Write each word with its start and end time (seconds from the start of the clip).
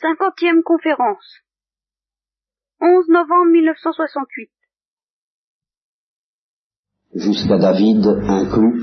Cinquantième 0.00 0.62
conférence. 0.62 1.44
11 2.80 3.08
novembre 3.10 3.50
1968. 3.52 4.48
Jusqu'à 7.16 7.58
David 7.58 8.06
inclus, 8.06 8.82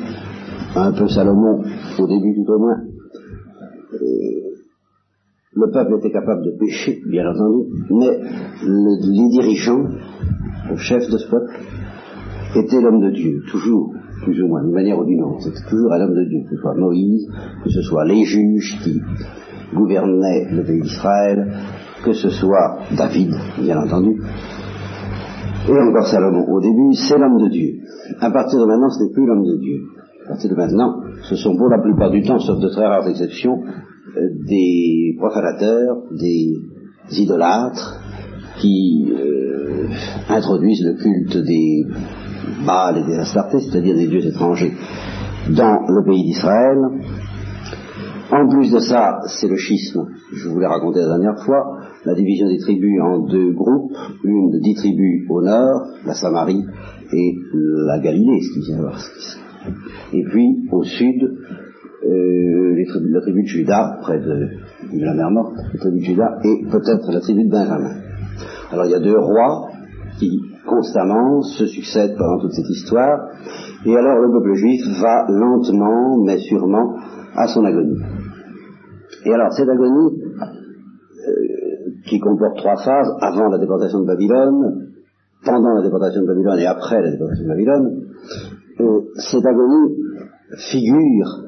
un 0.76 0.92
peu 0.92 1.08
Salomon, 1.08 1.64
au 1.98 2.08
début 2.08 2.36
tout 2.36 2.52
au 2.52 2.60
moins. 2.60 2.84
le 5.54 5.72
peuple 5.72 5.96
était 5.98 6.12
capable 6.12 6.46
de 6.46 6.52
pécher, 6.60 7.02
bien 7.08 7.28
entendu, 7.28 7.66
mais 7.90 8.20
les 8.62 9.30
dirigeants, 9.32 9.90
le 10.70 10.78
chef 10.78 11.10
de 11.10 11.18
ce 11.18 11.28
peuple, 11.32 11.52
était 12.58 12.80
l'homme 12.80 13.02
de 13.02 13.10
Dieu, 13.10 13.42
toujours, 13.50 13.92
plus 14.22 14.40
ou 14.44 14.50
moins, 14.50 14.64
d'une 14.64 14.74
manière 14.74 15.00
ou 15.00 15.06
d'une 15.06 15.24
autre. 15.24 15.42
C'était 15.42 15.68
toujours 15.68 15.94
un 15.94 16.02
homme 16.02 16.14
de 16.14 16.26
Dieu, 16.30 16.44
que 16.44 16.56
ce 16.56 16.62
soit 16.62 16.76
Moïse, 16.76 17.28
que 17.64 17.70
ce 17.72 17.82
soit 17.82 18.06
les 18.06 18.24
juges 18.24 18.78
qui 18.84 19.02
gouvernait 19.74 20.48
le 20.52 20.64
pays 20.64 20.82
d'Israël, 20.82 21.54
que 22.04 22.14
ce 22.14 22.30
soit 22.30 22.80
David, 22.96 23.34
bien 23.60 23.78
entendu, 23.78 24.22
et 25.68 25.72
encore 25.72 26.08
Salomon. 26.08 26.46
Au 26.50 26.62
début, 26.62 26.94
c'est 26.94 27.18
l'homme 27.18 27.38
de 27.44 27.50
Dieu. 27.50 27.80
À 28.22 28.32
partir 28.32 28.60
de 28.60 28.66
maintenant, 28.66 28.90
ce 28.90 29.04
n'est 29.04 29.12
plus 29.12 29.26
l'homme 29.26 29.44
de 29.44 29.58
Dieu. 29.58 29.82
À 30.26 30.30
partir 30.30 30.50
de 30.50 30.56
maintenant, 30.56 31.02
ce 31.24 31.36
sont 31.36 31.56
pour 31.58 31.70
la 31.70 31.82
plupart 31.82 32.12
du 32.12 32.22
temps, 32.22 32.40
sauf 32.40 32.60
de 32.60 32.70
très 32.70 32.86
rares 32.86 33.08
exceptions, 33.08 33.58
euh, 33.64 34.22
des 34.48 35.16
profanateurs, 35.18 35.98
des 36.12 36.54
idolâtres, 37.20 38.02
qui 38.60 39.12
euh, 39.12 39.88
introduisent 40.30 40.84
le 40.84 40.94
culte 40.96 41.38
des 41.38 41.86
Baal 42.66 42.98
et 42.98 43.04
des 43.06 43.18
Astartés, 43.18 43.60
c'est-à-dire 43.60 43.96
des 43.96 44.08
dieux 44.08 44.26
étrangers, 44.26 44.74
dans 45.50 45.80
le 45.88 46.04
pays 46.04 46.24
d'Israël, 46.24 46.78
en 48.32 48.48
plus 48.50 48.72
de 48.72 48.80
ça, 48.80 49.20
c'est 49.28 49.48
le 49.48 49.56
schisme. 49.56 50.08
Je 50.34 50.50
vous 50.50 50.60
l'ai 50.60 50.68
raconté 50.68 51.00
la 51.00 51.08
dernière 51.08 51.44
fois, 51.44 51.80
la 52.06 52.14
division 52.14 52.48
des 52.48 52.58
tribus 52.58 53.02
en 53.02 53.20
deux 53.20 53.54
groupes, 53.54 53.94
une 54.24 54.52
de 54.52 54.60
dix 54.60 54.76
tribus 54.76 55.26
au 55.30 55.42
nord, 55.42 55.88
la 56.06 56.14
Samarie, 56.14 56.66
et 57.14 57.36
la 57.86 58.00
Galilée, 58.00 58.42
ce 58.42 58.54
qui 58.54 58.72
vient 58.72 58.82
voir. 58.82 59.00
Et 60.14 60.24
puis, 60.24 60.68
au 60.72 60.84
sud, 60.84 61.24
euh, 62.06 62.58
la 63.12 63.22
tribu 63.22 63.44
de 63.44 63.48
Juda, 63.48 63.98
près 64.02 64.20
de, 64.20 64.50
la 64.94 65.14
mer 65.14 65.32
Morte, 65.32 65.56
la 65.74 65.80
tribu 65.80 66.00
de 66.00 66.06
Juda, 66.06 66.38
et 66.44 66.66
peut-être 66.70 67.12
la 67.12 67.20
tribu 67.20 67.46
de 67.46 67.50
Benjamin. 67.50 67.96
Alors 68.72 68.86
il 68.86 68.92
y 68.92 68.96
a 68.96 69.00
deux 69.00 69.18
rois 69.18 69.70
qui 70.20 70.30
constamment 70.68 71.42
se 71.42 71.66
succèdent 71.66 72.16
pendant 72.18 72.40
toute 72.40 72.52
cette 72.52 72.70
histoire, 72.70 73.30
et 73.86 73.96
alors 73.96 74.20
le 74.20 74.32
peuple 74.32 74.54
juif 74.56 74.82
va 75.02 75.26
lentement, 75.30 76.24
mais 76.26 76.38
sûrement, 76.38 76.96
à 77.38 77.48
son 77.48 77.64
agonie. 77.64 78.02
Et 79.26 79.34
alors, 79.34 79.54
cette 79.54 79.70
agonie, 79.70 80.22
euh, 81.28 81.92
qui 82.08 82.20
comporte 82.20 82.58
trois 82.58 82.76
phases, 82.84 83.14
avant 83.22 83.50
la 83.50 83.60
déportation 83.60 84.02
de 84.02 84.08
Babylone, 84.08 84.88
pendant 85.46 85.76
la 85.76 85.84
déportation 85.84 86.22
de 86.22 86.28
Babylone 86.28 86.60
et 86.60 86.66
après 86.66 87.02
la 87.02 87.12
déportation 87.12 87.44
de 87.44 87.50
Babylone, 87.50 88.02
euh, 88.80 89.02
cette 89.16 89.46
agonie 89.46 89.96
figure 90.72 91.44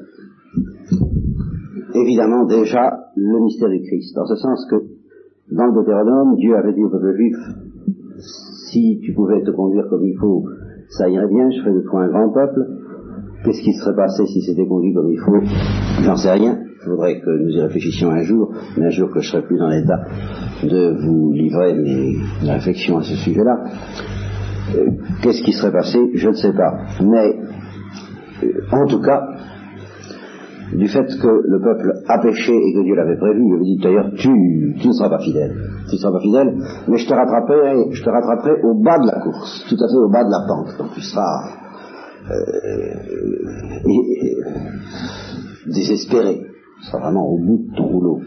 évidemment 1.94 2.46
déjà 2.46 3.10
le 3.16 3.40
mystère 3.42 3.68
du 3.68 3.80
Christ, 3.82 4.14
dans 4.14 4.26
ce 4.26 4.36
sens 4.36 4.66
que 4.70 4.76
dans 5.52 5.66
le 5.66 5.72
Deutéronome, 5.72 6.36
Dieu 6.36 6.56
avait 6.56 6.72
dit 6.72 6.84
au 6.84 6.90
peuple 6.90 7.16
juif, 7.16 7.36
si 8.70 9.00
tu 9.02 9.12
pouvais 9.12 9.42
te 9.42 9.50
conduire 9.50 9.88
comme 9.88 10.04
il 10.04 10.16
faut, 10.16 10.44
ça 10.90 11.08
irait 11.08 11.26
bien, 11.26 11.50
je 11.50 11.60
ferais 11.60 11.74
de 11.74 11.80
toi 11.80 12.02
un 12.02 12.08
grand 12.08 12.30
peuple. 12.30 12.60
Qu'est-ce 13.44 13.62
qui 13.62 13.72
serait 13.72 13.96
passé 13.96 14.26
si 14.26 14.42
c'était 14.42 14.66
conduit 14.66 14.92
comme 14.92 15.10
il 15.10 15.18
faut 15.18 15.40
J'en 16.02 16.16
sais 16.16 16.30
rien. 16.30 16.58
Je 16.82 16.90
voudrais 16.90 17.20
que 17.20 17.30
nous 17.30 17.50
y 17.50 17.60
réfléchissions 17.60 18.10
un 18.10 18.22
jour, 18.22 18.52
mais 18.76 18.86
un 18.86 18.90
jour 18.90 19.10
que 19.10 19.20
je 19.20 19.30
serai 19.30 19.42
plus 19.42 19.60
en 19.62 19.70
état 19.70 20.00
de 20.62 20.96
vous 21.02 21.32
livrer 21.32 21.74
mes 21.74 22.16
réflexions 22.42 22.98
à 22.98 23.02
ce 23.02 23.14
sujet-là. 23.14 23.64
Euh, 24.76 24.90
qu'est-ce 25.22 25.42
qui 25.42 25.52
serait 25.52 25.72
passé 25.72 25.98
Je 26.14 26.28
ne 26.28 26.34
sais 26.34 26.52
pas. 26.52 26.80
Mais, 27.02 27.38
euh, 28.44 28.52
en 28.72 28.86
tout 28.86 29.00
cas, 29.00 29.22
du 30.74 30.86
fait 30.88 31.06
que 31.06 31.28
le 31.28 31.60
peuple 31.60 31.92
a 32.08 32.18
péché 32.20 32.52
et 32.52 32.74
que 32.74 32.82
Dieu 32.84 32.94
l'avait 32.94 33.16
prévu, 33.16 33.42
il 33.44 33.54
avait 33.54 33.64
dit 33.64 33.78
d'ailleurs, 33.78 34.10
tu, 34.16 34.74
tu 34.80 34.88
ne 34.88 34.92
seras 34.92 35.08
pas 35.08 35.18
fidèle. 35.18 35.54
Tu 35.88 35.96
ne 35.96 35.98
seras 35.98 36.12
pas 36.12 36.20
fidèle, 36.20 36.54
mais 36.88 36.96
je 36.98 37.08
te 37.08 37.14
rattraperai, 37.14 37.90
je 37.90 38.02
te 38.04 38.10
rattraperai 38.10 38.62
au 38.62 38.74
bas 38.82 38.98
de 38.98 39.06
la 39.06 39.20
course, 39.20 39.66
tout 39.68 39.82
à 39.82 39.88
fait 39.88 39.96
au 39.96 40.10
bas 40.10 40.24
de 40.24 40.30
la 40.30 40.46
pente. 40.46 40.78
Donc 40.78 40.94
tu 40.94 41.00
seras 41.00 41.59
euh, 42.30 42.94
désespéré 45.66 46.46
sera 46.82 46.98
vraiment 46.98 47.26
au 47.26 47.38
bout 47.38 47.58
de 47.58 47.76
ton 47.76 47.86
rouleau. 47.86 48.20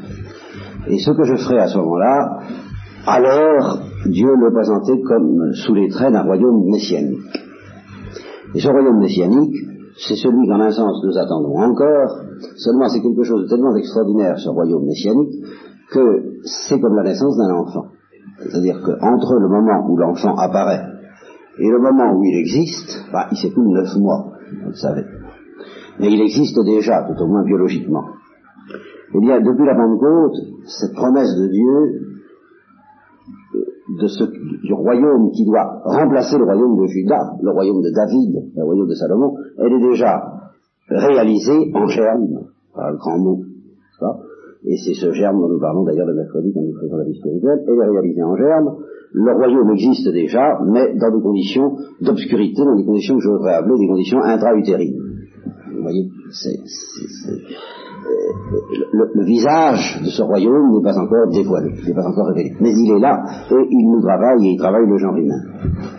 Et 0.87 0.99
ce 0.99 1.11
que 1.11 1.23
je 1.23 1.35
ferai 1.35 1.59
à 1.59 1.67
ce 1.67 1.77
moment-là, 1.77 2.39
alors 3.07 3.79
Dieu 4.05 4.27
le 4.27 4.53
présentait 4.53 5.01
comme 5.01 5.53
sous 5.53 5.73
les 5.73 5.89
traits 5.89 6.11
d'un 6.11 6.23
royaume 6.23 6.65
messianique. 6.69 7.19
Et 8.55 8.59
ce 8.59 8.69
royaume 8.69 8.99
messianique, 8.99 9.55
c'est 9.97 10.15
celui 10.15 10.47
qu'en 10.47 10.59
un 10.59 10.71
sens 10.71 11.01
nous 11.05 11.17
attendons 11.17 11.57
encore, 11.57 12.19
seulement 12.57 12.87
c'est 12.89 13.01
quelque 13.01 13.23
chose 13.23 13.43
de 13.43 13.47
tellement 13.47 13.75
extraordinaire, 13.75 14.37
ce 14.37 14.49
royaume 14.49 14.85
messianique, 14.85 15.43
que 15.91 16.41
c'est 16.43 16.79
comme 16.79 16.95
la 16.95 17.03
naissance 17.03 17.37
d'un 17.37 17.53
enfant. 17.55 17.85
C'est-à-dire 18.39 18.81
qu'entre 18.81 19.35
le 19.39 19.47
moment 19.47 19.87
où 19.89 19.97
l'enfant 19.97 20.35
apparaît 20.35 20.92
et 21.59 21.69
le 21.69 21.79
moment 21.79 22.17
où 22.17 22.23
il 22.23 22.35
existe, 22.39 23.05
bah, 23.11 23.27
il 23.31 23.37
s'écoule 23.37 23.69
neuf 23.69 23.95
mois, 23.97 24.31
vous 24.63 24.69
le 24.69 24.75
savez. 24.75 25.03
Mais 25.99 26.11
il 26.11 26.21
existe 26.21 26.57
déjà, 26.65 27.03
tout 27.03 27.21
au 27.21 27.27
moins 27.27 27.43
biologiquement. 27.43 28.05
Eh 29.15 29.19
bien, 29.19 29.39
depuis 29.39 29.65
la 29.65 29.75
Pentecôte, 29.75 30.37
cette 30.65 30.93
promesse 30.93 31.35
de 31.37 31.47
Dieu, 31.47 32.01
ce, 34.07 34.23
du 34.65 34.73
royaume 34.73 35.31
qui 35.31 35.45
doit 35.45 35.81
remplacer 35.83 36.37
le 36.37 36.45
royaume 36.45 36.81
de 36.81 36.87
Judas, 36.87 37.35
le 37.41 37.51
royaume 37.51 37.81
de 37.81 37.91
David, 37.91 38.51
le 38.55 38.63
royaume 38.63 38.87
de 38.87 38.95
Salomon, 38.95 39.35
elle 39.59 39.73
est 39.73 39.89
déjà 39.89 40.49
réalisée 40.89 41.71
en 41.75 41.85
germe, 41.87 42.47
par 42.73 42.87
un 42.87 42.95
grand 42.95 43.19
mot. 43.19 43.41
Et 44.65 44.77
c'est 44.77 44.93
ce 44.93 45.11
germe 45.11 45.41
dont 45.41 45.49
nous 45.49 45.59
parlons 45.59 45.83
d'ailleurs 45.83 46.07
le 46.07 46.15
mercredi 46.15 46.53
quand 46.53 46.61
nous 46.61 46.79
faisons 46.79 46.95
la 46.97 47.03
vie 47.03 47.19
spirituelle, 47.19 47.63
elle 47.67 47.73
est 47.73 47.89
réalisée 47.89 48.23
en 48.23 48.35
germe. 48.35 48.77
Le 49.13 49.31
royaume 49.31 49.71
existe 49.71 50.09
déjà, 50.11 50.57
mais 50.65 50.95
dans 50.95 51.15
des 51.15 51.21
conditions 51.21 51.77
d'obscurité, 52.01 52.63
dans 52.63 52.75
des 52.75 52.85
conditions 52.85 53.15
que 53.15 53.21
je 53.21 53.29
voudrais 53.29 53.53
appeler 53.55 53.77
des 53.79 53.87
conditions 53.87 54.23
intra-utérines. 54.23 54.99
Vous 55.71 55.81
voyez, 55.83 56.09
c'est, 56.31 56.57
le, 58.93 59.23
visage 59.25 60.01
de 60.03 60.09
ce 60.09 60.21
royaume 60.21 60.71
n'est 60.73 60.83
pas 60.83 60.97
encore 60.97 61.29
dévoilé, 61.31 61.71
n'est 61.85 61.93
pas 61.93 62.07
encore 62.07 62.27
révélé. 62.27 62.55
Mais 62.59 62.71
il 62.71 62.91
est 62.91 62.99
là, 62.99 63.23
et 63.51 63.67
il 63.69 63.91
nous 63.91 64.01
travaille, 64.01 64.47
et 64.47 64.51
il 64.51 64.57
travaille 64.57 64.87
le 64.87 64.97
genre 64.97 65.15
humain. 65.15 65.41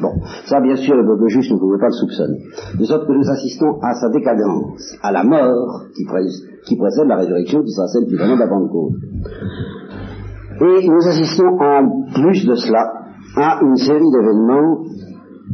Bon, 0.00 0.10
ça 0.46 0.60
bien 0.60 0.76
sûr, 0.76 0.94
le 0.94 1.06
peuple 1.06 1.28
juste 1.28 1.52
ne 1.52 1.58
pouvait 1.58 1.78
pas 1.78 1.86
le 1.86 1.92
soupçonner. 1.92 2.38
De 2.78 2.84
sorte 2.84 3.06
que 3.06 3.12
nous 3.12 3.30
assistons 3.30 3.78
à 3.80 3.94
sa 3.94 4.08
décadence, 4.10 4.96
à 5.02 5.12
la 5.12 5.24
mort 5.24 5.84
qui, 5.96 6.04
précède 6.04 7.06
la 7.06 7.16
résurrection, 7.16 7.62
qui 7.62 7.70
sera 7.70 7.86
celle 7.88 8.06
qui 8.06 8.16
vient 8.16 8.34
de 8.34 8.40
la. 8.40 8.48
Et 10.60 10.88
nous 10.88 11.08
assistons 11.08 11.58
en 11.60 12.04
plus 12.14 12.46
de 12.46 12.54
cela 12.54 13.03
à 13.36 13.60
une 13.62 13.76
série 13.76 14.10
d'événements 14.10 14.84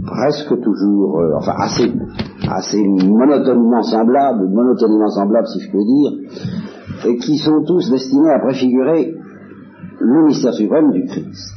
presque 0.07 0.61
toujours, 0.63 1.21
euh, 1.21 1.37
enfin 1.37 1.55
assez, 1.59 1.93
assez 2.49 2.83
monotonement 2.87 3.83
semblables, 3.83 4.49
monotonement 4.49 5.09
semblables 5.09 5.47
si 5.49 5.61
je 5.61 5.71
peux 5.71 5.85
dire, 5.85 7.09
et 7.09 7.17
qui 7.17 7.39
sont 7.39 7.63
tous 7.67 7.91
destinés 7.91 8.31
à 8.31 8.41
préfigurer 8.41 9.15
le 10.01 10.25
mystère 10.27 10.55
suprême 10.55 10.91
du 10.93 11.05
Christ. 11.05 11.55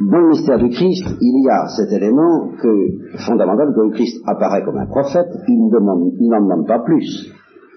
Dans 0.00 0.18
le 0.18 0.28
mystère 0.28 0.58
du 0.58 0.70
Christ, 0.70 1.06
il 1.20 1.44
y 1.44 1.50
a 1.50 1.68
cet 1.68 1.92
élément 1.92 2.50
que, 2.60 3.18
fondamental 3.18 3.72
que 3.74 3.80
le 3.82 3.90
Christ 3.90 4.22
apparaît 4.26 4.62
comme 4.64 4.78
un 4.78 4.86
prophète, 4.86 5.28
il 5.46 5.58
n'en 5.58 6.40
demande 6.40 6.66
pas 6.66 6.80
plus, 6.80 7.32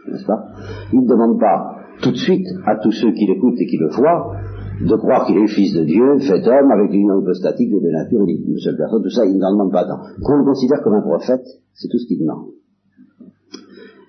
n'est-ce 0.10 0.26
pas? 0.26 0.44
Il 0.92 1.02
ne 1.02 1.08
demande 1.08 1.40
pas 1.40 1.76
tout 2.02 2.12
de 2.12 2.18
suite 2.18 2.48
à 2.66 2.78
tous 2.78 2.92
ceux 2.92 3.12
qui 3.12 3.26
l'écoutent 3.28 3.60
et 3.60 3.66
qui 3.66 3.78
le 3.78 3.90
voient 3.90 4.36
de 4.82 4.96
croire 4.96 5.26
qu'il 5.26 5.38
est 5.38 5.42
le 5.42 5.48
Fils 5.48 5.74
de 5.74 5.84
Dieu, 5.84 6.20
fait 6.20 6.48
homme, 6.48 6.72
avec 6.72 6.92
une 6.94 7.22
hypostatique 7.22 7.72
et 7.72 7.82
de 7.82 7.92
nature, 7.92 8.24
il 8.28 8.52
une 8.52 8.60
seule 8.60 8.78
personne, 8.78 9.04
tout 9.04 9.10
ça, 9.10 9.26
il 9.26 9.38
n'en 9.38 9.52
demande 9.52 9.72
pas 9.72 9.86
tant. 9.86 10.00
Qu'on 10.22 10.38
le 10.38 10.44
considère 10.44 10.82
comme 10.84 10.94
un 10.94 11.02
prophète, 11.02 11.46
c'est 11.74 11.88
tout 11.90 11.98
ce 11.98 12.08
qu'il 12.08 12.20
demande. 12.20 12.50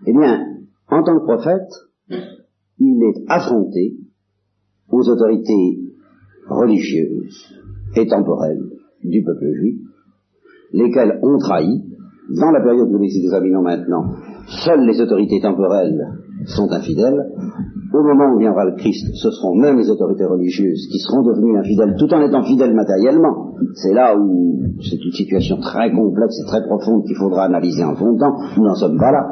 Eh 0.06 0.12
bien, 0.12 0.46
en 0.88 1.02
tant 1.02 1.18
que 1.18 1.24
prophète, 1.24 1.70
il 2.78 3.02
est 3.02 3.24
affronté 3.28 3.96
aux 4.90 5.08
autorités 5.08 5.80
religieuses 6.48 7.60
et 7.96 8.06
temporelles 8.06 8.62
du 9.02 9.22
peuple 9.22 9.52
juif, 9.54 9.80
lesquelles 10.72 11.18
ont 11.22 11.38
trahi, 11.38 11.82
dans 12.30 12.50
la 12.50 12.60
période 12.60 12.88
que 12.88 12.96
nous 12.96 13.04
examinons 13.04 13.62
maintenant, 13.62 14.14
seules 14.64 14.86
les 14.86 15.00
autorités 15.00 15.40
temporelles 15.40 16.00
sont 16.46 16.70
infidèles, 16.70 17.32
au 17.94 18.02
moment 18.02 18.34
où 18.34 18.38
viendra 18.38 18.64
le 18.64 18.74
Christ, 18.76 19.06
ce 19.14 19.30
seront 19.30 19.54
même 19.54 19.78
les 19.78 19.88
autorités 19.88 20.24
religieuses 20.24 20.88
qui 20.90 20.98
seront 20.98 21.22
devenues 21.22 21.58
infidèles 21.58 21.94
tout 21.98 22.12
en 22.12 22.20
étant 22.22 22.42
fidèles 22.42 22.74
matériellement. 22.74 23.54
C'est 23.74 23.94
là 23.94 24.16
où 24.16 24.58
c'est 24.82 24.96
une 24.96 25.12
situation 25.12 25.58
très 25.58 25.92
complexe 25.92 26.40
et 26.42 26.46
très 26.46 26.66
profonde 26.66 27.04
qu'il 27.04 27.16
faudra 27.16 27.44
analyser 27.44 27.84
en 27.84 27.94
fond 27.94 28.16
temps. 28.16 28.34
Nous 28.56 28.64
n'en 28.64 28.74
sommes 28.74 28.98
pas 28.98 29.12
là. 29.12 29.30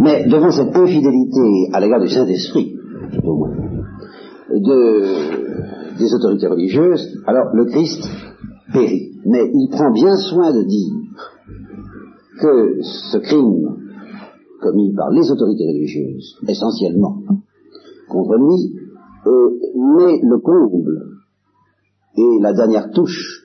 Mais 0.00 0.26
devant 0.26 0.50
cette 0.50 0.76
infidélité 0.76 1.70
à 1.72 1.80
l'égard 1.80 2.00
du 2.00 2.08
Saint-Esprit, 2.08 2.74
au 3.22 3.36
moins, 3.36 3.54
de, 4.50 5.98
des 5.98 6.14
autorités 6.14 6.48
religieuses, 6.48 7.06
alors 7.26 7.54
le 7.54 7.66
Christ 7.66 8.02
périt. 8.72 9.12
Mais 9.26 9.48
il 9.54 9.68
prend 9.70 9.92
bien 9.92 10.16
soin 10.16 10.52
de 10.52 10.62
dire 10.64 10.92
que 12.40 12.82
ce 12.82 13.18
crime 13.18 13.76
commis 14.60 14.92
par 14.94 15.10
les 15.10 15.30
autorités 15.30 15.66
religieuses, 15.66 16.36
essentiellement, 16.48 17.18
contre 18.12 18.36
lui, 18.36 18.76
euh, 19.26 19.50
le 19.74 20.38
comble 20.38 21.12
et 22.16 22.38
la 22.40 22.52
dernière 22.52 22.90
touche 22.90 23.42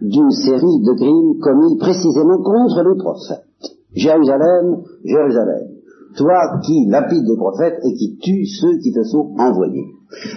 d'une 0.00 0.30
série 0.30 0.80
de 0.80 0.94
crimes 0.96 1.38
commis 1.40 1.76
précisément 1.78 2.38
contre 2.38 2.82
les 2.88 2.96
prophètes. 2.96 3.44
Jérusalem, 3.92 4.82
Jérusalem, 5.04 5.68
toi 6.16 6.58
qui 6.64 6.86
lapides 6.88 7.26
les 7.28 7.36
prophètes 7.36 7.78
et 7.84 7.92
qui 7.94 8.16
tues 8.18 8.46
ceux 8.46 8.78
qui 8.78 8.92
te 8.92 9.02
sont 9.02 9.34
envoyés. 9.38 9.86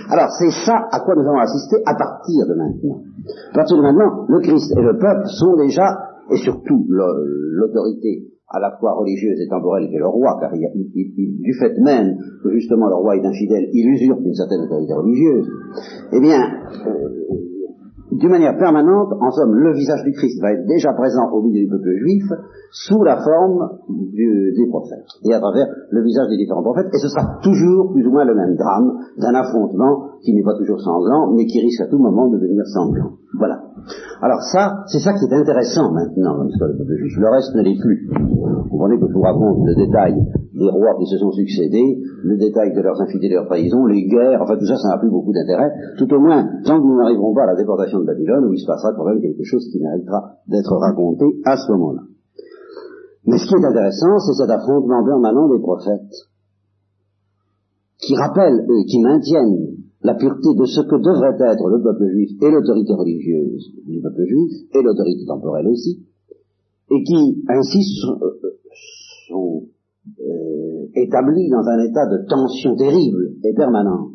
Alors 0.09 0.29
c'est 0.37 0.51
ça 0.65 0.75
à 0.91 0.99
quoi 0.99 1.15
nous 1.15 1.21
allons 1.21 1.39
assister 1.39 1.77
à 1.85 1.95
partir 1.95 2.45
de 2.47 2.53
maintenant. 2.53 3.01
À 3.51 3.55
partir 3.55 3.77
de 3.77 3.81
maintenant, 3.81 4.25
le 4.27 4.39
Christ 4.41 4.71
et 4.77 4.81
le 4.81 4.97
peuple 4.97 5.27
sont 5.27 5.55
déjà, 5.55 5.85
et 6.29 6.37
surtout 6.37 6.85
l'autorité 6.89 8.27
à 8.53 8.59
la 8.59 8.71
fois 8.79 8.93
religieuse 8.93 9.39
et 9.41 9.47
temporelle 9.49 9.89
que 9.91 9.97
le 9.97 10.07
roi, 10.07 10.37
car 10.39 10.51
il, 10.53 10.61
du 11.41 11.53
fait 11.59 11.75
même 11.79 12.15
que 12.43 12.51
justement 12.53 12.87
le 12.87 12.95
roi 12.95 13.17
est 13.17 13.25
infidèle, 13.25 13.67
il 13.73 13.89
usurpe 13.89 14.21
une 14.23 14.33
certaine 14.35 14.61
autorité 14.61 14.93
religieuse, 14.93 15.49
eh 16.13 16.19
bien, 16.21 16.39
euh, 16.85 17.42
d'une 18.17 18.29
manière 18.29 18.57
permanente, 18.57 19.13
en 19.19 19.31
somme, 19.31 19.53
le 19.53 19.73
visage 19.73 20.03
du 20.03 20.11
Christ 20.11 20.41
va 20.41 20.53
être 20.53 20.65
déjà 20.67 20.93
présent 20.93 21.29
au 21.31 21.41
milieu 21.41 21.65
du 21.65 21.69
peuple 21.69 21.89
juif 21.97 22.23
sous 22.71 23.03
la 23.03 23.17
forme 23.17 23.79
des 23.89 24.67
prophètes 24.69 25.07
et 25.23 25.33
à 25.33 25.39
travers 25.39 25.67
le 25.89 26.03
visage 26.03 26.27
des 26.29 26.37
différents 26.37 26.63
prophètes, 26.63 26.87
et 26.93 26.97
ce 26.97 27.07
sera 27.07 27.39
toujours 27.41 27.91
plus 27.91 28.05
ou 28.05 28.11
moins 28.11 28.25
le 28.25 28.35
même 28.35 28.55
drame 28.55 28.99
d'un 29.17 29.33
affrontement 29.35 30.19
qui 30.21 30.33
n'est 30.33 30.43
pas 30.43 30.55
toujours 30.57 30.79
sanglant, 30.79 31.33
mais 31.33 31.45
qui 31.45 31.59
risque 31.59 31.81
à 31.81 31.87
tout 31.87 31.97
moment 31.97 32.29
de 32.29 32.37
devenir 32.37 32.65
sanglant. 32.67 33.11
Voilà. 33.37 33.61
Alors 34.21 34.41
ça, 34.51 34.83
c'est 34.87 34.99
ça 34.99 35.13
qui 35.13 35.25
est 35.25 35.33
intéressant 35.33 35.91
maintenant 35.91 36.37
dans 36.37 36.43
l'histoire 36.43 36.69
du 36.69 36.77
peuple 36.77 36.95
juif. 36.95 37.17
Le 37.17 37.29
reste 37.29 37.55
ne 37.55 37.61
l'est 37.61 37.79
plus. 37.79 38.09
Vous 38.09 38.69
comprenez 38.69 38.99
que 38.99 39.07
je 39.07 39.13
vous 39.13 39.21
raconte 39.21 39.65
le 39.65 39.75
détail 39.75 40.15
des 40.53 40.69
rois 40.69 40.95
qui 40.99 41.07
se 41.07 41.17
sont 41.17 41.31
succédés, 41.31 41.97
le 42.23 42.37
détail 42.37 42.73
de 42.73 42.81
leurs 42.81 42.99
infidélités, 43.01 43.35
leurs 43.35 43.47
trahisons, 43.47 43.85
les 43.85 44.05
guerres, 44.05 44.41
enfin 44.41 44.55
tout 44.57 44.65
ça, 44.65 44.77
ça 44.77 44.89
n'a 44.89 44.97
plus 44.99 45.09
beaucoup 45.09 45.33
d'intérêt. 45.33 45.71
Tout 45.97 46.11
au 46.13 46.19
moins, 46.19 46.45
tant 46.63 46.79
que 46.79 46.85
nous 46.85 46.97
n'arriverons 46.97 47.33
pas 47.33 47.43
à 47.43 47.53
la 47.53 47.55
déportation 47.55 47.99
de 47.99 48.05
Babylone, 48.05 48.45
où 48.45 48.53
il 48.53 48.59
se 48.59 48.67
passera 48.67 48.93
quand 48.95 49.05
même 49.05 49.19
quelque 49.19 49.43
chose 49.43 49.67
qui 49.71 49.79
méritera 49.81 50.37
d'être 50.47 50.75
raconté 50.77 51.25
à 51.45 51.57
ce 51.57 51.71
moment-là. 51.73 52.01
Mais 53.25 53.37
ce 53.37 53.47
qui 53.47 53.55
est 53.55 53.65
intéressant, 53.65 54.19
c'est 54.19 54.37
cet 54.37 54.49
affrontement 54.49 55.03
permanent 55.03 55.49
des 55.49 55.59
prophètes, 55.59 56.13
qui 57.97 58.15
rappellent, 58.15 58.65
eux, 58.69 58.83
qui 58.85 59.01
maintiennent 59.01 59.77
la 60.03 60.15
pureté 60.15 60.53
de 60.53 60.65
ce 60.65 60.81
que 60.81 60.97
devrait 61.01 61.39
être 61.39 61.67
le 61.69 61.81
peuple 61.81 62.05
juif 62.11 62.31
et 62.41 62.51
l'autorité 62.51 62.93
religieuse 62.93 63.71
du 63.87 64.01
peuple 64.01 64.25
juif, 64.27 64.51
et 64.75 64.83
l'autorité 64.83 65.25
temporelle 65.25 65.67
aussi, 65.67 66.03
et 66.91 67.03
qui 67.03 67.43
ainsi 67.47 67.79
sont, 69.29 69.63
euh, 70.19 70.87
établis 70.95 71.49
dans 71.49 71.65
un 71.65 71.79
état 71.83 72.05
de 72.07 72.27
tension 72.27 72.75
terrible 72.75 73.35
et 73.43 73.53
permanente, 73.53 74.11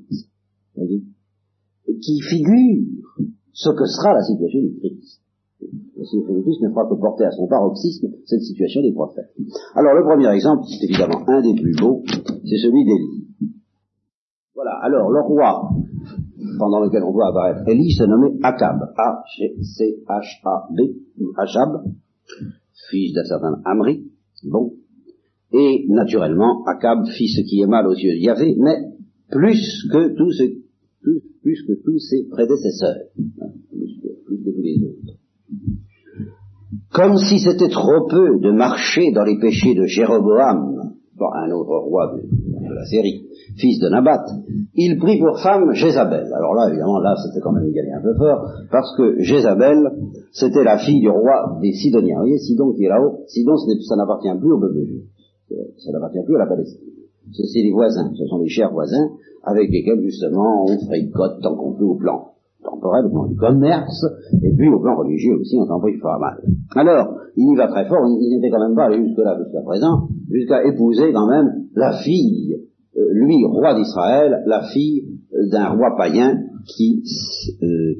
qui 2.00 2.20
figure 2.20 2.84
ce 3.52 3.70
que 3.70 3.86
sera 3.86 4.14
la 4.14 4.22
situation 4.22 4.60
du 4.60 4.78
Christ. 4.78 5.20
La 5.96 6.04
situation 6.04 6.34
du 6.34 6.42
Christ 6.42 6.62
ne 6.62 6.68
fera 6.70 6.86
que 6.88 6.94
porter 6.94 7.24
à 7.24 7.30
son 7.30 7.48
paroxysme 7.48 8.08
cette 8.24 8.42
situation 8.42 8.82
des 8.82 8.92
prophètes. 8.92 9.34
Alors 9.74 9.94
le 9.94 10.04
premier 10.04 10.28
exemple, 10.32 10.64
c'est 10.68 10.84
évidemment 10.84 11.24
un 11.26 11.42
des 11.42 11.54
plus 11.54 11.74
beaux, 11.76 12.02
c'est 12.06 12.58
celui 12.58 12.84
d'Élie. 12.84 13.26
Voilà, 14.54 14.78
alors 14.82 15.10
le 15.10 15.20
roi 15.22 15.70
pendant 16.58 16.80
lequel 16.80 17.02
on 17.02 17.12
voit 17.12 17.28
apparaître 17.28 17.68
Élie 17.68 17.92
se 17.92 18.04
nommait 18.04 18.36
Akab, 18.42 18.92
A-C-H-A-B, 18.96 20.80
Achab, 21.36 21.84
fils 22.90 23.14
d'un 23.14 23.24
certain 23.24 23.60
Amri, 23.64 24.04
bon, 24.44 24.72
et 25.52 25.86
naturellement 25.88 26.64
Akab 26.66 27.06
fit 27.06 27.28
ce 27.28 27.42
qui 27.42 27.60
est 27.60 27.66
mal 27.66 27.86
aux 27.86 27.94
yeux 27.94 28.12
de 28.12 28.18
Yahvé, 28.18 28.56
mais 28.58 28.76
plus 29.30 29.86
que 29.92 30.16
tous 30.16 30.32
ses, 30.32 30.58
plus, 31.02 31.62
que 31.66 31.72
tous 31.84 31.98
ses 31.98 32.28
prédécesseurs, 32.30 32.96
plus 33.72 34.44
que 34.44 34.50
tous 34.50 34.62
les 34.62 34.82
autres. 34.84 35.18
Comme 36.92 37.16
si 37.16 37.38
c'était 37.38 37.68
trop 37.68 38.06
peu 38.08 38.40
de 38.40 38.50
marcher 38.50 39.12
dans 39.12 39.24
les 39.24 39.38
péchés 39.38 39.74
de 39.74 39.84
Jéroboam, 39.84 40.94
un 41.20 41.50
autre 41.50 41.76
roi 41.78 42.14
de 42.14 42.74
la 42.74 42.84
série, 42.84 43.26
fils 43.56 43.80
de 43.80 43.88
Nabat, 43.88 44.24
il 44.74 44.98
prit 44.98 45.18
pour 45.18 45.40
femme 45.40 45.72
Jézabel. 45.72 46.26
Alors 46.32 46.54
là, 46.54 46.68
évidemment, 46.68 47.00
là, 47.00 47.14
c'était 47.16 47.40
quand 47.42 47.52
même 47.52 47.70
gagné 47.72 47.92
un 47.92 48.02
peu 48.02 48.14
fort, 48.16 48.46
parce 48.70 48.96
que 48.96 49.20
Jézabel, 49.20 49.78
c'était 50.32 50.64
la 50.64 50.78
fille 50.78 51.00
du 51.00 51.08
roi 51.08 51.58
des 51.60 51.72
Sidoniens. 51.72 52.16
Vous 52.16 52.22
voyez, 52.22 52.38
Sidon 52.38 52.72
qui 52.72 52.84
est 52.84 52.88
là-haut, 52.88 53.24
Sidon, 53.26 53.56
ça 53.56 53.96
n'appartient 53.96 54.28
plus 54.38 54.52
au 54.52 54.60
peuple 54.60 54.84
juif. 54.84 55.02
Ça 55.48 55.92
n'appartient 55.92 56.22
plus 56.24 56.36
à 56.36 56.40
la 56.40 56.46
Palestine. 56.46 56.88
C'est 57.32 57.60
les 57.60 57.72
voisins, 57.72 58.10
ce 58.14 58.26
sont 58.26 58.38
les 58.38 58.48
chers 58.48 58.72
voisins, 58.72 59.10
avec 59.44 59.70
lesquels, 59.70 60.00
justement, 60.02 60.64
on 60.64 60.78
fricote 60.86 61.40
tant 61.42 61.56
qu'on 61.56 61.74
peut 61.74 61.84
au 61.84 61.96
plan 61.96 62.32
temporel, 62.62 63.06
au 63.06 63.10
plan 63.10 63.26
du 63.26 63.36
commerce, 63.36 64.04
et 64.42 64.52
puis 64.56 64.68
au 64.68 64.80
plan 64.80 64.96
religieux 64.96 65.36
aussi, 65.40 65.56
on 65.58 65.66
s'en 65.66 65.80
prie 65.80 65.96
fort 65.98 66.18
mal. 66.18 66.42
Alors, 66.74 67.14
il 67.36 67.52
y 67.52 67.56
va 67.56 67.68
très 67.68 67.86
fort, 67.86 68.04
il 68.06 68.36
n'était 68.36 68.50
quand 68.50 68.66
même 68.66 68.74
pas 68.74 68.86
allé 68.86 69.04
jusque-là, 69.04 69.38
jusqu'à 69.42 69.62
présent, 69.62 70.08
jusqu'à 70.30 70.64
épouser 70.64 71.12
quand 71.12 71.28
même 71.28 71.66
la 71.74 71.92
fille 71.92 72.56
euh, 72.96 73.12
lui, 73.12 73.44
roi 73.44 73.74
d'Israël, 73.74 74.42
la 74.46 74.62
fille 74.62 75.04
d'un 75.52 75.68
roi 75.68 75.94
païen 75.96 76.40
qui 76.66 77.02
euh, 77.62 77.94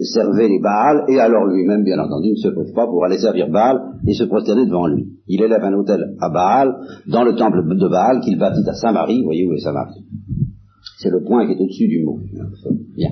servait 0.00 0.48
les 0.48 0.58
Baals, 0.60 1.04
et 1.08 1.18
alors 1.18 1.46
lui-même, 1.46 1.84
bien 1.84 1.98
entendu, 1.98 2.30
ne 2.30 2.36
se 2.36 2.48
prive 2.48 2.72
pas 2.74 2.86
pour 2.86 3.04
aller 3.04 3.18
servir 3.18 3.48
Baal 3.50 3.78
et 4.06 4.14
se 4.14 4.24
prosterner 4.24 4.66
devant 4.66 4.86
lui. 4.86 5.06
Il 5.28 5.42
élève 5.42 5.62
un 5.62 5.74
hôtel 5.74 6.16
à 6.20 6.28
Baal, 6.30 6.74
dans 7.08 7.24
le 7.24 7.34
temple 7.34 7.62
de 7.62 7.88
Baal 7.88 8.20
qu'il 8.20 8.38
bâtit 8.38 8.68
à 8.68 8.74
Samarie, 8.74 9.18
vous 9.18 9.26
voyez 9.26 9.46
où 9.46 9.52
est 9.52 9.58
Samarie. 9.58 10.04
C'est 10.98 11.10
le 11.10 11.22
point 11.22 11.46
qui 11.46 11.52
est 11.52 11.60
au-dessus 11.60 11.88
du 11.88 12.04
mot. 12.04 12.18
Bien. 12.96 13.10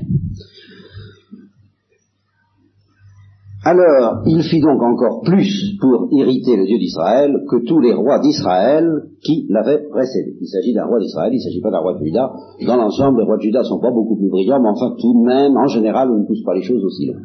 Alors, 3.62 4.22
il 4.24 4.42
fit 4.42 4.60
donc 4.60 4.80
encore 4.80 5.20
plus 5.20 5.76
pour 5.80 6.08
irriter 6.12 6.56
le 6.56 6.64
Dieu 6.64 6.78
d'Israël 6.78 7.44
que 7.46 7.62
tous 7.66 7.78
les 7.78 7.92
rois 7.92 8.18
d'Israël 8.18 8.88
qui 9.22 9.46
l'avaient 9.50 9.86
précédé. 9.90 10.34
Il 10.40 10.46
s'agit 10.46 10.72
d'un 10.72 10.86
roi 10.86 10.98
d'Israël, 10.98 11.30
il 11.30 11.36
ne 11.36 11.42
s'agit 11.42 11.60
pas 11.60 11.70
d'un 11.70 11.80
roi 11.80 11.92
de 11.92 12.02
Juda. 12.02 12.32
Dans 12.66 12.76
l'ensemble, 12.76 13.18
les 13.18 13.24
rois 13.24 13.36
de 13.36 13.42
Juda 13.42 13.62
sont 13.64 13.78
pas 13.78 13.90
beaucoup 13.90 14.16
plus 14.16 14.30
brillants, 14.30 14.62
mais 14.62 14.70
enfin, 14.70 14.96
tout 14.98 15.12
de 15.12 15.26
même, 15.26 15.58
en 15.58 15.66
général, 15.66 16.11
on 16.11 16.20
ne 16.20 16.26
pousse 16.26 16.42
pas 16.42 16.54
les 16.54 16.62
choses 16.62 16.82
aussi 16.82 17.04
loin. 17.04 17.20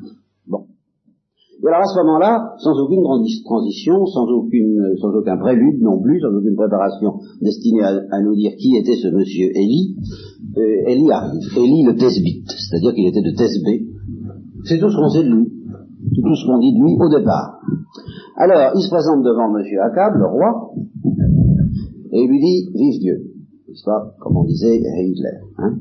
Bon. 0.45 0.65
Et 1.63 1.67
alors, 1.67 1.79
à 1.79 1.88
ce 1.88 1.98
moment-là, 2.03 2.55
sans 2.57 2.77
aucune 2.83 3.03
transition, 3.45 4.05
sans, 4.05 4.27
aucune, 4.27 4.91
sans 5.00 5.15
aucun 5.15 5.38
prélude 5.38 5.81
non 5.81 6.01
plus, 6.01 6.19
sans 6.19 6.36
aucune 6.36 6.55
préparation 6.57 7.13
destinée 7.41 7.81
à, 7.81 8.21
nous 8.21 8.36
dire 8.36 8.51
qui 8.60 8.75
était 8.75 8.98
ce 8.98 9.07
monsieur 9.07 9.55
Élie, 9.55 9.95
euh, 10.57 10.91
Élie 10.91 11.10
arrive. 11.10 11.48
Élie 11.55 11.83
le 11.83 11.95
Thesbite, 11.95 12.51
c'est-à-dire 12.51 12.93
qu'il 12.93 13.07
était 13.07 13.21
de 13.21 13.31
Thesbé. 13.38 13.88
C'est 14.65 14.79
tout 14.79 14.89
ce 14.89 14.98
qu'on 14.98 15.10
sait 15.10 15.24
de 15.24 15.29
lui. 15.29 15.64
C'est 16.13 16.21
tout 16.21 16.35
ce 16.35 16.45
qu'on 16.45 16.59
dit 16.59 16.74
de 16.74 16.83
lui 16.83 16.97
au 17.00 17.09
départ. 17.09 17.59
Alors, 18.38 18.71
il 18.75 18.81
se 18.81 18.89
présente 18.89 19.24
devant 19.24 19.55
M. 19.55 19.63
Akab, 19.81 20.13
le 20.15 20.27
roi, 20.27 20.71
et 22.12 22.21
il 22.21 22.29
lui 22.29 22.39
dit, 22.39 22.69
vive 22.74 23.00
Dieu. 23.01 23.31
Pas, 23.85 24.15
comme 24.21 24.38
on 24.38 24.45
disait 24.45 24.77
Hitler. 24.77 25.38
Hein 25.57 25.75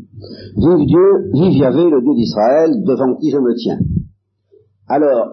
vive 0.56 0.86
Dieu, 0.86 1.30
vive 1.32 1.58
Yahvé, 1.58 1.90
le 1.90 2.02
Dieu 2.02 2.14
d'Israël, 2.14 2.82
devant 2.82 3.14
qui 3.16 3.30
je 3.30 3.38
me 3.38 3.54
tiens. 3.54 3.78
Alors, 4.88 5.30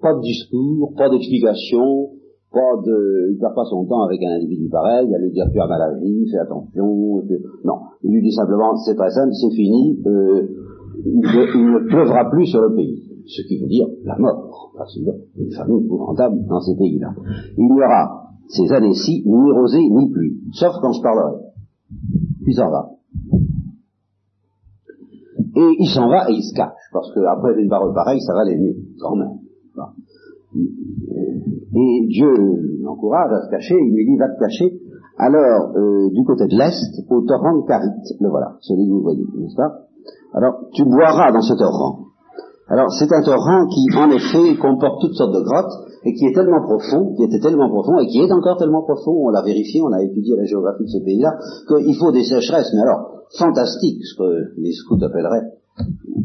pas 0.00 0.14
de 0.14 0.20
discours, 0.20 0.92
pas 0.94 1.08
d'explication, 1.08 2.10
pas 2.52 2.76
de, 2.84 3.30
il 3.30 3.36
ne 3.36 3.40
perd 3.40 3.54
pas 3.54 3.64
son 3.64 3.86
temps 3.86 4.02
avec 4.02 4.22
un 4.22 4.36
individu 4.36 4.68
pareil, 4.68 5.08
il 5.08 5.14
a 5.14 5.18
lui 5.18 5.32
dire 5.32 5.46
tu 5.50 5.58
as 5.58 5.66
mal 5.66 5.80
agi, 5.80 6.28
fais 6.30 6.38
attention, 6.38 7.22
non. 7.64 7.74
Il 8.04 8.12
lui 8.12 8.22
dit 8.22 8.32
simplement, 8.32 8.76
c'est 8.76 8.94
très 8.94 9.10
simple, 9.10 9.32
c'est 9.32 9.56
fini, 9.56 9.98
euh, 10.06 10.48
il, 11.06 11.16
ne 11.16 11.88
pleuvra 11.88 12.28
plus 12.30 12.46
sur 12.46 12.60
le 12.60 12.74
pays 12.74 13.11
ce 13.26 13.42
qui 13.46 13.58
veut 13.58 13.68
dire 13.68 13.86
la 14.04 14.18
mort, 14.18 14.72
parce 14.76 14.92
qu'il 14.92 15.04
y 15.04 15.10
a 15.10 15.14
une 15.36 15.52
famine 15.52 15.84
épouvantable 15.84 16.44
dans 16.46 16.60
ces 16.60 16.76
pays-là. 16.76 17.14
Il 17.56 17.64
n'y 17.64 17.82
aura 17.82 18.30
ces 18.48 18.72
années-ci 18.72 19.22
ni 19.26 19.52
rosée 19.52 19.88
ni 19.88 20.10
pluie, 20.10 20.40
sauf 20.52 20.72
quand 20.80 20.92
je 20.92 21.02
parlerai. 21.02 21.42
Puis 22.44 22.54
s'en 22.54 22.70
va. 22.70 22.90
Et 25.54 25.76
il 25.78 25.88
s'en 25.88 26.08
va 26.08 26.30
et 26.30 26.34
il 26.34 26.42
se 26.42 26.54
cache, 26.54 26.72
parce 26.92 27.12
qu'après 27.14 27.60
une 27.60 27.68
parole 27.68 27.94
pareille, 27.94 28.20
ça 28.20 28.32
va 28.34 28.40
aller 28.40 28.56
mieux, 28.56 28.76
quand 29.00 29.16
même. 29.16 29.38
Et 31.74 32.06
Dieu 32.08 32.32
l'encourage 32.82 33.32
à 33.32 33.46
se 33.46 33.50
cacher, 33.50 33.74
il 33.74 33.94
lui 33.94 34.04
dit, 34.04 34.16
va 34.18 34.28
te 34.28 34.38
cacher. 34.38 34.80
Alors, 35.18 35.76
euh, 35.76 36.10
du 36.10 36.24
côté 36.24 36.46
de 36.46 36.56
l'Est, 36.56 37.04
au 37.10 37.20
torrent 37.22 37.56
de 37.58 37.66
Carit, 37.66 37.88
le 38.20 38.28
voilà, 38.28 38.56
celui 38.60 38.86
que 38.86 38.92
vous 38.92 39.02
voyez, 39.02 39.24
n'est-ce 39.38 39.56
pas? 39.56 39.86
Alors, 40.32 40.68
tu 40.72 40.84
boiras 40.84 41.32
dans 41.32 41.42
ce 41.42 41.54
torrent 41.54 42.01
Alors 42.68 42.90
c'est 42.92 43.12
un 43.12 43.22
torrent 43.22 43.66
qui, 43.66 43.86
en 43.96 44.10
effet, 44.10 44.56
comporte 44.60 45.00
toutes 45.00 45.14
sortes 45.14 45.34
de 45.34 45.42
grottes 45.42 45.72
et 46.04 46.14
qui 46.14 46.26
est 46.26 46.34
tellement 46.34 46.62
profond, 46.62 47.14
qui 47.16 47.24
était 47.24 47.40
tellement 47.40 47.68
profond 47.68 47.98
et 47.98 48.06
qui 48.06 48.18
est 48.18 48.32
encore 48.32 48.56
tellement 48.56 48.82
profond, 48.82 49.26
on 49.26 49.30
l'a 49.30 49.42
vérifié, 49.42 49.82
on 49.82 49.92
a 49.92 50.02
étudié 50.02 50.36
la 50.36 50.44
géographie 50.44 50.84
de 50.84 50.88
ce 50.88 51.04
pays-là, 51.04 51.36
qu'il 51.68 51.94
faut 51.96 52.12
des 52.12 52.24
sécheresses, 52.24 52.72
mais 52.74 52.82
alors 52.82 53.22
fantastiques, 53.38 54.04
ce 54.04 54.16
que 54.16 54.60
les 54.60 54.72
scouts 54.72 55.02
appelleraient 55.02 55.62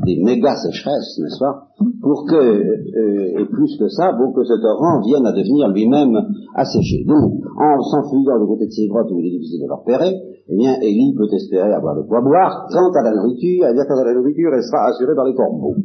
des 0.06 0.22
méga 0.24 0.56
sécheresses, 0.56 1.20
n'est-ce 1.20 1.40
pas, 1.40 1.68
pour 2.02 2.26
que, 2.28 2.36
euh, 2.36 3.40
et 3.40 3.46
plus 3.46 3.78
que 3.78 3.88
ça, 3.88 4.14
pour 4.18 4.34
que 4.34 4.44
ce 4.44 4.54
torrent 4.62 5.02
vienne 5.02 5.26
à 5.26 5.32
devenir 5.32 5.70
lui-même 5.70 6.16
asséché. 6.56 7.04
Donc, 7.06 7.44
en 7.58 7.82
s'enfuyant 7.82 8.40
de 8.40 8.46
côté 8.46 8.66
de 8.66 8.72
ces 8.72 8.88
grottes 8.88 9.12
où 9.12 9.20
il 9.20 9.28
est 9.28 9.38
difficile 9.38 9.62
de 9.62 9.68
le 9.68 9.76
repérer, 9.76 10.16
eh 10.50 10.56
bien, 10.56 10.76
Élie 10.82 11.16
peut 11.16 11.28
espérer 11.34 11.74
avoir 11.74 11.96
de 11.96 12.08
quoi 12.08 12.22
boire. 12.22 12.68
Quant 12.72 12.92
à 12.92 13.04
la 13.04 13.16
nourriture, 13.16 13.68
bien, 13.74 13.86
quant 13.86 14.00
à 14.00 14.06
la 14.06 14.14
nourriture, 14.14 14.52
elle 14.54 14.64
sera 14.64 14.88
assurée 14.88 15.16
par 15.16 15.26
les 15.26 15.34
corbeaux, 15.34 15.76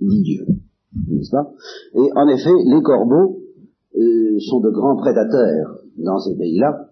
dit 0.00 0.22
Dieu, 0.22 0.46
n'est-ce 1.08 1.30
pas? 1.30 1.50
Et 1.94 2.10
en 2.14 2.28
effet, 2.28 2.52
les 2.64 2.82
corbeaux 2.82 3.38
euh, 3.96 4.38
sont 4.48 4.60
de 4.60 4.70
grands 4.70 4.96
prédateurs 4.96 5.78
dans 5.98 6.18
ces 6.18 6.36
pays-là, 6.36 6.90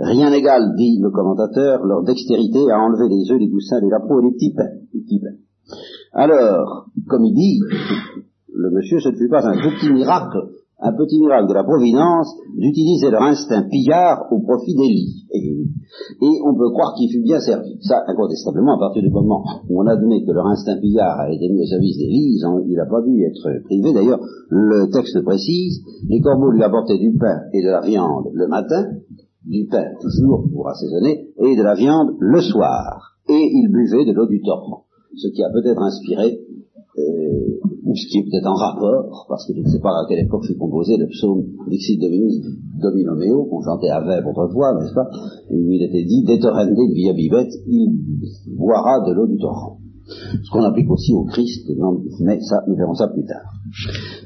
Rien 0.00 0.30
n'égale, 0.30 0.76
dit 0.76 1.00
le 1.02 1.10
commentateur, 1.10 1.84
leur 1.84 2.04
dextérité 2.04 2.70
à 2.70 2.78
enlever 2.78 3.08
les 3.08 3.32
œufs, 3.32 3.40
les 3.40 3.50
poussins, 3.50 3.80
les 3.80 3.88
lapins 3.88 4.20
et 4.20 4.26
les 4.26 4.30
petits 4.32 4.54
pains. 4.54 5.36
Alors, 6.12 6.86
comme 7.08 7.24
il 7.24 7.34
dit, 7.34 7.60
le 8.54 8.70
monsieur, 8.70 9.00
ce 9.00 9.08
ne 9.08 9.16
fut 9.16 9.28
pas 9.28 9.44
un 9.44 9.56
petit 9.56 9.90
miracle, 9.92 10.38
un 10.80 10.92
petit 10.92 11.18
miracle 11.18 11.48
de 11.48 11.54
la 11.54 11.64
providence 11.64 12.36
d'utiliser 12.56 13.10
leur 13.10 13.22
instinct 13.22 13.66
pillard 13.68 14.30
au 14.30 14.40
profit 14.40 14.74
d'Élie. 14.74 15.26
Et, 15.32 15.66
et, 16.22 16.40
on 16.46 16.54
peut 16.54 16.70
croire 16.70 16.94
qu'il 16.94 17.10
fut 17.10 17.22
bien 17.22 17.40
servi. 17.40 17.78
Ça, 17.80 18.04
incontestablement, 18.06 18.76
à 18.76 18.78
partir 18.78 19.02
du 19.02 19.10
moment 19.10 19.42
où 19.68 19.82
on 19.82 19.86
admet 19.86 20.24
que 20.24 20.30
leur 20.30 20.46
instinct 20.46 20.78
pillard 20.80 21.18
a 21.18 21.32
été 21.32 21.48
mis 21.48 21.62
au 21.62 21.66
service 21.66 21.98
d'Élie, 21.98 22.38
il 22.66 22.76
n'a 22.76 22.86
pas 22.86 23.02
dû 23.02 23.24
être 23.24 23.64
privé. 23.64 23.92
D'ailleurs, 23.92 24.20
le 24.50 24.88
texte 24.90 25.20
précise, 25.24 25.82
les 26.08 26.20
corbeaux 26.20 26.52
lui 26.52 26.62
apportaient 26.62 26.98
du 26.98 27.16
pain 27.18 27.40
et 27.52 27.62
de 27.62 27.70
la 27.70 27.80
viande 27.80 28.28
le 28.32 28.46
matin, 28.46 28.86
du 29.44 29.66
pain 29.66 29.84
toujours 30.00 30.44
pour 30.52 30.68
assaisonner, 30.68 31.28
et 31.38 31.56
de 31.56 31.62
la 31.62 31.74
viande 31.74 32.14
le 32.20 32.40
soir. 32.40 33.16
Et 33.28 33.50
il 33.52 33.68
buvait 33.72 34.04
de 34.04 34.12
l'eau 34.12 34.26
du 34.26 34.40
torrent. 34.42 34.84
Ce 35.16 35.28
qui 35.28 35.42
a 35.42 35.50
peut-être 35.50 35.82
inspiré, 35.82 36.38
euh, 36.98 37.60
ou 37.84 37.94
ce 37.94 38.06
qui 38.08 38.18
est 38.18 38.24
peut-être 38.24 38.46
en 38.46 38.54
rapport, 38.54 39.26
parce 39.28 39.46
que 39.46 39.54
je 39.54 39.60
ne 39.60 39.68
sais 39.68 39.80
pas 39.80 39.90
à 39.90 40.06
quelle 40.08 40.24
époque 40.24 40.44
fut 40.44 40.56
composé 40.56 40.96
le 40.96 41.06
psaume 41.06 41.44
Dixit 41.68 42.00
Dominus 42.00 42.40
Dominomeo, 42.80 43.46
qu'on 43.46 43.62
chantait 43.62 43.90
à 43.90 44.00
Vèvre 44.00 44.28
autrefois, 44.30 44.74
n'est-ce 44.74 44.94
pas, 44.94 45.08
où 45.50 45.70
il 45.70 45.82
était 45.82 46.04
dit, 46.04 46.24
détorrende 46.24 46.78
via 46.94 47.12
bibet, 47.12 47.48
il 47.66 47.98
boira 48.56 49.00
de 49.06 49.12
l'eau 49.12 49.26
du 49.26 49.38
torrent. 49.38 49.78
Ce 50.08 50.50
qu'on 50.50 50.64
applique 50.64 50.90
aussi 50.90 51.12
au 51.12 51.24
Christ, 51.24 51.68
mais 52.24 52.40
ça, 52.40 52.62
nous 52.66 52.76
verrons 52.76 52.94
ça 52.94 53.08
plus 53.08 53.26
tard. 53.26 53.52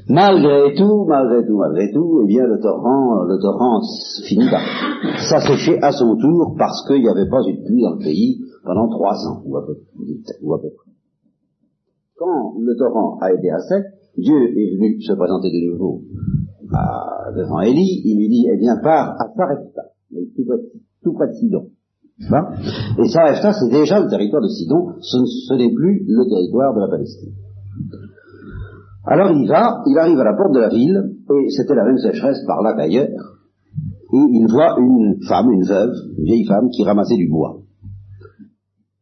Malgré 0.07 0.73
tout, 0.75 1.05
malgré 1.05 1.45
tout, 1.45 1.57
malgré 1.57 1.91
tout, 1.91 2.21
eh 2.23 2.27
bien 2.27 2.45
le 2.45 2.57
torrent, 2.61 3.23
le 3.25 3.37
torrent 3.41 3.81
finit 4.23 4.49
par 4.49 4.61
s'assécher 5.17 5.77
à 5.81 5.91
son 5.91 6.15
tour 6.15 6.55
parce 6.57 6.87
qu'il 6.87 7.01
n'y 7.01 7.09
avait 7.09 7.29
pas 7.29 7.41
eu 7.47 7.57
de 7.57 7.65
pluie 7.65 7.81
dans 7.81 7.95
le 7.95 8.03
pays 8.03 8.39
pendant 8.63 8.87
trois 8.87 9.15
ans, 9.27 9.41
ou 9.45 9.57
à 9.57 9.65
peu, 9.65 9.75
près. 9.75 10.92
Quand 12.23 12.55
le 12.57 12.73
torrent 12.77 13.17
a 13.19 13.33
été 13.33 13.51
à 13.51 13.59
sec, 13.59 13.83
Dieu 14.17 14.33
est 14.33 14.75
venu 14.77 15.01
se 15.01 15.11
présenter 15.11 15.51
de 15.51 15.71
nouveau 15.71 16.03
devant 17.35 17.59
Élie, 17.61 18.01
il 18.05 18.17
lui 18.17 18.29
dit, 18.29 18.47
eh 18.49 18.57
bien, 18.57 18.77
pars 18.81 19.11
à 19.19 19.27
Sarepta, 19.35 19.81
tout 21.03 21.13
près, 21.13 21.27
de 21.27 21.33
Sidon. 21.33 21.67
Et 22.21 23.07
Sarepta, 23.09 23.51
c'est 23.51 23.69
déjà 23.69 23.99
le 23.99 24.09
territoire 24.09 24.41
de 24.41 24.47
Sidon, 24.47 24.93
ce 25.01 25.53
n'est 25.55 25.73
plus 25.73 26.05
le 26.07 26.23
territoire 26.29 26.73
de 26.73 26.79
la 26.79 26.87
Palestine. 26.87 27.33
Alors 29.05 29.31
il 29.31 29.45
va, 29.49 29.83
il 29.85 29.97
arrive 29.97 30.19
à 30.19 30.23
la 30.23 30.33
porte 30.33 30.53
de 30.53 30.59
la 30.59 30.69
ville, 30.69 31.15
et 31.29 31.49
c'était 31.49 31.75
la 31.75 31.83
même 31.83 31.97
sécheresse 31.97 32.41
par 32.47 32.61
là 32.61 32.73
qu'ailleurs, 32.73 33.09
et 34.13 34.25
il 34.31 34.47
voit 34.49 34.77
une 34.79 35.17
femme, 35.27 35.51
une 35.51 35.65
veuve, 35.65 35.91
une 36.17 36.23
vieille 36.23 36.45
femme 36.45 36.69
qui 36.69 36.85
ramassait 36.85 37.17
du 37.17 37.27
bois. 37.27 37.59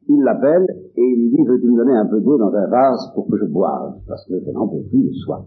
Il 0.07 0.23
l'appelle 0.23 0.65
et 1.01 1.13
il 1.13 1.21
lui 1.23 1.29
dit, 1.31 1.43
veux-tu 1.47 1.67
me 1.67 1.77
donner 1.77 1.97
un 1.97 2.05
peu 2.05 2.21
d'eau 2.21 2.37
dans 2.37 2.53
un 2.53 2.67
vase 2.69 3.11
pour 3.15 3.27
que 3.27 3.37
je 3.37 3.45
boive, 3.45 3.97
parce 4.07 4.25
que 4.25 4.33
je 4.39 4.51
n'en 4.51 4.67
peux 4.67 4.83
plus 4.89 5.03
de 5.03 5.13
soif. 5.25 5.45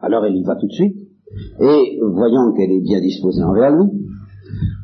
Alors 0.00 0.24
elle 0.24 0.36
y 0.36 0.42
va 0.42 0.56
tout 0.56 0.66
de 0.66 0.72
suite, 0.72 0.96
et 1.60 2.00
voyant 2.02 2.52
qu'elle 2.52 2.72
est 2.72 2.82
bien 2.82 3.00
disposée 3.00 3.42
envers 3.42 3.70
lui, 3.70 3.86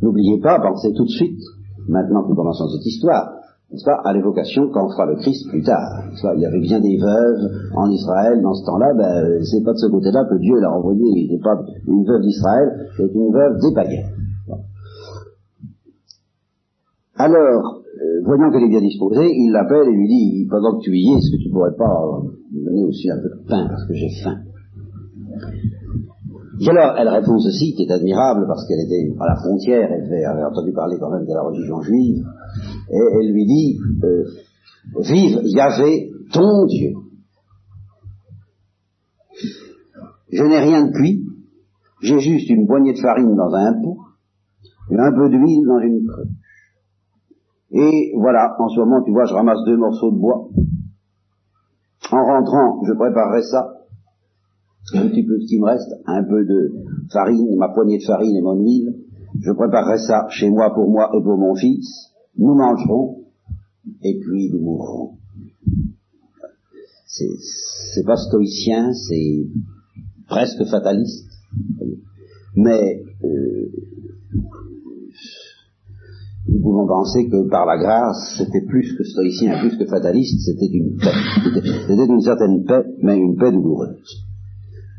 n'oubliez 0.03 0.41
pas, 0.41 0.61
pensez 0.61 0.93
tout 0.95 1.05
de 1.05 1.11
suite, 1.11 1.41
maintenant 1.89 2.23
que 2.23 2.29
nous 2.29 2.37
commençons 2.37 2.69
cette 2.69 2.87
histoire, 2.87 3.35
pas, 3.85 4.01
à 4.05 4.13
l'évocation 4.15 4.71
qu'en 4.71 4.89
fera 4.89 5.07
le 5.07 5.17
Christ 5.17 5.49
plus 5.51 5.63
tard. 5.63 6.05
Il 6.37 6.41
y 6.41 6.47
avait 6.47 6.61
bien 6.61 6.81
des 6.81 6.97
veuves 6.97 7.73
en 7.75 7.91
Israël 7.91 8.41
dans 8.41 8.55
ce 8.55 8.65
temps-là, 8.65 8.95
ben, 8.95 9.45
c'est 9.45 9.63
pas 9.63 9.73
de 9.73 9.79
ce 9.79 9.91
côté-là 9.91 10.25
que 10.25 10.39
Dieu 10.39 10.59
l'a 10.61 10.73
envoyé, 10.73 11.03
il 11.05 11.33
n'est 11.33 11.43
pas 11.43 11.61
une 11.87 12.05
veuve 12.05 12.23
d'Israël, 12.23 12.89
c'est 12.97 13.13
une 13.13 13.33
veuve 13.33 13.59
des 13.61 13.75
païens. 13.75 14.09
Alors, 17.17 17.83
euh, 18.01 18.23
voyant 18.25 18.51
qu'elle 18.51 18.65
est 18.65 18.69
bien 18.69 18.81
disposée, 18.81 19.27
il 19.27 19.51
l'appelle 19.51 19.89
et 19.89 19.93
lui 19.93 20.09
dit, 20.09 20.47
pendant 20.49 20.79
que 20.79 20.85
tu 20.85 20.97
y 20.97 21.13
es, 21.13 21.17
est-ce 21.19 21.31
que 21.37 21.43
tu 21.43 21.51
pourrais 21.51 21.75
pas 21.77 22.23
me 22.53 22.65
donner 22.65 22.85
aussi 22.85 23.11
un 23.11 23.17
peu 23.17 23.29
de 23.29 23.49
pain, 23.49 23.67
parce 23.69 23.87
que 23.87 23.95
j'ai 23.95 24.11
faim? 24.23 24.39
Et 26.61 26.69
alors, 26.71 26.97
elle 26.99 27.09
répond 27.09 27.39
ceci, 27.39 27.75
qui 27.75 27.83
est 27.83 27.91
admirable, 27.91 28.45
parce 28.47 28.67
qu'elle 28.67 28.81
était 28.81 29.15
à 29.19 29.27
la 29.27 29.37
frontière, 29.37 29.91
elle 29.91 30.25
avait 30.25 30.45
entendu 30.45 30.73
parler 30.73 30.97
quand 30.99 31.11
même 31.11 31.25
de 31.25 31.33
la 31.33 31.43
religion 31.43 31.81
juive, 31.83 32.25
et 32.91 32.99
elle 33.21 33.33
lui 33.33 33.47
dit, 33.47 33.79
euh, 34.05 34.25
vive 35.03 35.41
Yahvé, 35.45 36.11
ton 36.33 36.67
Dieu. 36.67 36.95
Je 40.31 40.43
n'ai 40.45 40.59
rien 40.59 40.87
de 40.87 40.93
cuit, 40.93 41.25
j'ai 42.03 42.21
juste 42.21 42.51
une 42.51 42.67
poignée 42.67 42.93
de 42.93 42.99
farine 42.99 43.35
dans 43.35 43.55
un 43.55 43.73
pot, 43.83 43.99
et 44.91 44.97
un 44.99 45.13
peu 45.13 45.29
d'huile 45.29 45.67
dans 45.67 45.81
une 45.81 46.07
cruche. 46.07 46.48
Et 47.71 48.13
voilà, 48.17 48.57
en 48.59 48.69
ce 48.69 48.81
moment, 48.81 49.03
tu 49.03 49.13
vois, 49.13 49.25
je 49.27 49.35
ramasse 49.35 49.63
deux 49.67 49.77
morceaux 49.77 50.11
de 50.11 50.17
bois. 50.19 50.49
En 52.11 52.25
rentrant, 52.25 52.83
je 52.87 52.93
préparerai 52.95 53.43
ça 53.43 53.79
un 54.95 55.09
petit 55.09 55.23
peu 55.23 55.39
ce 55.41 55.47
qui 55.47 55.59
me 55.59 55.67
reste, 55.67 55.95
un 56.07 56.25
peu 56.25 56.45
de 56.45 56.73
farine, 57.13 57.57
ma 57.57 57.69
poignée 57.69 57.99
de 57.99 58.05
farine 58.05 58.37
et 58.37 58.41
mon 58.41 58.55
huile, 58.55 58.95
je 59.41 59.53
préparerai 59.53 59.99
ça 59.99 60.27
chez 60.31 60.49
moi 60.49 60.73
pour 60.75 60.89
moi 60.89 61.11
et 61.15 61.23
pour 61.23 61.37
mon 61.37 61.55
fils, 61.55 62.13
nous 62.37 62.55
mangerons, 62.55 63.25
et 64.03 64.19
puis 64.19 64.51
nous 64.51 64.61
mourrons. 64.61 65.13
C'est 67.07 68.05
pas 68.05 68.17
stoïcien, 68.17 68.93
c'est 68.93 69.47
presque 70.29 70.65
fataliste. 70.65 71.27
Mais 72.55 73.03
euh, 73.25 73.71
nous 76.59 76.65
pouvons 76.65 76.87
penser 76.89 77.29
que 77.29 77.49
par 77.49 77.67
la 77.67 77.79
grâce, 77.79 78.35
c'était 78.37 78.67
plus 78.67 78.93
que 78.97 79.05
stoïcien, 79.05 79.61
plus 79.61 79.79
que 79.79 79.87
fataliste, 79.87 80.41
c'était 80.45 80.67
une 80.73 80.97
paix. 80.97 81.15
C'était 81.87 82.07
une 82.07 82.21
certaine 82.21 82.65
paix, 82.65 82.85
mais 83.01 83.17
une 83.17 83.37
paix 83.37 83.53
douloureuse. 83.53 84.27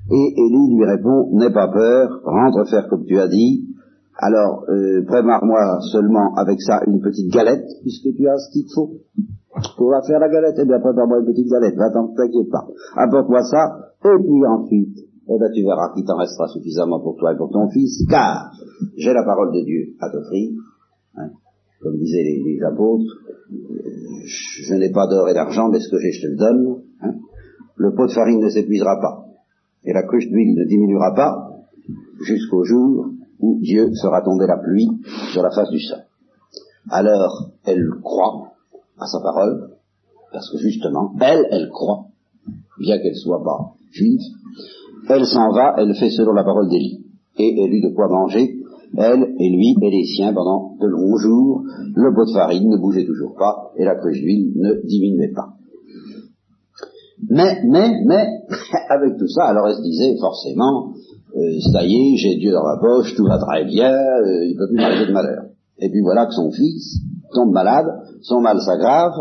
Et 0.10 0.34
Élie 0.38 0.76
lui 0.76 0.86
répond, 0.86 1.30
n'aie 1.34 1.52
pas 1.52 1.68
peur, 1.68 2.22
rentre 2.24 2.70
faire 2.70 2.88
comme 2.88 3.04
tu 3.06 3.20
as 3.20 3.28
dit, 3.28 3.68
alors 4.18 4.64
euh, 4.70 5.04
prépare-moi 5.06 5.80
seulement 5.92 6.34
avec 6.36 6.62
ça 6.62 6.80
une 6.88 7.02
petite 7.02 7.32
galette, 7.34 7.68
puisque 7.82 8.16
tu 8.16 8.28
as 8.28 8.38
ce 8.38 8.52
qu'il 8.54 8.66
faut. 8.74 8.92
Pour 9.78 9.92
la 9.92 10.02
faire 10.02 10.20
la 10.20 10.30
galette, 10.30 10.56
eh 10.62 10.66
bien 10.66 10.80
prépare-moi 10.80 11.20
une 11.20 11.26
petite 11.26 11.50
galette, 11.50 11.76
va 11.76 11.92
t'en 11.92 12.08
t'inquiète 12.16 12.50
pas. 12.50 12.68
Apporte-moi 12.96 13.44
ça, 13.44 13.92
et 14.06 14.24
puis 14.24 14.46
ensuite, 14.48 14.98
eh 15.28 15.38
bien 15.38 15.50
tu 15.54 15.62
verras 15.64 15.94
qu'il 15.94 16.06
t'en 16.06 16.18
restera 16.18 16.48
suffisamment 16.48 17.02
pour 17.02 17.18
toi 17.18 17.34
et 17.34 17.38
pour 17.38 17.52
ton 17.52 17.68
fils, 17.70 18.06
car 18.10 18.50
j'ai 18.96 19.14
la 19.14 19.24
parole 19.24 19.52
de 19.54 19.62
Dieu 19.66 19.96
à 20.00 20.10
t'offrir. 20.10 20.52
Hein, 21.18 21.32
comme 21.82 21.98
disaient 21.98 22.24
les, 22.24 22.60
apôtres, 22.64 23.24
je, 24.26 24.74
n'ai 24.76 24.92
pas 24.92 25.08
d'or 25.08 25.30
et 25.30 25.34
d'argent, 25.34 25.70
mais 25.70 25.80
ce 25.80 25.90
que 25.90 25.98
j'ai, 26.00 26.12
je 26.12 26.22
te 26.22 26.28
le 26.28 26.36
donne. 26.36 26.82
Hein. 27.02 27.14
Le 27.76 27.94
pot 27.96 28.08
de 28.08 28.12
farine 28.12 28.42
ne 28.42 28.50
s'épuisera 28.50 29.00
pas 29.00 29.30
et 29.86 29.94
la 29.94 30.04
cruche 30.04 30.28
d'huile 30.28 30.56
ne 30.56 30.66
diminuera 30.66 31.14
pas 31.16 31.50
jusqu'au 32.22 32.64
jour 32.64 33.08
où 33.40 33.60
Dieu 33.62 33.90
fera 34.02 34.22
tomber 34.22 34.46
la 34.48 34.58
pluie 34.58 34.90
sur 35.32 35.42
la 35.42 35.52
face 35.52 35.70
du 35.70 35.80
sol. 35.80 36.00
Alors, 36.90 37.52
elle 37.66 37.88
croit 38.04 38.54
à 39.00 39.06
sa 39.06 39.20
parole, 39.22 39.78
parce 40.34 40.52
que 40.52 40.58
justement, 40.58 41.14
elle, 41.22 41.48
elle 41.52 41.70
croit, 41.70 42.08
bien 42.80 42.98
qu'elle 43.00 43.16
soit 43.16 43.44
pas 43.44 43.76
juive, 43.92 44.20
elle 45.08 45.26
s'en 45.26 45.52
va, 45.52 45.76
elle 45.78 45.96
fait 45.96 46.10
selon 46.10 46.34
la 46.34 46.44
parole 46.44 46.68
d'Élie, 46.68 47.06
et 47.38 47.64
elle 47.64 47.74
eut 47.74 47.82
de 47.82 47.96
quoi 47.96 48.10
manger, 48.10 48.59
elle 48.98 49.36
et 49.40 49.50
lui 49.50 49.76
et 49.82 49.90
les 49.90 50.06
siens 50.06 50.34
pendant 50.34 50.76
de 50.80 50.88
longs 50.88 51.18
jours, 51.18 51.64
le 51.96 52.14
pot 52.14 52.26
de 52.26 52.34
farine 52.34 52.70
ne 52.70 52.78
bougeait 52.78 53.06
toujours 53.06 53.36
pas, 53.36 53.72
et 53.78 53.86
la 53.86 53.96
cruche 53.96 54.20
d'huile 54.20 54.54
ne 54.56 54.88
diminuait 54.88 55.34
pas. 55.34 55.50
Mais, 57.30 57.62
mais, 57.68 57.92
mais, 58.06 58.26
avec 58.90 59.18
tout 59.18 59.28
ça, 59.28 59.46
alors 59.46 59.68
elle 59.68 59.76
se 59.76 59.82
disait 59.82 60.16
forcément, 60.20 60.94
euh, 61.36 61.60
ça 61.72 61.84
y 61.84 61.94
est, 61.94 62.18
j'ai 62.18 62.36
Dieu 62.38 62.52
dans 62.52 62.64
la 62.64 62.78
poche, 62.80 63.14
tout 63.16 63.26
va 63.26 63.38
très 63.38 63.66
bien, 63.66 63.92
euh, 63.92 64.46
il 64.46 64.54
ne 64.54 64.58
peut 64.58 64.68
plus 64.68 64.78
m'arriver 64.78 65.08
de 65.08 65.14
malheur. 65.14 65.44
Et 65.80 65.90
puis 65.90 66.02
voilà 66.02 66.26
que 66.26 66.34
son 66.34 66.52
fils 66.52 67.00
tombe 67.34 67.52
malade, 67.52 67.86
son 68.22 68.42
mal 68.42 68.60
s'aggrave, 68.60 69.14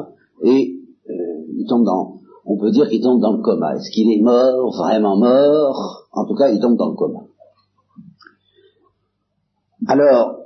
et 0.42 0.76
euh, 1.10 1.12
il 1.56 1.66
tombe 1.68 1.84
dans, 1.84 2.14
on 2.46 2.56
peut 2.56 2.70
dire 2.70 2.88
qu'il 2.88 3.02
tombe 3.02 3.20
dans 3.20 3.36
le 3.36 3.42
coma. 3.42 3.74
Est-ce 3.74 3.90
qu'il 3.90 4.10
est 4.10 4.22
mort, 4.22 4.74
vraiment 4.76 5.16
mort? 5.18 6.08
En 6.12 6.24
tout 6.24 6.34
cas, 6.34 6.48
il 6.48 6.60
tombe 6.60 6.76
dans 6.76 6.88
le 6.88 6.96
coma. 6.96 7.27
Alors, 9.88 10.38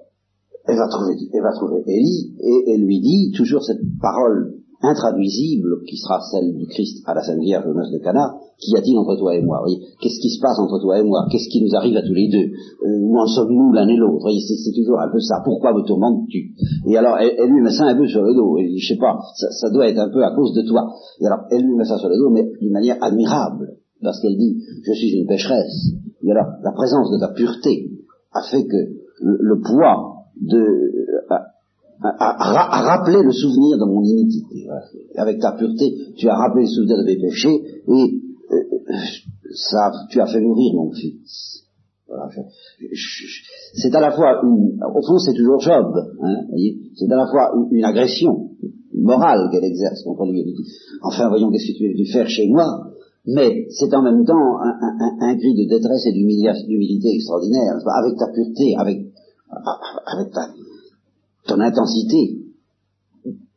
elle 0.67 0.77
va 0.77 0.89
trouver, 0.89 1.17
elle 1.33 1.43
va 1.43 1.53
trouver 1.53 1.83
et 1.87 2.73
elle 2.73 2.83
lui 2.83 3.01
dit 3.01 3.33
toujours 3.37 3.63
cette 3.63 3.83
parole 4.01 4.63
intraduisible 4.83 5.83
qui 5.87 5.97
sera 5.97 6.21
celle 6.31 6.57
du 6.57 6.67
Christ 6.67 7.03
à 7.07 7.15
la 7.15 7.23
Sainte 7.23 7.41
Vierge 7.41 7.67
au 7.67 7.75
noces 7.75 7.91
de 7.91 7.99
Cana, 7.99 8.35
qu'y 8.59 8.77
a-t-il 8.77 8.99
entre 8.99 9.17
toi 9.17 9.35
et 9.35 9.43
moi? 9.43 9.63
Qu'est-ce 10.01 10.21
qui 10.21 10.31
se 10.31 10.41
passe 10.41 10.59
entre 10.59 10.81
toi 10.81 10.99
et 10.99 11.03
moi? 11.03 11.27
Qu'est-ce 11.31 11.49
qui 11.49 11.63
nous 11.63 11.75
arrive 11.75 11.97
à 11.97 12.03
tous 12.03 12.15
les 12.15 12.29
deux? 12.29 12.51
Euh, 12.87 12.99
Où 13.01 13.19
en 13.19 13.27
sommes-nous 13.27 13.73
l'un 13.73 13.87
et 13.89 13.97
l'autre? 13.97 14.29
C'est 14.31 14.75
toujours 14.75 15.01
un 15.01 15.11
peu 15.11 15.21
ça. 15.21 15.43
Pourquoi 15.45 15.73
me 15.73 15.87
tourmentes-tu? 15.87 16.55
Et 16.89 16.97
alors, 16.97 17.17
elle, 17.19 17.51
lui 17.51 17.63
met 17.63 17.71
ça 17.71 17.85
un 17.85 17.97
peu 17.97 18.07
sur 18.07 18.23
le 18.23 18.35
dos. 18.35 18.59
Dit, 18.59 18.79
je 18.79 18.95
sais 18.95 19.01
pas, 19.01 19.19
ça, 19.35 19.71
doit 19.71 19.89
être 19.89 19.99
un 19.99 20.11
peu 20.11 20.23
à 20.25 20.35
cause 20.35 20.53
de 20.55 20.63
toi. 20.63 20.91
Et 21.21 21.27
alors, 21.27 21.47
elle 21.51 21.63
lui 21.63 21.77
met 21.77 21.85
ça 21.85 21.99
sur 21.99 22.09
le 22.09 22.17
dos, 22.17 22.31
mais 22.31 22.45
d'une 22.61 22.73
manière 22.73 22.99
admirable, 23.01 23.79
parce 24.03 24.21
qu'elle 24.21 24.37
dit, 24.37 24.59
je 24.85 24.93
suis 24.93 25.13
une 25.19 25.27
pécheresse. 25.27 25.95
Et 26.25 26.31
alors, 26.31 26.47
la 26.63 26.73
présence 26.73 27.11
de 27.11 27.19
ta 27.19 27.29
pureté 27.29 27.91
a 28.33 28.43
fait 28.51 28.65
que 28.67 29.01
le, 29.23 29.61
poids 29.61 30.25
de 30.41 30.93
à, 32.02 32.83
rappeler 32.83 33.23
le 33.23 33.33
souvenir 33.33 33.79
de 33.79 33.85
mon 33.85 34.02
iniquité. 34.02 34.67
Avec 35.17 35.41
ta 35.41 35.52
pureté, 35.52 35.95
tu 36.17 36.29
as 36.29 36.37
rappelé 36.37 36.64
le 36.64 36.69
souvenir 36.69 36.99
de 36.99 37.05
mes 37.05 37.17
péchés 37.17 37.62
et 37.88 38.23
ça, 39.55 39.93
tu 40.11 40.21
as 40.21 40.26
fait 40.26 40.41
mourir 40.41 40.75
mon 40.75 40.91
fils. 40.91 41.64
c'est 43.75 43.95
à 43.95 44.00
la 44.00 44.11
fois 44.11 44.41
une, 44.43 44.79
au 44.83 45.02
fond 45.02 45.19
c'est 45.19 45.35
toujours 45.35 45.61
Job, 45.61 45.95
hein, 46.23 46.37
c'est 46.97 47.11
à 47.11 47.17
la 47.17 47.26
fois 47.26 47.52
une, 47.71 47.85
agression 47.85 48.50
morale 48.95 49.49
qu'elle 49.50 49.64
exerce 49.64 50.02
contre 50.02 50.26
lui. 50.31 50.55
Enfin 51.02 51.29
voyons 51.29 51.50
qu'est-ce 51.50 51.73
que 51.73 51.79
tu 51.79 51.91
as 51.91 51.95
dû 51.95 52.07
faire 52.07 52.29
chez 52.29 52.49
moi, 52.49 52.93
mais 53.26 53.67
c'est 53.71 53.95
en 53.95 54.02
même 54.02 54.25
temps 54.25 54.59
un, 54.61 55.37
cri 55.37 55.55
de 55.55 55.69
détresse 55.69 56.07
et 56.07 56.12
d'humilité 56.12 57.14
extraordinaire, 57.14 57.75
avec 57.75 58.19
ta 58.19 58.26
pureté, 58.33 58.75
avec, 58.76 59.12
avec 60.06 60.32
ta, 60.32 60.49
ton 61.47 61.61
intensité, 61.61 62.38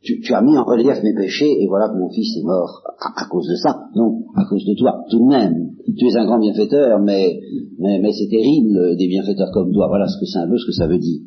tu, 0.02 0.34
as 0.34 0.42
mis 0.42 0.56
en 0.58 0.64
relief 0.64 1.02
mes 1.02 1.16
péchés 1.16 1.64
et 1.64 1.68
voilà 1.68 1.90
que 1.90 1.98
mon 1.98 2.10
fils 2.10 2.38
est 2.38 2.44
mort 2.44 2.84
à, 3.00 3.26
cause 3.26 3.48
de 3.48 3.56
ça. 3.56 3.90
Non, 3.96 4.26
à 4.36 4.46
cause 4.46 4.64
de 4.66 4.76
toi, 4.76 5.04
tout 5.10 5.20
de 5.20 5.28
même. 5.28 5.72
Tu 5.98 6.06
es 6.06 6.18
un 6.18 6.26
grand 6.26 6.40
bienfaiteur, 6.40 7.00
mais, 7.00 7.40
mais, 7.80 8.00
mais 8.00 8.12
c'est 8.14 8.30
terrible 8.30 8.96
des 8.98 9.08
bienfaiteurs 9.08 9.50
comme 9.52 9.72
toi. 9.72 9.88
Voilà 9.88 10.08
ce 10.08 10.20
que 10.20 10.26
c'est 10.26 10.40
un 10.40 10.48
peu 10.48 10.58
ce 10.58 10.66
que 10.68 10.74
ça 10.74 10.88
veut 10.88 11.00
dire. 11.00 11.22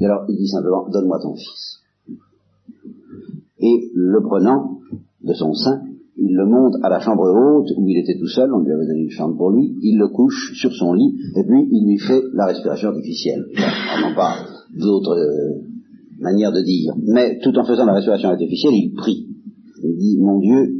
Et 0.00 0.04
alors, 0.04 0.24
il 0.28 0.36
dit 0.36 0.46
simplement, 0.46 0.88
donne-moi 0.88 1.18
ton 1.20 1.34
fils. 1.34 1.80
Et 3.58 3.90
le 3.94 4.22
prenant 4.22 4.78
de 5.22 5.34
son 5.34 5.54
sein, 5.54 5.82
il 6.16 6.34
le 6.34 6.46
monte 6.46 6.74
à 6.82 6.88
la 6.88 7.00
chambre 7.00 7.24
haute 7.24 7.70
où 7.76 7.88
il 7.88 7.98
était 7.98 8.18
tout 8.18 8.28
seul, 8.28 8.52
on 8.52 8.60
lui 8.60 8.72
avait 8.72 8.86
donné 8.86 9.00
une 9.00 9.10
chambre 9.10 9.36
pour 9.36 9.50
lui, 9.50 9.76
il 9.80 9.98
le 9.98 10.08
couche 10.08 10.52
sur 10.60 10.72
son 10.72 10.92
lit, 10.92 11.14
et 11.36 11.42
puis 11.42 11.68
il 11.70 11.86
lui 11.86 11.98
fait 11.98 12.22
la 12.34 12.46
respiration 12.46 12.88
artificielle. 12.90 13.46
On 13.96 14.08
n'en 14.08 14.14
parle 14.14 14.46
d'autres 14.78 15.16
euh, 15.16 15.62
manières 16.20 16.52
de 16.52 16.60
dire. 16.60 16.92
Mais 17.02 17.38
tout 17.42 17.56
en 17.58 17.64
faisant 17.64 17.86
la 17.86 17.94
respiration 17.94 18.28
artificielle, 18.28 18.74
il 18.74 18.92
prie. 18.94 19.26
Il 19.82 19.96
dit, 19.96 20.18
mon 20.20 20.38
Dieu, 20.38 20.74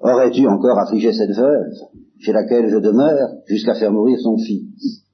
aurais-tu 0.00 0.46
encore 0.46 0.78
affligé 0.78 1.12
cette 1.12 1.36
veuve, 1.36 1.72
chez 2.18 2.32
laquelle 2.32 2.68
je 2.68 2.78
demeure, 2.78 3.28
jusqu'à 3.46 3.74
faire 3.74 3.92
mourir 3.92 4.18
son 4.18 4.38
fils? 4.38 5.04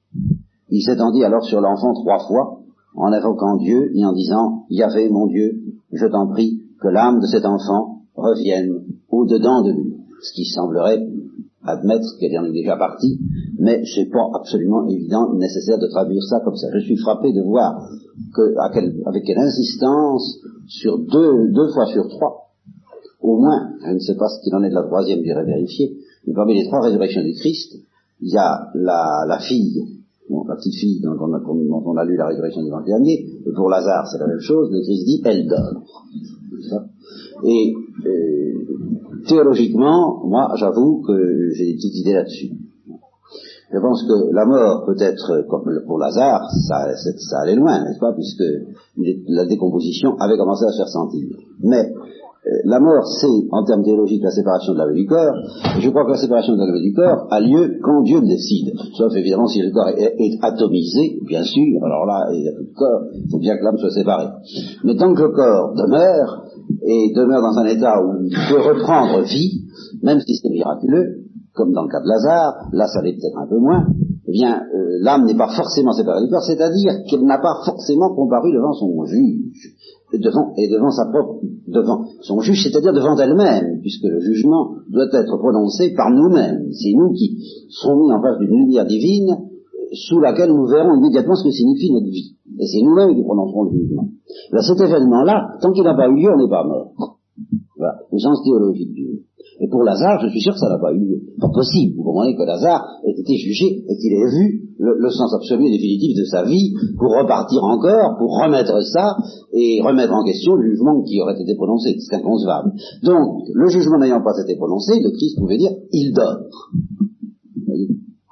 Il 0.69 0.81
s'étendit 0.81 1.23
alors 1.23 1.43
sur 1.43 1.61
l'enfant 1.61 1.93
trois 1.93 2.25
fois, 2.27 2.61
en 2.95 3.11
invoquant 3.11 3.57
Dieu 3.57 3.91
et 3.93 4.05
en 4.05 4.13
disant, 4.13 4.65
Yahvé, 4.69 5.09
mon 5.09 5.27
Dieu, 5.27 5.61
je 5.91 6.07
t'en 6.07 6.27
prie, 6.27 6.61
que 6.81 6.87
l'âme 6.87 7.19
de 7.19 7.27
cet 7.27 7.45
enfant 7.45 8.01
revienne 8.15 8.85
au-dedans 9.25 9.63
de 9.63 9.71
lui. 9.71 9.93
Ce 10.21 10.33
qui 10.33 10.45
semblerait 10.45 11.05
admettre 11.65 12.05
qu'elle 12.19 12.37
en 12.39 12.45
est 12.45 12.53
déjà 12.53 12.77
partie, 12.77 13.19
mais 13.57 13.83
c'est 13.95 14.09
pas 14.11 14.25
absolument 14.35 14.87
évident, 14.87 15.33
nécessaire 15.33 15.79
de 15.79 15.87
traduire 15.87 16.23
ça 16.23 16.39
comme 16.43 16.55
ça. 16.55 16.67
Je 16.73 16.79
suis 16.79 16.97
frappé 16.97 17.33
de 17.33 17.41
voir 17.41 17.89
avec 19.05 19.23
quelle 19.25 19.39
insistance, 19.39 20.39
sur 20.67 20.99
deux, 20.99 21.49
deux 21.51 21.69
fois 21.73 21.85
sur 21.87 22.07
trois, 22.09 22.49
au 23.21 23.37
moins, 23.37 23.71
je 23.85 23.93
ne 23.93 23.99
sais 23.99 24.15
pas 24.15 24.27
ce 24.29 24.43
qu'il 24.43 24.53
en 24.55 24.63
est 24.63 24.69
de 24.69 24.75
la 24.75 24.83
troisième, 24.83 25.23
j'irai 25.23 25.43
vérifier, 25.45 25.97
mais 26.27 26.33
parmi 26.33 26.55
les 26.55 26.67
trois 26.67 26.81
résurrections 26.81 27.23
du 27.23 27.33
Christ, 27.33 27.75
il 28.21 28.31
y 28.31 28.37
a 28.37 28.69
la, 28.75 29.39
fille, 29.39 29.81
la 30.29 30.55
petite 30.55 30.75
fille 30.75 31.01
dont 31.01 31.15
on, 31.19 31.97
a, 31.97 32.05
lu 32.05 32.15
la 32.17 32.27
résurrection 32.27 32.63
du 32.63 32.69
dernier, 32.85 33.25
et 33.45 33.51
pour 33.55 33.69
Lazare 33.69 34.07
c'est 34.11 34.19
la 34.19 34.27
même 34.27 34.39
chose, 34.39 34.69
le 34.71 34.81
Christ 34.81 35.05
dit, 35.05 35.21
elle 35.25 35.47
dort. 35.47 35.83
Et 37.43 37.73
euh, 38.05 38.53
théologiquement, 39.27 40.25
moi 40.25 40.53
j'avoue 40.57 41.01
que 41.05 41.49
j'ai 41.53 41.65
des 41.65 41.73
petites 41.75 41.95
idées 41.97 42.13
là-dessus. 42.13 42.51
Je 43.73 43.79
pense 43.79 44.03
que 44.03 44.33
la 44.33 44.45
mort 44.45 44.85
peut 44.85 44.95
être, 44.99 45.45
comme 45.49 45.81
pour 45.85 45.97
Lazare, 45.97 46.49
ça, 46.67 47.39
allait 47.41 47.55
loin, 47.55 47.83
n'est-ce 47.83 47.99
pas, 47.99 48.13
puisque 48.13 48.43
la 49.27 49.45
décomposition 49.45 50.15
avait 50.19 50.37
commencé 50.37 50.65
à 50.65 50.71
se 50.71 50.77
faire 50.77 50.87
sentir. 50.87 51.27
Mais 51.61 51.91
la 52.65 52.79
mort, 52.79 53.05
c'est, 53.05 53.27
en 53.51 53.63
termes 53.63 53.83
théologiques, 53.83 54.21
la 54.23 54.31
séparation 54.31 54.73
de 54.73 54.77
l'âme 54.77 54.91
et 54.91 55.01
du 55.01 55.05
corps. 55.05 55.35
je 55.79 55.89
crois 55.89 56.05
que 56.05 56.11
la 56.11 56.17
séparation 56.17 56.53
de 56.53 56.59
l'âme 56.59 56.75
et 56.75 56.81
du 56.81 56.93
corps 56.93 57.27
a 57.31 57.39
lieu 57.39 57.79
quand 57.81 58.03
Dieu 58.03 58.21
le 58.21 58.27
décide. 58.27 58.73
Sauf 58.97 59.15
évidemment 59.15 59.47
si 59.47 59.61
le 59.61 59.71
corps 59.71 59.89
est, 59.89 60.37
atomisé, 60.41 61.19
bien 61.27 61.43
sûr, 61.43 61.83
alors 61.83 62.05
là, 62.05 62.27
il 62.33 62.41
n'y 62.41 62.47
a 62.47 62.51
corps, 62.75 63.01
il 63.13 63.29
faut 63.31 63.39
bien 63.39 63.57
que 63.57 63.63
l'âme 63.63 63.77
soit 63.77 63.91
séparée. 63.91 64.29
Mais 64.83 64.95
tant 64.95 65.13
que 65.13 65.23
le 65.23 65.29
corps 65.29 65.73
demeure, 65.75 66.45
et 66.85 67.13
demeure 67.15 67.41
dans 67.41 67.57
un 67.59 67.65
état 67.65 68.01
où 68.01 68.23
il 68.23 68.37
peut 68.49 68.61
reprendre 68.61 69.21
vie, 69.21 69.65
même 70.03 70.19
si 70.19 70.35
c'est 70.35 70.49
miraculeux, 70.49 71.25
comme 71.53 71.71
dans 71.71 71.83
le 71.83 71.89
cas 71.89 72.01
de 72.01 72.07
Lazare, 72.07 72.69
là 72.73 72.87
ça 72.87 73.01
l'est 73.01 73.13
peut-être 73.13 73.37
un 73.39 73.47
peu 73.47 73.57
moins, 73.57 73.85
eh 74.27 74.31
bien, 74.31 74.61
euh, 74.73 74.97
l'âme 75.01 75.25
n'est 75.25 75.37
pas 75.37 75.49
forcément 75.55 75.93
séparée 75.93 76.23
du 76.23 76.29
corps, 76.29 76.43
c'est-à-dire 76.43 76.91
qu'elle 77.07 77.23
n'a 77.25 77.37
pas 77.37 77.61
forcément 77.65 78.13
comparu 78.15 78.51
devant 78.51 78.73
son 78.73 79.05
juge, 79.05 79.74
devant, 80.19 80.53
et 80.57 80.67
devant 80.69 80.89
sa 80.89 81.05
propre, 81.05 81.41
devant 81.67 82.05
son 82.21 82.39
juge, 82.41 82.63
c'est-à-dire 82.63 82.93
devant 82.93 83.17
elle-même, 83.17 83.79
puisque 83.81 84.03
le 84.03 84.19
jugement 84.19 84.75
doit 84.89 85.07
être 85.13 85.37
prononcé 85.37 85.93
par 85.95 86.11
nous-mêmes. 86.11 86.71
C'est 86.71 86.93
nous 86.93 87.11
qui 87.13 87.37
sommes 87.69 87.99
mis 87.99 88.11
en 88.11 88.21
face 88.21 88.37
d'une 88.39 88.57
lumière 88.59 88.85
divine 88.85 89.37
sous 89.93 90.19
laquelle 90.19 90.49
nous 90.49 90.67
verrons 90.67 90.95
immédiatement 90.97 91.35
ce 91.35 91.43
que 91.43 91.51
signifie 91.51 91.91
notre 91.91 92.07
vie. 92.07 92.35
Et 92.59 92.65
c'est 92.67 92.81
nous-mêmes 92.81 93.15
qui 93.15 93.23
prononcerons 93.23 93.63
le 93.63 93.77
jugement. 93.77 94.07
Là, 94.51 94.61
cet 94.61 94.79
événement-là, 94.79 95.57
tant 95.61 95.71
qu'il 95.71 95.83
n'a 95.83 95.95
pas 95.95 96.07
eu 96.07 96.15
lieu, 96.15 96.29
on 96.33 96.37
n'est 96.37 96.49
pas 96.49 96.63
mort. 96.63 96.93
Voilà, 97.77 97.99
au 98.11 98.17
sens 98.17 98.41
théologique. 98.43 98.94
Et 99.65 99.67
pour 99.67 99.81
Lazare, 99.81 100.21
je 100.21 100.29
suis 100.29 100.41
sûr 100.41 100.53
que 100.53 100.59
ça 100.59 100.69
n'a 100.69 100.77
pas 100.77 100.93
eu 100.93 100.99
lieu. 100.99 101.21
Pas 101.41 101.49
possible. 101.49 101.97
Vous 101.97 102.03
comprenez 102.03 102.35
que 102.37 102.43
Lazare 102.43 102.85
ait 103.03 103.19
été 103.19 103.35
jugé 103.35 103.65
et 103.65 103.97
qu'il 103.97 104.13
ait 104.13 104.29
vu 104.29 104.69
le, 104.77 105.09
sens 105.09 105.33
absolu 105.33 105.65
et 105.65 105.71
définitif 105.71 106.15
de 106.19 106.23
sa 106.25 106.43
vie 106.43 106.75
pour 106.99 107.09
repartir 107.17 107.63
encore, 107.63 108.15
pour 108.19 108.37
remettre 108.37 108.79
ça 108.83 109.17
et 109.53 109.81
remettre 109.81 110.13
en 110.13 110.23
question 110.23 110.53
le 110.53 110.69
jugement 110.69 111.01
qui 111.01 111.19
aurait 111.19 111.41
été 111.41 111.55
prononcé. 111.55 111.95
C'est 111.97 112.15
inconcevable. 112.15 112.73
Donc, 113.01 113.49
le 113.51 113.67
jugement 113.69 113.97
n'ayant 113.97 114.21
pas 114.21 114.37
été 114.39 114.55
prononcé, 114.55 115.01
le 115.01 115.09
Christ 115.09 115.39
pouvait 115.39 115.57
dire, 115.57 115.71
il 115.91 116.13
dort. 116.13 116.45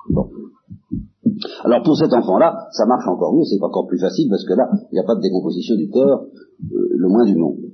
Bon. 0.10 0.28
Alors 1.63 1.82
pour 1.82 1.98
cet 1.98 2.13
enfant-là, 2.13 2.67
ça 2.74 2.86
marche 2.86 3.08
encore 3.08 3.34
mieux, 3.34 3.43
c'est 3.46 3.58
encore 3.63 3.88
plus 3.88 4.00
facile 4.00 4.30
parce 4.30 4.46
que 4.46 4.54
là, 4.54 4.69
il 4.91 4.93
n'y 4.93 5.00
a 5.00 5.04
pas 5.04 5.15
de 5.15 5.22
décomposition 5.22 5.76
du 5.78 5.89
corps, 5.89 6.26
euh, 6.62 6.89
le 6.91 7.10
moins 7.10 7.26
du 7.26 7.36
monde. 7.36 7.73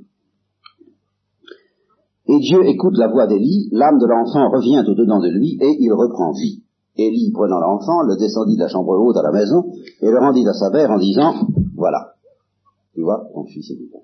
Et 2.31 2.37
Dieu 2.37 2.59
écoute 2.67 2.95
la 2.95 3.07
voix 3.07 3.25
d'Élie, 3.25 3.69
l'âme 3.71 3.97
de 3.97 4.05
l'enfant 4.05 4.51
revient 4.51 4.83
au-dedans 4.87 5.19
de 5.19 5.29
lui 5.29 5.57
et 5.59 5.77
il 5.79 5.91
reprend 5.91 6.31
vie. 6.31 6.61
Élie, 6.95 7.31
prenant 7.33 7.59
l'enfant, 7.59 8.03
le 8.03 8.17
descendit 8.17 8.55
de 8.55 8.61
la 8.61 8.67
chambre 8.67 8.95
haute 8.99 9.17
à 9.17 9.23
la 9.23 9.31
maison 9.31 9.71
et 9.99 10.11
le 10.11 10.19
rendit 10.19 10.47
à 10.47 10.53
sa 10.53 10.69
mère 10.69 10.91
en 10.91 10.99
disant, 10.99 11.33
voilà, 11.75 12.13
tu 12.93 13.01
vois, 13.01 13.25
ton 13.33 13.45
fils 13.45 13.71
est 13.71 13.75
vivant. 13.75 14.03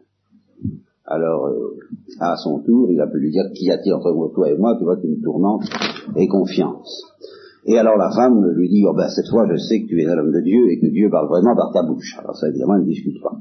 Alors, 1.05 1.45
euh, 1.45 1.77
à 2.19 2.35
son 2.37 2.61
tour, 2.61 2.89
il 2.89 2.99
a 2.99 3.05
pu 3.05 3.19
lui 3.19 3.29
dire, 3.29 3.43
qu'y 3.53 3.69
a-t-il 3.69 3.93
entre 3.93 4.11
toi 4.33 4.49
et 4.49 4.57
moi, 4.57 4.75
tu 4.75 4.85
vois, 4.85 4.97
tu 4.97 5.07
me 5.07 5.21
tourmentes, 5.21 5.69
et 6.15 6.27
confiance. 6.27 7.03
Et 7.67 7.77
alors 7.77 7.97
la 7.97 8.09
femme 8.09 8.43
lui 8.55 8.69
dit, 8.69 8.83
oh 8.87 8.93
ben 8.93 9.09
cette 9.09 9.27
fois 9.29 9.47
je 9.51 9.57
sais 9.57 9.81
que 9.81 9.87
tu 9.87 10.01
es 10.01 10.05
un 10.07 10.17
homme 10.17 10.31
de 10.31 10.41
Dieu 10.41 10.71
et 10.71 10.79
que 10.79 10.87
Dieu 10.87 11.09
parle 11.11 11.27
vraiment 11.27 11.55
par 11.55 11.71
ta 11.71 11.83
bouche. 11.83 12.15
Alors 12.19 12.35
ça 12.35 12.47
évidemment 12.47 12.75
elle 12.75 12.81
ne 12.81 12.87
discute 12.87 13.21
pas. 13.21 13.37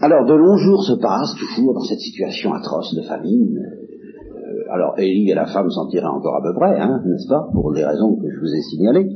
Alors 0.00 0.24
de 0.26 0.34
longs 0.34 0.56
jours 0.56 0.82
se 0.82 0.94
passent 0.94 1.34
toujours 1.38 1.74
dans 1.74 1.84
cette 1.84 2.00
situation 2.00 2.52
atroce 2.52 2.94
de 2.94 3.02
famine. 3.02 3.58
Euh, 3.58 4.72
alors 4.72 4.98
Élie 4.98 5.30
et 5.30 5.34
la 5.34 5.46
femme 5.46 5.70
s'en 5.70 5.88
tiraient 5.88 6.06
encore 6.06 6.36
à 6.36 6.42
peu 6.42 6.54
près, 6.54 6.78
hein, 6.80 7.02
n'est-ce 7.06 7.28
pas, 7.28 7.48
pour 7.52 7.72
les 7.72 7.84
raisons 7.84 8.16
que 8.16 8.30
je 8.30 8.40
vous 8.40 8.54
ai 8.54 8.62
signalées. 8.62 9.08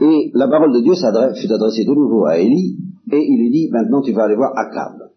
Et 0.00 0.30
la 0.34 0.48
parole 0.48 0.72
de 0.72 0.80
Dieu 0.80 0.94
fut 0.94 1.52
adressée 1.52 1.84
de 1.84 1.94
nouveau 1.94 2.26
à 2.26 2.38
Élie 2.38 2.76
et 3.10 3.24
il 3.26 3.38
lui 3.38 3.50
dit, 3.50 3.68
maintenant 3.70 4.02
tu 4.02 4.12
vas 4.12 4.24
aller 4.24 4.36
voir 4.36 4.52
Akab. 4.56 5.10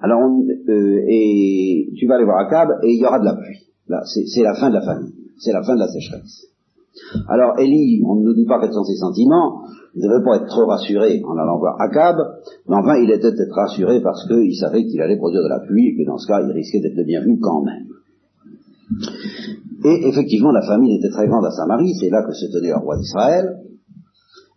Alors, 0.00 0.20
euh, 0.68 1.00
et 1.08 1.88
tu 1.96 2.06
vas 2.06 2.16
aller 2.16 2.24
voir 2.24 2.46
Akab 2.46 2.68
et 2.82 2.92
il 2.92 3.00
y 3.00 3.06
aura 3.06 3.18
de 3.18 3.24
la 3.24 3.34
pluie. 3.34 3.66
Là, 3.88 4.02
c'est 4.04 4.42
la 4.42 4.54
fin 4.54 4.68
de 4.68 4.74
la 4.74 4.82
famine 4.82 5.12
c'est 5.42 5.52
la 5.52 5.62
fin 5.62 5.74
de 5.74 5.80
la 5.80 5.88
sécheresse. 5.88 6.46
Alors 7.28 7.58
Élie, 7.58 8.02
on 8.06 8.16
ne 8.16 8.24
nous 8.24 8.34
dit 8.34 8.46
pas 8.46 8.60
quels 8.60 8.72
sont 8.72 8.84
ses 8.84 8.96
sentiments, 8.96 9.64
Il 9.94 10.02
ne 10.02 10.08
devait 10.08 10.24
pas 10.24 10.36
être 10.36 10.46
trop 10.46 10.66
rassuré 10.66 11.22
en 11.24 11.36
allant 11.36 11.58
voir 11.58 11.78
Akab, 11.80 12.16
mais 12.66 12.76
enfin 12.76 12.96
il 12.96 13.10
était 13.10 13.30
peut-être 13.30 13.54
rassuré 13.54 14.00
parce 14.00 14.26
qu'il 14.26 14.54
savait 14.56 14.84
qu'il 14.84 15.00
allait 15.02 15.18
produire 15.18 15.42
de 15.42 15.48
la 15.48 15.60
pluie 15.60 15.88
et 15.88 15.96
que 15.96 16.06
dans 16.06 16.16
ce 16.16 16.26
cas 16.26 16.40
il 16.42 16.50
risquait 16.50 16.80
d'être 16.80 16.96
le 16.96 17.04
bienvenu 17.04 17.38
quand 17.40 17.62
même. 17.62 17.88
Et 19.84 20.08
effectivement 20.08 20.50
la 20.50 20.62
famine 20.62 20.96
était 20.96 21.10
très 21.10 21.26
grande 21.26 21.44
à 21.44 21.50
Samarie, 21.50 21.94
c'est 22.00 22.08
là 22.08 22.22
que 22.22 22.32
se 22.32 22.46
tenait 22.46 22.70
le 22.70 22.78
roi 22.78 22.96
d'Israël, 22.96 23.58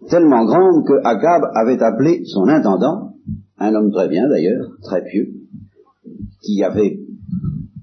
tellement 0.10 0.46
grande 0.46 0.86
que 0.86 0.94
Akab 1.04 1.44
avait 1.54 1.82
appelé 1.82 2.24
son 2.26 2.48
intendant, 2.48 3.16
un 3.58 3.74
homme 3.74 3.92
très 3.92 4.08
bien 4.08 4.30
d'ailleurs, 4.30 4.68
très 4.84 5.04
pieux, 5.04 5.34
qui 6.42 6.64
avait 6.64 7.00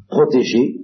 protégé 0.09 0.83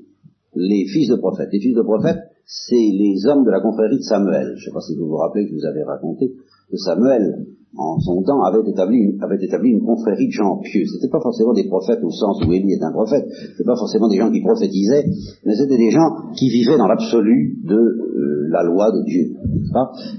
les 0.54 0.86
fils 0.86 1.08
de 1.08 1.16
prophètes. 1.16 1.48
Les 1.52 1.60
fils 1.60 1.74
de 1.74 1.82
prophètes, 1.82 2.18
c'est 2.44 2.74
les 2.74 3.26
hommes 3.26 3.44
de 3.44 3.50
la 3.50 3.60
confrérie 3.60 3.98
de 3.98 4.02
Samuel. 4.02 4.54
Je 4.56 4.60
ne 4.60 4.64
sais 4.64 4.72
pas 4.72 4.80
si 4.80 4.96
vous 4.96 5.06
vous 5.06 5.16
rappelez 5.16 5.44
que 5.44 5.50
je 5.50 5.56
vous 5.56 5.66
avais 5.66 5.84
raconté 5.84 6.32
que 6.70 6.76
Samuel, 6.76 7.46
en 7.76 7.98
son 8.00 8.22
temps, 8.22 8.42
avait 8.42 8.60
établi 8.66 9.70
une, 9.70 9.84
confrérie 9.84 10.26
de 10.26 10.32
gens 10.32 10.58
pieux. 10.58 10.84
C'était 10.86 11.10
pas 11.10 11.20
forcément 11.20 11.52
des 11.52 11.64
prophètes 11.64 12.00
au 12.02 12.10
sens 12.10 12.40
où 12.44 12.52
Élie 12.52 12.72
est 12.72 12.82
un 12.82 12.92
prophète. 12.92 13.24
C'était 13.28 13.64
pas 13.64 13.76
forcément 13.76 14.08
des 14.08 14.16
gens 14.16 14.30
qui 14.30 14.40
prophétisaient, 14.40 15.04
mais 15.44 15.54
c'était 15.54 15.78
des 15.78 15.90
gens 15.90 16.32
qui 16.34 16.48
vivaient 16.50 16.78
dans 16.78 16.88
l'absolu 16.88 17.58
de 17.64 17.76
euh, 17.76 18.48
la 18.50 18.64
loi 18.64 18.90
de 18.90 19.04
Dieu, 19.04 19.34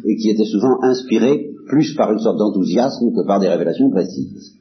et 0.05 0.15
qui 0.17 0.29
étaient 0.29 0.45
souvent 0.45 0.81
inspirés 0.81 1.49
plus 1.67 1.93
par 1.95 2.11
une 2.11 2.19
sorte 2.19 2.37
d'enthousiasme 2.37 3.11
que 3.15 3.25
par 3.25 3.39
des 3.39 3.47
révélations 3.47 3.89
précises. 3.89 4.59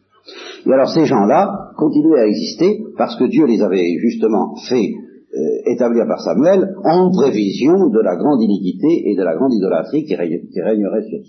Et 0.67 0.73
alors 0.73 0.91
ces 0.91 1.07
gens-là 1.07 1.71
continuaient 1.77 2.21
à 2.21 2.27
exister 2.27 2.85
parce 2.97 3.17
que 3.17 3.25
Dieu 3.25 3.47
les 3.47 3.63
avait 3.63 3.97
justement 4.01 4.55
fait 4.69 4.93
euh, 5.35 6.07
par 6.07 6.21
Samuel 6.21 6.75
en 6.85 7.11
prévision 7.11 7.89
de 7.89 8.01
la 8.01 8.17
grande 8.17 8.43
iniquité 8.43 9.11
et 9.11 9.17
de 9.17 9.23
la 9.23 9.37
grande 9.37 9.53
idolâtrie 9.53 10.05
qui, 10.05 10.15
régnerait 10.17 11.03
sur, 11.03 11.21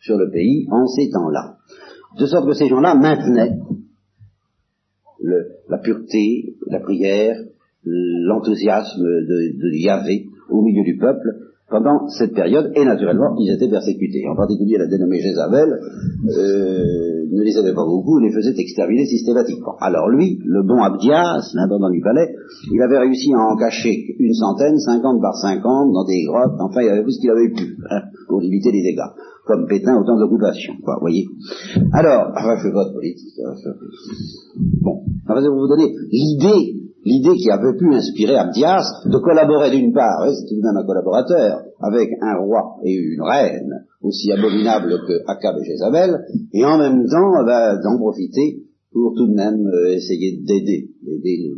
sur 0.00 0.16
le 0.16 0.30
pays 0.30 0.66
en 0.70 0.86
ces 0.86 1.10
temps-là. 1.10 1.56
De 2.18 2.26
sorte 2.26 2.46
que 2.46 2.54
ces 2.54 2.68
gens-là 2.68 2.94
maintenaient 2.94 3.58
la 5.68 5.78
pureté, 5.78 6.54
la 6.66 6.80
prière, 6.80 7.36
l'enthousiasme 7.84 9.02
de, 9.02 9.58
de 9.58 9.76
Yahvé 9.76 10.26
au 10.50 10.62
milieu 10.62 10.84
du 10.84 10.96
peuple 10.96 11.53
pendant 11.74 12.06
cette 12.06 12.34
période, 12.34 12.70
et 12.76 12.84
naturellement, 12.84 13.34
ils 13.36 13.50
étaient 13.50 13.68
persécutés. 13.68 14.22
En 14.30 14.36
particulier, 14.36 14.78
la 14.78 14.86
dénommée 14.86 15.18
Jézabel 15.18 15.66
ne 16.22 17.42
les 17.42 17.56
avait 17.58 17.74
pas 17.74 17.84
beaucoup, 17.84 18.20
les 18.20 18.30
faisait 18.30 18.54
exterminer 18.56 19.06
systématiquement. 19.06 19.74
Alors 19.80 20.08
lui, 20.08 20.38
le 20.44 20.62
bon 20.62 20.78
Abdias, 20.80 21.50
l'intendant 21.54 21.90
du 21.90 22.00
palais, 22.00 22.30
il 22.72 22.80
avait 22.80 22.98
réussi 22.98 23.34
à 23.34 23.40
en 23.40 23.56
cacher 23.56 24.14
une 24.20 24.34
centaine, 24.34 24.78
cinquante 24.78 25.20
par 25.20 25.34
cinquante, 25.34 25.90
dans 25.92 26.04
des 26.04 26.22
grottes, 26.22 26.54
enfin, 26.60 26.80
il 26.82 26.90
avait 26.90 27.02
tout 27.02 27.10
ce 27.10 27.20
qu'il 27.20 27.30
avait 27.30 27.50
pu, 27.50 27.76
hein, 27.90 28.02
pour 28.28 28.40
limiter 28.40 28.70
les 28.70 28.82
dégâts. 28.82 29.10
Comme 29.44 29.66
Pétain 29.66 29.98
au 29.98 30.04
temps 30.06 30.16
de 30.16 30.26
quoi, 30.84 30.96
voyez. 31.00 31.26
Alors, 31.92 32.32
je 32.62 32.68
vote 32.68 32.94
politique. 32.94 33.34
Hein, 33.44 33.52
bon, 34.80 35.02
enfin, 35.26 35.40
vais 35.40 35.48
vous 35.48 35.66
donner 35.66 35.92
l'idée 36.12 36.83
l'idée 37.04 37.36
qui 37.36 37.50
avait 37.50 37.76
pu 37.76 37.94
inspirer 37.94 38.36
Abdias 38.36 39.02
de 39.04 39.18
collaborer 39.18 39.70
d'une 39.70 39.92
part, 39.92 40.24
c'est 40.32 40.48
tout 40.48 40.56
de 40.56 40.62
même 40.62 40.76
un 40.76 40.86
collaborateur, 40.86 41.64
avec 41.80 42.10
un 42.20 42.36
roi 42.38 42.78
et 42.82 42.94
une 42.94 43.22
reine 43.22 43.86
aussi 44.00 44.32
abominables 44.32 45.00
que 45.06 45.22
Akab 45.26 45.56
et 45.60 45.64
Jézabel, 45.64 46.24
et 46.52 46.64
en 46.64 46.78
même 46.78 47.06
temps 47.06 47.44
ben, 47.44 47.80
d'en 47.82 47.98
profiter 47.98 48.64
pour 48.92 49.14
tout 49.14 49.26
de 49.26 49.34
même 49.34 49.66
euh, 49.66 49.94
essayer 49.94 50.40
d'aider, 50.42 50.90
d'aider 51.02 51.52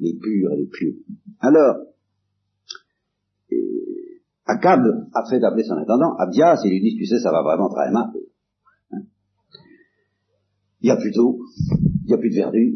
les, 0.00 0.14
purs 0.14 0.52
et 0.52 0.56
les 0.56 0.66
pieux. 0.66 0.98
Alors, 1.40 1.76
euh, 3.52 3.56
Akab 4.46 4.80
a 5.12 5.24
fait 5.28 5.42
appeler 5.42 5.64
son 5.64 5.74
intendant, 5.74 6.14
Abdias, 6.18 6.60
et 6.64 6.68
lui 6.68 6.80
dit, 6.80 6.96
tu 6.96 7.04
sais, 7.04 7.18
ça 7.18 7.30
va 7.30 7.42
vraiment 7.42 7.68
très 7.68 7.90
mal. 7.90 8.10
Hein. 8.92 9.02
il 10.80 10.86
n'y 10.86 10.90
a 10.90 10.96
plus 10.96 11.10
d'eau, 11.10 11.40
il 12.04 12.06
n'y 12.06 12.14
a 12.14 12.18
plus 12.18 12.30
de 12.30 12.36
verdure. 12.36 12.74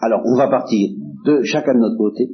Alors, 0.00 0.20
on 0.24 0.36
va 0.36 0.48
partir 0.48 0.90
de 1.26 1.42
chacun 1.42 1.74
de 1.74 1.80
notre 1.80 1.98
côté, 1.98 2.30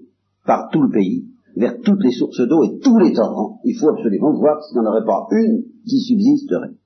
par 0.46 0.68
tout 0.70 0.82
le 0.82 0.90
pays, 0.90 1.26
vers 1.56 1.80
toutes 1.82 2.02
les 2.02 2.12
sources 2.12 2.40
d'eau 2.46 2.62
et 2.64 2.78
tous 2.80 2.98
les 2.98 3.12
torrents. 3.12 3.60
Il 3.64 3.76
faut 3.78 3.88
absolument 3.88 4.32
voir 4.34 4.62
s'il 4.62 4.80
n'y 4.80 4.86
en 4.86 4.90
aurait 4.90 5.04
pas 5.04 5.26
une 5.32 5.64
qui 5.86 5.98
subsisterait. 6.00 6.76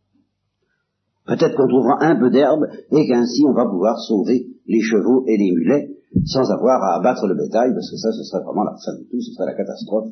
Peut-être 1.27 1.57
qu'on 1.57 1.69
trouvera 1.69 1.99
un 2.01 2.17
peu 2.19 2.31
d'herbe 2.31 2.65
et 2.93 3.07
qu'ainsi 3.07 3.43
on 3.49 3.53
va 3.53 3.67
pouvoir 3.67 3.99
sauver 3.99 4.47
les 4.67 4.81
chevaux 4.81 5.25
et 5.27 5.37
les 5.37 5.53
mulets 5.53 5.91
sans 6.25 6.51
avoir 6.51 6.83
à 6.83 6.99
abattre 6.99 7.27
le 7.27 7.35
bétail, 7.35 7.75
parce 7.75 7.91
que 7.91 7.97
ça, 7.97 8.11
ce 8.13 8.23
serait 8.23 8.43
vraiment 8.43 8.65
la 8.65 8.77
fin 8.79 8.97
de 8.97 9.05
tout, 9.11 9.21
ce 9.21 9.33
serait 9.33 9.47
la 9.47 9.55
catastrophe 9.55 10.09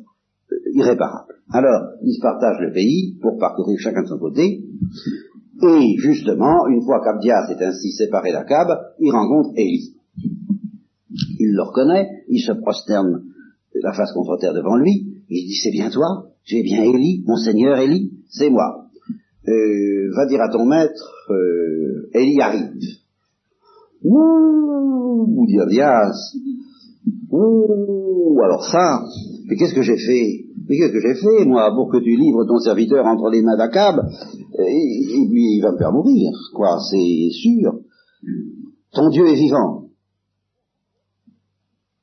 irréparable. 0.73 1.33
Alors, 1.51 1.97
ils 2.03 2.19
partagent 2.21 2.61
le 2.61 2.73
pays 2.73 3.17
pour 3.21 3.37
parcourir 3.39 3.79
chacun 3.79 4.03
de 4.03 4.07
son 4.07 4.19
côté, 4.19 4.61
et 5.63 5.95
justement, 5.97 6.67
une 6.67 6.83
fois 6.83 7.01
qu'Abdias 7.03 7.47
est 7.49 7.63
ainsi 7.63 7.91
séparé 7.91 8.33
d'Akab, 8.33 8.67
il 8.99 9.11
rencontre 9.11 9.51
Élie 9.55 9.95
il 11.45 11.55
le 11.55 11.63
reconnaît, 11.63 12.23
il 12.29 12.39
se 12.39 12.53
prosterne 12.53 13.23
la 13.81 13.93
face 13.93 14.11
contre 14.13 14.37
terre 14.39 14.53
devant 14.53 14.77
lui, 14.77 15.21
il 15.29 15.47
dit 15.47 15.59
c'est 15.61 15.71
bien 15.71 15.89
toi, 15.89 16.27
j'ai 16.43 16.63
bien 16.63 16.83
Élie, 16.83 17.23
mon 17.27 17.35
Seigneur 17.35 17.77
Élie, 17.77 18.11
c'est 18.29 18.49
moi. 18.49 18.85
Euh, 19.47 20.09
va 20.15 20.25
dire 20.25 20.41
à 20.41 20.49
ton 20.49 20.65
maître, 20.65 21.11
euh, 21.29 22.09
Élie 22.13 22.41
arrive. 22.41 22.71
Ouh, 24.03 25.45
dit 25.47 25.59
Abias. 25.59 26.13
Ouh, 27.31 28.39
alors 28.43 28.65
ça, 28.65 29.03
mais 29.47 29.55
qu'est-ce 29.55 29.75
que 29.75 29.81
j'ai 29.81 29.97
fait? 29.97 30.45
Mais 30.67 30.77
qu'est-ce 30.77 30.93
que 30.93 31.01
j'ai 31.01 31.15
fait, 31.15 31.45
moi, 31.45 31.71
pour 31.75 31.91
que 31.91 31.97
tu 31.97 32.15
livres 32.15 32.45
ton 32.45 32.57
serviteur 32.59 33.05
entre 33.05 33.29
les 33.29 33.41
mains 33.41 33.57
d'Akab? 33.57 33.97
Et, 34.57 35.27
puis 35.29 35.57
il 35.57 35.61
va 35.61 35.73
me 35.73 35.77
faire 35.77 35.91
mourir, 35.91 36.31
quoi, 36.53 36.77
c'est 36.89 37.29
sûr. 37.31 37.81
Ton 38.93 39.09
Dieu 39.09 39.27
est 39.27 39.35
vivant. 39.35 39.84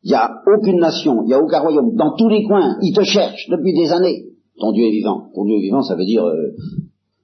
Il 0.04 0.08
n'y 0.08 0.14
a 0.14 0.30
aucune 0.46 0.80
nation, 0.80 1.22
il 1.22 1.28
n'y 1.28 1.34
a 1.34 1.40
aucun 1.40 1.60
royaume, 1.60 1.94
dans 1.94 2.16
tous 2.16 2.28
les 2.28 2.44
coins, 2.44 2.76
ils 2.82 2.94
te 2.94 3.02
cherchent 3.02 3.48
depuis 3.48 3.72
des 3.72 3.92
années. 3.92 4.24
Ton 4.58 4.72
Dieu 4.72 4.84
est 4.84 4.90
vivant. 4.90 5.28
Ton 5.34 5.44
Dieu 5.44 5.56
est 5.56 5.62
vivant, 5.62 5.82
ça 5.82 5.94
veut 5.94 6.04
dire 6.04 6.24
euh, 6.24 6.54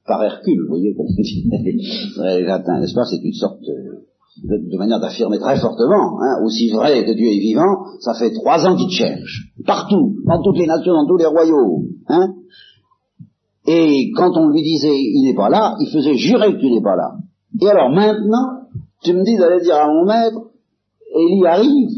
par 0.07 0.23
Hercule, 0.23 0.63
vous 0.63 0.69
voyez, 0.69 0.95
comme 0.95 1.07
dit 1.07 1.45
les 1.51 1.73
n'est-ce 1.75 2.95
pas? 2.95 3.05
C'est 3.05 3.23
une 3.23 3.33
sorte 3.33 3.61
de, 3.61 4.77
manière 4.79 5.01
d'affirmer 5.01 5.39
très 5.39 5.57
fortement, 5.57 6.21
hein, 6.21 6.45
aussi 6.45 6.71
vrai 6.71 7.05
que 7.05 7.13
Dieu 7.13 7.27
est 7.27 7.41
vivant, 7.41 7.85
ça 8.01 8.15
fait 8.15 8.33
trois 8.33 8.65
ans 8.65 8.77
qu'il 8.77 8.87
te 8.87 8.93
cherche, 8.93 9.53
partout, 9.67 10.17
dans 10.25 10.41
toutes 10.43 10.59
les 10.59 10.67
nations, 10.67 10.93
dans 10.93 11.07
tous 11.07 11.17
les 11.17 11.27
royaumes. 11.27 11.89
Hein 12.09 12.35
et 13.67 14.13
quand 14.17 14.31
on 14.35 14.49
lui 14.49 14.63
disait 14.63 14.97
il 14.99 15.25
n'est 15.25 15.35
pas 15.35 15.51
là, 15.51 15.77
il 15.79 15.91
faisait 15.93 16.15
jurer 16.15 16.55
que 16.55 16.61
tu 16.61 16.71
n'es 16.71 16.81
pas 16.81 16.97
là. 16.97 17.17
Et 17.61 17.69
alors 17.69 17.91
maintenant, 17.91 18.63
tu 19.03 19.13
me 19.13 19.23
dis 19.25 19.37
d'aller 19.37 19.61
dire 19.61 19.77
à 19.77 19.89
mon 19.89 20.07
maître, 20.07 20.39
Élie 21.15 21.47
arrive, 21.47 21.91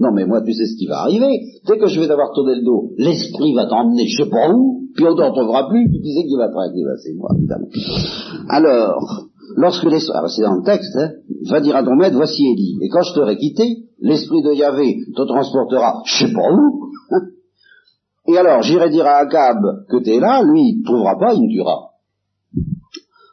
non, 0.00 0.12
mais 0.12 0.26
moi, 0.26 0.42
tu 0.42 0.52
sais 0.52 0.66
ce 0.66 0.76
qui 0.76 0.86
va 0.86 1.00
arriver. 1.00 1.40
Dès 1.66 1.76
que 1.76 1.86
je 1.88 2.00
vais 2.00 2.06
t'avoir 2.06 2.32
tourné 2.32 2.54
le 2.54 2.64
dos, 2.64 2.92
l'esprit 2.98 3.52
va 3.54 3.66
t'emmener 3.66 4.06
je 4.06 4.22
sais 4.22 4.30
pas 4.30 4.50
où, 4.52 4.84
puis 4.94 5.04
on 5.04 5.16
t'en 5.16 5.32
trouvera 5.32 5.68
plus, 5.68 5.90
tu 5.90 6.12
sais 6.12 6.24
qui 6.24 6.36
va 6.36 6.48
te 6.48 6.54
va 6.54 6.96
c'est 7.02 7.14
moi, 7.14 7.30
évidemment. 7.36 7.66
Alors, 8.48 9.26
lorsque 9.56 9.84
l'esprit, 9.84 10.12
ah, 10.14 10.28
c'est 10.28 10.42
dans 10.42 10.54
le 10.54 10.64
texte, 10.64 10.96
hein, 10.96 11.10
va 11.50 11.60
dire 11.60 11.74
à 11.74 11.82
ton 11.82 11.96
maître, 11.96 12.16
voici 12.16 12.46
Élie. 12.46 12.78
Et 12.82 12.88
quand 12.88 13.02
je 13.02 13.14
t'aurai 13.14 13.36
quitté, 13.36 13.64
l'esprit 14.00 14.42
de 14.42 14.52
Yahvé 14.54 14.98
te 15.16 15.22
transportera 15.22 16.02
je 16.04 16.26
sais 16.26 16.32
pas 16.32 16.52
où. 16.52 16.90
Et 18.28 18.36
alors, 18.36 18.62
j'irai 18.62 18.90
dire 18.90 19.06
à 19.06 19.22
Akab 19.22 19.86
que 19.88 20.02
tu 20.02 20.10
es 20.10 20.20
là, 20.20 20.42
lui, 20.44 20.60
il 20.60 20.80
ne 20.80 20.84
trouvera 20.84 21.18
pas, 21.18 21.34
il 21.34 21.42
me 21.42 21.48
tuera. 21.48 21.90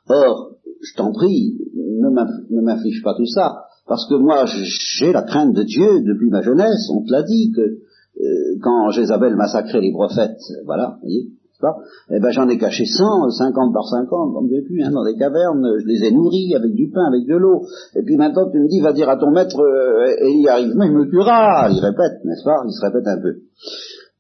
Or, 0.08 0.52
je 0.82 0.96
t'en 0.96 1.12
prie, 1.12 1.58
ne 1.76 2.62
m'inflige 2.62 3.04
pas 3.04 3.14
tout 3.16 3.26
ça. 3.26 3.66
Parce 3.88 4.08
que 4.10 4.16
moi, 4.16 4.46
j'ai 4.46 5.12
la 5.12 5.24
crainte 5.24 5.54
de 5.54 5.64
Dieu 5.64 6.02
depuis 6.02 6.30
ma 6.30 6.42
jeunesse. 6.42 6.90
On 6.94 7.04
te 7.04 7.12
l'a 7.12 7.24
dit 7.24 7.52
que 7.56 7.62
euh, 7.62 8.58
quand 8.62 8.90
Jézabel 8.92 9.36
massacrait 9.36 9.82
les 9.82 9.92
prophètes, 9.92 10.42
voilà, 10.66 10.98
vous 11.02 11.08
voyez, 11.08 11.30
pas? 11.62 11.78
Eh 12.10 12.20
ben 12.20 12.32
j'en 12.32 12.48
ai 12.50 12.58
caché 12.58 12.86
100, 12.86 13.30
50 13.30 13.74
par 13.74 13.88
50, 13.88 14.34
comme 14.34 14.48
j'ai 14.50 14.62
pu, 14.62 14.82
hein, 14.84 14.92
dans 14.92 15.04
des 15.04 15.16
cavernes, 15.16 15.66
je 15.80 15.88
les 15.88 16.08
ai 16.08 16.12
nourris 16.12 16.54
avec 16.56 16.74
du 16.74 16.90
pain, 16.90 17.06
avec 17.08 17.26
de 17.26 17.36
l'eau. 17.36 17.66
Et 17.96 18.04
puis 18.04 18.18
maintenant 18.18 18.50
tu 18.52 18.60
me 18.60 18.68
dis, 18.68 18.82
va 18.82 18.94
dire 18.94 19.10
à 19.10 19.18
ton 19.18 19.32
maître, 19.32 19.60
euh, 19.60 20.26
et 20.26 20.32
il 20.32 20.48
arrive, 20.48 20.74
mais 20.76 20.88
il 20.88 20.94
me 20.94 21.10
tuera. 21.10 21.70
Il 21.72 21.80
répète, 21.80 22.24
n'est-ce 22.24 22.44
pas? 22.44 22.62
Il 22.66 22.72
se 22.72 22.86
répète 22.86 23.08
un 23.08 23.22
peu. 23.22 23.36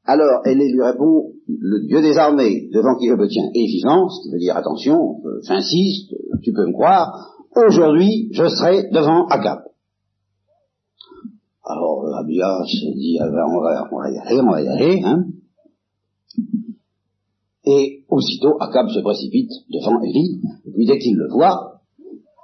Alors, 0.08 0.41
elle 0.45 0.60
lui 0.60 0.84
répond, 0.84 1.32
le 1.47 1.88
Dieu 1.88 2.01
des 2.01 2.15
armées, 2.17 2.69
devant 2.71 2.95
qui 2.95 3.08
je 3.08 3.15
me 3.15 3.28
tiens, 3.28 3.49
est 3.56 3.65
vivant, 3.65 4.08
ce 4.08 4.21
qui 4.21 4.32
veut 4.32 4.39
dire, 4.39 4.56
attention, 4.56 5.17
euh, 5.25 5.39
j'insiste, 5.41 6.13
tu 6.43 6.54
peux 6.54 6.65
me 6.67 6.73
croire, 6.73 7.35
aujourd'hui, 7.55 8.29
je 8.31 8.47
serai 8.47 8.89
devant 8.91 9.27
Akab. 9.27 9.59
Alors, 11.63 12.05
Abia 12.19 12.63
se 12.65 12.93
dit, 12.95 13.17
on, 13.21 13.61
va, 13.61 14.11
y 14.11 14.17
aller, 14.17 14.39
on 14.41 14.51
va 14.51 14.61
y 14.61 14.67
aller, 14.67 15.01
hein. 15.03 15.25
Et 17.65 18.05
aussitôt, 18.09 18.57
Akab 18.59 18.89
se 18.89 18.99
précipite 18.99 19.51
devant 19.69 20.01
Élie, 20.01 20.41
et 20.65 20.71
puis 20.71 20.85
dès 20.85 20.99
qu'il 20.99 21.15
le 21.15 21.27
voit, 21.31 21.75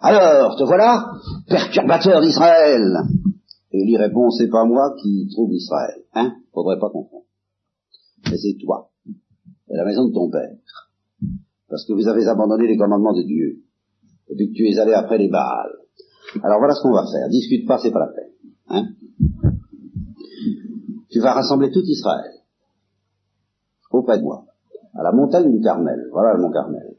alors, 0.04 0.56
te 0.58 0.64
voilà, 0.64 1.12
perturbateur 1.48 2.22
d'Israël. 2.22 2.98
Élie 3.72 3.98
répond, 3.98 4.32
c'est 4.32 4.50
pas 4.50 4.66
moi 4.66 4.96
qui 5.00 5.28
trouve 5.32 5.54
Israël, 5.54 6.02
hein, 6.16 6.34
faudrait 6.52 6.80
pas 6.80 6.90
confondre. 6.90 7.26
Mais 8.26 8.38
c'est 8.38 8.58
toi, 8.60 8.90
c'est 9.68 9.78
la 9.78 9.86
maison 9.86 10.08
de 10.08 10.14
ton 10.14 10.30
père. 10.30 10.56
parce 11.70 11.86
que 11.86 11.94
vous 11.94 12.08
avez 12.08 12.28
abandonné 12.28 12.68
les 12.68 12.78
commandements 12.78 13.14
de 13.14 13.22
Dieu, 13.22 13.62
et 14.32 14.36
puis 14.36 14.50
que 14.50 14.54
tu 14.54 14.68
es 14.70 14.80
allé 14.80 14.94
après 14.94 15.18
les 15.18 15.30
Baals. 15.30 15.78
Alors 16.44 16.60
voilà 16.60 16.74
ce 16.74 16.82
qu'on 16.82 16.94
va 16.94 17.06
faire. 17.06 17.30
Discute 17.30 17.68
pas, 17.68 17.78
c'est 17.78 17.92
pas 17.92 18.00
la 18.00 18.08
peine. 18.08 18.32
Hein 18.70 18.88
tu 21.10 21.20
vas 21.20 21.34
rassembler 21.34 21.72
tout 21.72 21.84
Israël 21.84 22.32
auprès 23.92 24.18
de 24.18 24.24
moi, 24.24 24.46
à 24.94 25.04
la 25.04 25.12
montagne 25.12 25.52
du 25.52 25.62
Carmel. 25.62 26.08
Voilà 26.12 26.34
le 26.34 26.42
mont 26.42 26.52
Carmel. 26.52 26.96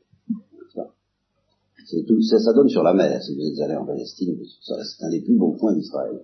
Ça, 0.75 2.38
ça, 2.38 2.53
donne 2.53 2.68
sur 2.68 2.83
la 2.83 2.95
mer, 2.95 3.21
si 3.23 3.35
vous 3.35 3.42
êtes 3.42 3.61
allé 3.61 3.77
en 3.77 3.85
Palestine, 3.85 4.38
c'est 4.62 5.05
un 5.05 5.11
des 5.11 5.21
plus 5.21 5.37
beaux 5.37 5.57
points 5.59 5.75
d'Israël. 5.75 6.21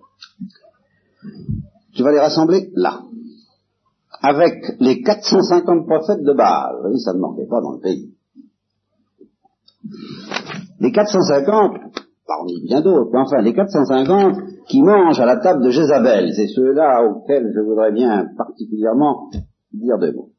Tu 1.93 2.01
vas 2.01 2.11
les 2.11 2.19
rassembler 2.19 2.71
là, 2.75 3.03
avec 4.21 4.79
les 4.79 5.01
450 5.01 5.85
prophètes 5.85 6.23
de 6.23 6.33
Baal. 6.33 6.75
Vous 6.75 6.81
voyez, 6.83 6.97
ça 6.99 7.13
ne 7.13 7.19
manquait 7.19 7.45
pas 7.45 7.61
dans 7.61 7.73
le 7.73 7.79
pays. 7.79 8.13
Les 10.79 10.91
450, 10.91 11.77
parmi 12.25 12.61
bien 12.63 12.81
d'autres, 12.81 13.09
mais 13.11 13.19
enfin 13.19 13.41
les 13.41 13.53
450 13.53 14.37
qui 14.69 14.81
mangent 14.81 15.19
à 15.19 15.25
la 15.25 15.37
table 15.37 15.63
de 15.63 15.71
Jézabel, 15.71 16.31
c'est 16.33 16.47
ceux-là 16.47 17.03
auxquels 17.03 17.51
je 17.53 17.59
voudrais 17.59 17.91
bien 17.91 18.27
particulièrement 18.37 19.29
dire 19.73 19.97
deux 19.99 20.13
mots. 20.13 20.29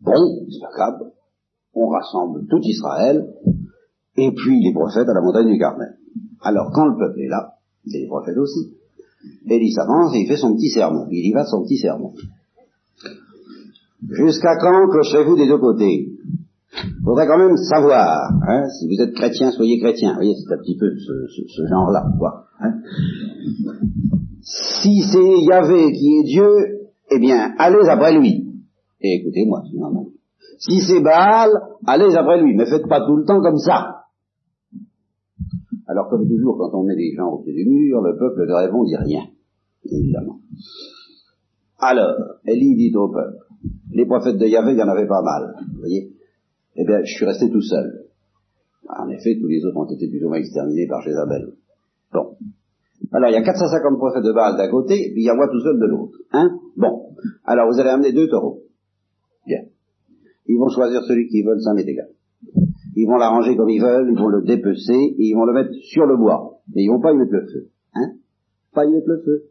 Bon, 0.00 0.46
c'est 0.48 0.60
pas 0.60 0.72
grave, 0.72 1.10
on 1.74 1.88
rassemble 1.88 2.46
tout 2.48 2.60
Israël, 2.62 3.26
et 4.16 4.32
puis 4.32 4.62
les 4.62 4.72
prophètes 4.72 5.08
à 5.08 5.14
la 5.14 5.20
montagne 5.20 5.48
du 5.48 5.58
Carmel. 5.58 5.96
Alors 6.40 6.70
quand 6.72 6.86
le 6.86 6.96
peuple 6.96 7.20
est 7.20 7.28
là, 7.28 7.54
c'est 7.86 7.98
les 7.98 8.06
prophètes 8.06 8.36
aussi. 8.36 8.74
Élie 9.48 9.72
s'avance 9.72 10.14
et 10.14 10.20
il 10.20 10.28
fait 10.28 10.36
son 10.36 10.54
petit 10.54 10.70
sermon. 10.70 11.06
Il 11.10 11.26
y 11.26 11.32
va 11.32 11.44
son 11.44 11.62
petit 11.62 11.78
sermon. 11.78 12.12
Jusqu'à 14.10 14.56
quand 14.60 14.88
clocherez-vous 14.88 15.36
des 15.36 15.48
deux 15.48 15.58
côtés? 15.58 16.12
Faudrait 17.04 17.26
quand 17.26 17.38
même 17.38 17.56
savoir, 17.56 18.30
hein, 18.46 18.64
si 18.68 18.86
vous 18.86 19.02
êtes 19.02 19.14
chrétien, 19.14 19.50
soyez 19.50 19.80
chrétien. 19.80 20.10
Vous 20.10 20.16
voyez, 20.16 20.34
c'est 20.34 20.54
un 20.54 20.58
petit 20.58 20.76
peu 20.76 20.90
ce, 20.96 21.66
genre-là, 21.66 22.04
quoi. 22.18 22.46
Hein. 22.60 22.74
Si 24.42 25.02
c'est 25.02 25.40
Yahvé 25.42 25.92
qui 25.92 26.18
est 26.18 26.24
Dieu, 26.24 26.90
eh 27.10 27.18
bien, 27.18 27.54
allez 27.58 27.88
après 27.88 28.18
lui. 28.18 28.44
Et 29.00 29.20
écoutez-moi, 29.20 29.62
c'est 29.70 29.78
normal. 29.78 30.06
Si 30.58 30.80
c'est 30.80 31.00
Baal, 31.00 31.50
allez 31.86 32.14
après 32.16 32.42
lui, 32.42 32.54
mais 32.54 32.66
faites 32.66 32.88
pas 32.88 33.06
tout 33.06 33.16
le 33.16 33.24
temps 33.24 33.40
comme 33.40 33.58
ça. 33.58 34.04
Alors, 35.86 36.08
comme 36.10 36.28
toujours, 36.28 36.58
quand 36.58 36.78
on 36.78 36.84
met 36.84 36.96
des 36.96 37.14
gens 37.16 37.28
au 37.28 37.42
pied 37.42 37.54
du 37.54 37.64
mur, 37.64 38.02
le 38.02 38.16
peuple 38.18 38.46
ne 38.46 38.54
répondit 38.54 38.96
rien, 38.96 39.22
évidemment. 39.84 40.40
Alors, 41.78 42.14
Élie 42.44 42.76
dit 42.76 42.94
au 42.94 43.08
peuple, 43.08 43.38
les 43.92 44.04
prophètes 44.04 44.36
de 44.36 44.46
Yahvé, 44.46 44.72
il 44.72 44.78
y 44.78 44.82
en 44.82 44.88
avait 44.88 45.06
pas 45.06 45.22
mal, 45.22 45.54
vous 45.72 45.78
voyez 45.78 46.17
eh 46.78 46.84
bien, 46.84 47.02
je 47.02 47.12
suis 47.12 47.26
resté 47.26 47.50
tout 47.50 47.60
seul. 47.60 48.06
En 48.88 49.08
effet, 49.08 49.36
tous 49.40 49.48
les 49.48 49.64
autres 49.64 49.76
ont 49.76 49.90
été 49.90 50.08
plus 50.08 50.24
ou 50.24 50.28
moins 50.28 50.38
exterminés 50.38 50.86
par 50.86 51.02
Jézabel. 51.02 51.52
Bon. 52.12 52.36
Alors, 53.12 53.30
il 53.30 53.32
y 53.32 53.36
a 53.36 53.42
450 53.42 53.98
prophètes 53.98 54.22
de 54.22 54.32
Baal 54.32 54.56
d'un 54.56 54.70
côté, 54.70 55.10
puis 55.12 55.22
il 55.22 55.26
y 55.26 55.28
a 55.30 55.34
moi 55.34 55.48
tout 55.48 55.60
seul 55.60 55.78
de 55.78 55.86
l'autre. 55.86 56.18
Hein 56.32 56.58
Bon. 56.76 57.10
Alors, 57.44 57.68
vous 57.68 57.80
allez 57.80 57.90
amener 57.90 58.12
deux 58.12 58.28
taureaux. 58.28 58.62
Bien. 59.44 59.62
Ils 60.46 60.58
vont 60.58 60.68
choisir 60.68 61.02
celui 61.02 61.26
qu'ils 61.26 61.44
veulent, 61.44 61.60
ça 61.60 61.74
m'est 61.74 61.82
égal. 61.82 62.10
Ils 62.94 63.06
vont 63.06 63.16
l'arranger 63.16 63.56
comme 63.56 63.68
ils 63.70 63.82
veulent, 63.82 64.08
ils 64.10 64.18
vont 64.18 64.28
le 64.28 64.42
dépecer, 64.42 64.94
et 64.94 65.14
ils 65.18 65.34
vont 65.34 65.44
le 65.44 65.54
mettre 65.54 65.72
sur 65.82 66.06
le 66.06 66.16
bois. 66.16 66.60
Mais 66.74 66.84
ils 66.84 66.88
vont 66.88 67.00
pas 67.00 67.12
y 67.12 67.16
mettre 67.16 67.32
le 67.32 67.46
feu. 67.46 67.68
Hein 67.94 68.12
Pas 68.72 68.84
y 68.84 68.90
mettre 68.90 69.08
le 69.08 69.22
feu. 69.24 69.44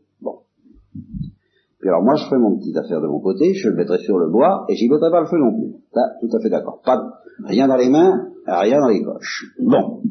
Alors 1.88 2.04
moi, 2.04 2.16
je 2.16 2.26
ferai 2.26 2.38
mon 2.38 2.58
petit 2.58 2.78
affaire 2.78 3.02
de 3.02 3.08
mon 3.08 3.20
côté, 3.20 3.54
je 3.54 3.70
le 3.70 3.76
mettrai 3.76 4.00
sur 4.00 4.18
le 4.18 4.30
bois, 4.30 4.66
et 4.70 4.76
j'y 4.76 4.90
mettrai 4.90 5.10
pas 5.10 5.22
le 5.22 5.28
feu 5.28 5.38
non 5.38 5.54
plus. 5.54 5.74
Là, 5.96 6.04
tout 6.20 6.36
à 6.36 6.40
fait 6.42 6.50
d'accord. 6.50 6.82
Pas 6.84 7.02
rien 7.46 7.68
dans 7.68 7.78
les 7.78 7.90
mains, 7.90 8.30
rien 8.46 8.80
dans 8.80 8.90
les 8.90 9.04
poches. 9.04 9.46
Bon. 9.60 10.02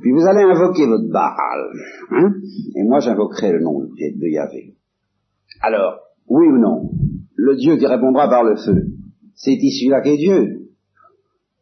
Puis 0.00 0.12
vous 0.12 0.26
allez 0.26 0.42
invoquer 0.42 0.86
votre 0.86 1.10
Baal, 1.10 1.66
hein, 2.12 2.32
et 2.76 2.84
moi 2.84 3.00
j'invoquerai 3.00 3.52
le 3.52 3.60
nom 3.60 3.80
de 3.80 4.28
Yahvé. 4.28 4.76
Alors, 5.60 5.98
oui 6.28 6.46
ou 6.46 6.58
non, 6.58 6.90
le 7.34 7.56
Dieu 7.56 7.76
qui 7.76 7.86
répondra 7.86 8.28
par 8.28 8.44
le 8.44 8.54
feu, 8.54 8.86
c'est 9.34 9.56
ici 9.56 9.88
là 9.88 10.00
qu'est 10.02 10.16
Dieu. 10.16 10.70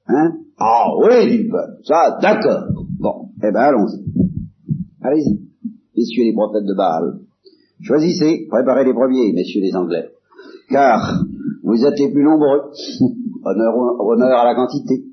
Hein? 0.08 0.32
Ah 0.58 0.88
oui, 0.98 1.38
le 1.38 1.50
peuple, 1.50 1.82
ça, 1.84 2.18
d'accord. 2.20 2.66
Bon, 2.98 3.30
eh 3.38 3.50
ben 3.50 3.60
allons-y. 3.60 4.04
Allez-y, 5.00 5.40
messieurs 5.96 6.24
les 6.24 6.34
prophètes 6.34 6.66
de 6.66 6.76
Baal. 6.76 7.20
Choisissez, 7.84 8.46
préparez 8.50 8.84
les 8.84 8.94
premiers, 8.94 9.32
messieurs 9.32 9.60
les 9.60 9.76
Anglais, 9.76 10.10
car 10.70 11.22
vous 11.62 11.84
êtes 11.84 11.98
les 11.98 12.10
plus 12.10 12.24
nombreux. 12.24 12.70
honneur, 13.44 13.74
honneur 14.00 14.38
à 14.38 14.44
la 14.44 14.54
quantité. 14.54 15.04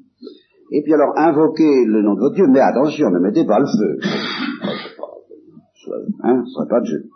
Et 0.72 0.82
puis 0.84 0.94
alors, 0.94 1.14
invoquez 1.18 1.86
le 1.86 2.02
nom 2.02 2.16
de 2.16 2.22
votre 2.22 2.36
Dieu, 2.36 2.48
mais 2.48 2.62
attention, 2.62 3.10
ne 3.10 3.20
mettez 3.20 3.46
pas 3.46 3.60
le 3.60 3.66
feu. 3.66 4.00
Hein, 6.24 6.44
ce 6.46 6.54
serait 6.54 6.70
pas 6.70 6.80
de 6.80 6.86
jeu. 6.86 7.10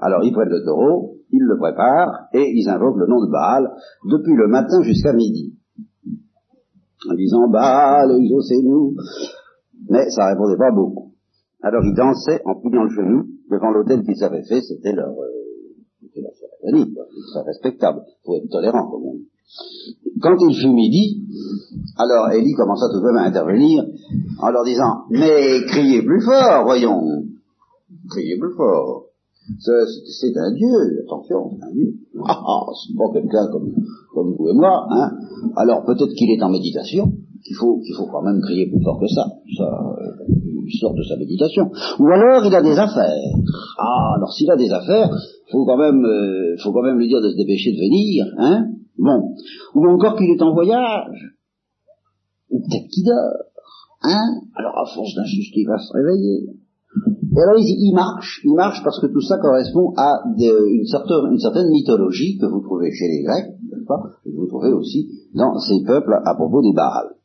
Alors, 0.00 0.24
ils 0.24 0.32
prennent 0.32 0.48
le 0.48 0.64
taureau, 0.64 1.16
ils 1.30 1.42
le 1.42 1.58
préparent, 1.58 2.28
et 2.32 2.52
ils 2.54 2.68
invoquent 2.68 2.98
le 2.98 3.06
nom 3.06 3.20
de 3.20 3.30
Baal 3.30 3.70
depuis 4.04 4.34
le 4.34 4.48
matin 4.48 4.82
jusqu'à 4.82 5.12
midi. 5.12 5.58
En 7.10 7.14
disant, 7.14 7.48
Baal, 7.48 8.12
exaucez-nous. 8.12 8.94
Mais 9.90 10.08
ça 10.10 10.28
répondait 10.28 10.56
pas 10.56 10.70
beaucoup. 10.70 11.12
Alors, 11.62 11.82
ils 11.84 11.94
dansaient 11.94 12.40
en 12.46 12.54
pliant 12.54 12.84
le 12.84 12.90
genou 12.90 13.26
devant 13.50 13.70
l'hôtel 13.70 14.02
qu'ils 14.02 14.22
avaient 14.24 14.44
fait, 14.44 14.60
c'était 14.62 14.92
leur, 14.92 15.10
euh, 15.10 16.20
leur 16.20 16.32
cérémonie, 16.34 16.94
c'est 17.32 17.42
respectable, 17.42 18.02
faut 18.24 18.36
être 18.36 18.48
tolérant 18.50 18.90
comme 18.90 19.04
on 19.04 19.16
Quand 20.20 20.36
il 20.48 20.54
fut 20.54 20.72
midi, 20.72 21.22
alors 21.96 22.30
Élie 22.30 22.54
commença 22.54 22.86
tout 22.92 23.00
de 23.00 23.06
même 23.06 23.16
à 23.16 23.24
intervenir 23.24 23.84
en 24.40 24.50
leur 24.50 24.64
disant, 24.64 25.04
mais 25.10 25.64
criez 25.68 26.02
plus 26.02 26.22
fort, 26.22 26.64
voyons, 26.64 27.24
criez 28.10 28.38
plus 28.38 28.54
fort. 28.56 29.04
C'est 29.60 30.36
un 30.36 30.52
Dieu, 30.52 31.04
attention, 31.04 31.52
c'est 31.56 31.64
un 31.66 31.72
Dieu. 31.72 31.94
Ah, 32.26 32.42
ah 32.44 32.66
c'est 32.74 32.96
pas 32.96 33.12
quelqu'un 33.12 33.46
comme, 33.52 33.72
comme 34.12 34.34
vous 34.34 34.48
et 34.48 34.54
moi, 34.54 34.86
hein. 34.90 35.12
Alors 35.54 35.84
peut-être 35.84 36.12
qu'il 36.14 36.30
est 36.30 36.42
en 36.42 36.50
méditation, 36.50 37.12
qu'il 37.44 37.54
faut, 37.54 37.78
qu'il 37.78 37.94
faut 37.94 38.06
quand 38.06 38.22
même 38.22 38.40
crier 38.40 38.66
plus 38.68 38.82
fort 38.82 38.98
que 38.98 39.06
ça. 39.06 39.24
Ça, 39.56 39.94
euh, 40.00 40.36
il 40.66 40.78
sort 40.78 40.94
de 40.94 41.02
sa 41.02 41.16
méditation. 41.16 41.70
Ou 41.98 42.06
alors 42.08 42.44
il 42.44 42.54
a 42.54 42.62
des 42.62 42.78
affaires. 42.78 43.32
Ah, 43.78 44.14
alors 44.16 44.32
s'il 44.32 44.50
a 44.50 44.56
des 44.56 44.70
affaires, 44.70 45.10
faut 45.50 45.64
quand 45.64 45.76
même, 45.76 46.04
euh, 46.04 46.56
faut 46.62 46.72
quand 46.72 46.82
même 46.82 46.98
lui 46.98 47.08
dire 47.08 47.20
de 47.20 47.30
se 47.30 47.36
dépêcher 47.36 47.72
de 47.72 47.78
venir, 47.78 48.26
hein. 48.38 48.66
Bon. 48.98 49.34
Ou 49.74 49.86
encore 49.86 50.16
qu'il 50.16 50.30
est 50.30 50.42
en 50.42 50.54
voyage. 50.54 51.36
Ou 52.50 52.60
peut-être 52.60 52.88
qu'il 52.88 53.04
dort, 53.04 53.46
hein. 54.02 54.40
Alors 54.56 54.78
à 54.78 54.86
force 54.92 55.14
d'insister, 55.14 55.60
il 55.60 55.68
va 55.68 55.78
se 55.78 55.92
réveiller. 55.92 56.50
Et 57.36 57.40
alors 57.40 57.58
il, 57.58 57.92
marche, 57.94 58.40
il 58.44 58.54
marche 58.54 58.82
parce 58.82 59.00
que 59.00 59.08
tout 59.08 59.20
ça 59.20 59.36
correspond 59.36 59.92
à 59.98 60.22
une, 60.24 60.86
certaine, 60.86 61.32
une, 61.32 61.38
certaine, 61.38 61.68
mythologie 61.68 62.38
que 62.38 62.46
vous 62.46 62.62
trouvez 62.62 62.90
chez 62.90 63.08
les 63.08 63.22
Grecs, 63.22 63.52
n'est-ce 63.68 63.84
pas, 63.84 64.00
que 64.24 64.30
vous 64.30 64.46
trouvez 64.46 64.72
aussi 64.72 65.10
dans 65.34 65.58
ces 65.58 65.84
peuples 65.84 66.14
à 66.24 66.34
propos 66.34 66.62
des 66.62 66.72
Baals. 66.72 67.15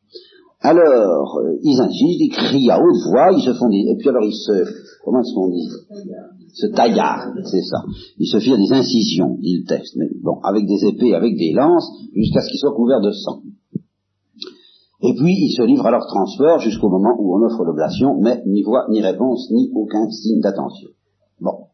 Alors, 0.61 1.39
euh, 1.39 1.57
ils 1.63 1.79
insistent, 1.79 2.21
ils 2.21 2.29
crient 2.29 2.69
à 2.69 2.79
haute 2.79 3.01
voix, 3.09 3.31
ils 3.31 3.43
se 3.43 3.53
font 3.53 3.67
des... 3.69 3.79
Et 3.79 3.95
puis 3.97 4.09
alors 4.09 4.23
ils 4.23 4.33
se... 4.33 4.63
Comment 5.03 5.21
est-ce 5.21 5.33
qu'on 5.33 5.49
dit? 5.49 5.67
Se 6.53 6.67
taillardent, 6.67 7.41
c'est 7.45 7.63
ça. 7.63 7.83
Ils 8.19 8.27
se 8.27 8.39
firent 8.39 8.57
des 8.57 8.71
incisions, 8.71 9.37
dit 9.39 9.57
le 9.57 9.65
texte. 9.65 9.95
Mais 9.97 10.07
bon, 10.21 10.39
avec 10.43 10.67
des 10.67 10.85
épées, 10.85 11.15
avec 11.15 11.35
des 11.35 11.53
lances, 11.53 11.89
jusqu'à 12.13 12.41
ce 12.41 12.49
qu'ils 12.49 12.59
soient 12.59 12.75
couverts 12.75 13.01
de 13.01 13.11
sang. 13.11 13.41
Et 15.01 15.15
puis, 15.15 15.33
ils 15.33 15.55
se 15.57 15.63
livrent 15.63 15.87
à 15.87 15.91
leur 15.91 16.05
transport 16.05 16.59
jusqu'au 16.59 16.89
moment 16.89 17.15
où 17.17 17.35
on 17.35 17.43
offre 17.43 17.63
l'oblation, 17.63 18.19
mais 18.21 18.43
ni 18.45 18.61
voix, 18.61 18.85
ni 18.89 19.01
réponse, 19.01 19.49
ni 19.49 19.71
aucun 19.73 20.07
signe 20.11 20.41
d'attention. 20.41 20.89
Bon. 21.39 21.69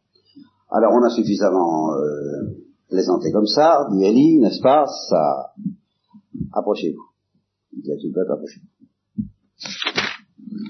Alors, 0.69 0.93
on 0.93 1.03
a 1.03 1.09
suffisamment 1.09 1.91
euh, 1.91 2.55
plaisanté 2.87 3.33
comme 3.33 3.47
ça, 3.47 3.89
dit 3.91 4.05
Elie, 4.05 4.39
n'est-ce 4.39 4.61
pas? 4.61 4.85
Ça... 5.09 5.51
Approchez-vous. 6.53 7.03
Il 7.73 7.85
y 7.85 7.91
a 7.91 7.95
tout 7.97 8.07
le 8.07 8.13
peuple, 8.13 8.31
approchez-vous. 8.31 8.76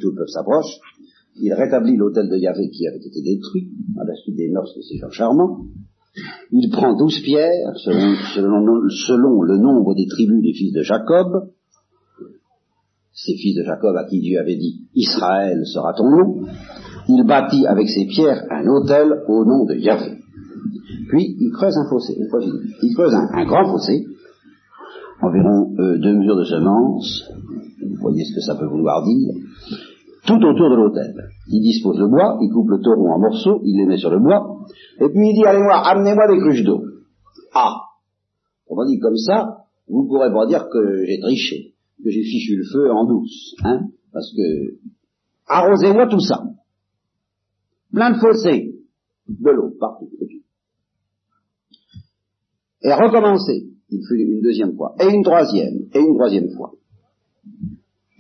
Tout 0.02 0.10
le 0.10 0.16
peuple 0.16 0.30
s'approche. 0.30 0.80
Il 1.40 1.54
rétablit 1.54 1.96
l'hôtel 1.98 2.30
de 2.30 2.38
Yahvé 2.38 2.70
qui 2.70 2.88
avait 2.88 2.98
été 2.98 3.22
détruit 3.22 3.70
à 4.00 4.06
la 4.06 4.16
suite 4.16 4.36
des 4.36 4.50
mœurs 4.50 4.74
de 4.76 4.82
ces 4.82 4.98
gens 4.98 5.12
charmants. 5.12 5.66
Il 6.52 6.70
prend 6.72 6.96
douze 6.96 7.22
pierres 7.24 7.76
selon, 7.78 9.42
le 9.44 9.58
nombre 9.58 9.94
des 9.94 10.08
tribus 10.08 10.42
des 10.42 10.54
fils 10.54 10.74
de 10.74 10.82
Jacob. 10.82 11.52
Ces 13.14 13.36
fils 13.36 13.56
de 13.56 13.64
Jacob 13.64 13.96
à 13.96 14.06
qui 14.06 14.20
Dieu 14.20 14.40
avait 14.40 14.56
dit 14.56 14.88
Israël 14.96 15.62
sera 15.66 15.94
ton 15.94 16.10
nom. 16.10 16.48
Il 17.08 17.24
bâtit 17.26 17.66
avec 17.68 17.88
ces 17.88 18.06
pierres 18.06 18.46
un 18.50 18.66
hôtel 18.68 19.24
au 19.28 19.46
nom 19.46 19.66
de 19.66 19.76
Yahvé. 19.76 20.18
Puis 21.10 21.38
il 21.40 21.52
creuse 21.52 21.78
un 21.78 21.90
fossé, 21.90 22.18
il 22.18 22.96
creuse 22.96 23.14
un, 23.14 23.46
grand 23.46 23.72
fossé, 23.72 24.06
environ 25.22 25.74
euh, 25.80 25.98
deux 25.98 26.14
mesures 26.14 26.36
de 26.36 26.44
semence, 26.44 27.32
vous 27.82 27.96
voyez 28.02 28.26
ce 28.26 28.36
que 28.36 28.42
ça 28.42 28.56
peut 28.56 28.66
vouloir 28.66 29.06
dire, 29.06 29.34
tout 30.28 30.44
autour 30.44 30.70
de 30.70 30.76
l'autel. 30.76 31.16
Il 31.48 31.62
dispose 31.62 31.98
le 31.98 32.08
bois, 32.08 32.38
il 32.42 32.52
coupe 32.52 32.70
le 32.70 32.82
taureau 32.82 33.10
en 33.10 33.20
morceaux, 33.20 33.62
il 33.64 33.78
les 33.78 33.86
met 33.86 33.98
sur 33.98 34.12
le 34.12 34.20
bois, 34.20 34.66
et 35.00 35.08
puis 35.10 35.30
il 35.30 35.34
dit, 35.34 35.46
allez 35.46 35.64
moi, 35.64 35.78
amenez-moi 35.88 36.28
des 36.28 36.38
cruches 36.38 36.64
d'eau. 36.64 36.84
Ah 37.54 37.78
On 38.68 38.86
dire 38.86 39.00
comme 39.02 39.16
ça, 39.16 39.66
vous 39.88 40.04
ne 40.04 40.08
pourrez 40.08 40.32
pas 40.32 40.46
dire 40.46 40.68
que 40.70 41.06
j'ai 41.06 41.20
triché, 41.20 41.74
que 42.04 42.10
j'ai 42.12 42.24
fichu 42.24 42.58
le 42.58 42.66
feu 42.66 42.92
en 42.92 43.06
douce, 43.06 43.56
hein, 43.64 43.88
parce 44.12 44.32
que 44.36 44.78
arrosez-moi 45.48 46.08
tout 46.08 46.20
ça. 46.20 46.44
Plein 47.94 48.12
de 48.12 48.18
fossés, 48.18 48.76
de 49.30 49.50
l'eau 49.50 49.72
partout. 49.80 50.10
Et 52.84 52.94
recommencer, 52.94 53.70
il 53.90 54.02
fut 54.06 54.20
une 54.20 54.42
deuxième 54.42 54.76
fois, 54.76 54.94
et 55.00 55.08
une 55.08 55.24
troisième, 55.24 55.88
et 55.94 56.00
une 56.00 56.16
troisième 56.16 56.50
fois. 56.50 56.74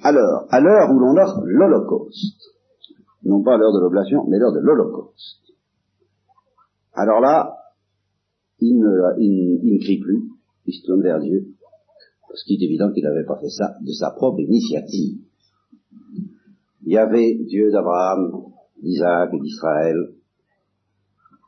Alors, 0.07 0.45
à 0.51 0.61
l'heure 0.61 0.89
où 0.89 0.99
l'on 0.99 1.17
offre 1.17 1.41
l'Holocauste, 1.43 2.41
non 3.23 3.43
pas 3.43 3.57
l'heure 3.57 3.73
de 3.73 3.81
l'oblation, 3.81 4.25
mais 4.29 4.37
l'heure 4.39 4.53
de 4.53 4.61
l'Holocauste, 4.61 5.51
alors 6.93 7.19
là, 7.19 7.57
il 8.59 8.79
ne, 8.79 9.19
il 9.19 9.73
ne 9.73 9.79
crie 9.83 9.99
plus, 9.99 10.29
il 10.65 10.73
se 10.73 10.85
tourne 10.85 11.01
vers 11.01 11.19
Dieu, 11.19 11.47
parce 12.29 12.41
qu'il 12.43 12.63
est 12.63 12.65
évident 12.65 12.89
qu'il 12.93 13.03
n'avait 13.03 13.25
pas 13.25 13.37
fait 13.41 13.49
ça 13.49 13.75
de 13.81 13.91
sa 13.91 14.11
propre 14.11 14.39
initiative. 14.39 15.19
Il 16.85 16.93
y 16.93 16.97
avait 16.97 17.35
Dieu 17.45 17.69
d'Abraham, 17.69 18.31
d'Isaac 18.81 19.33
et 19.33 19.39
d'Israël. 19.41 19.97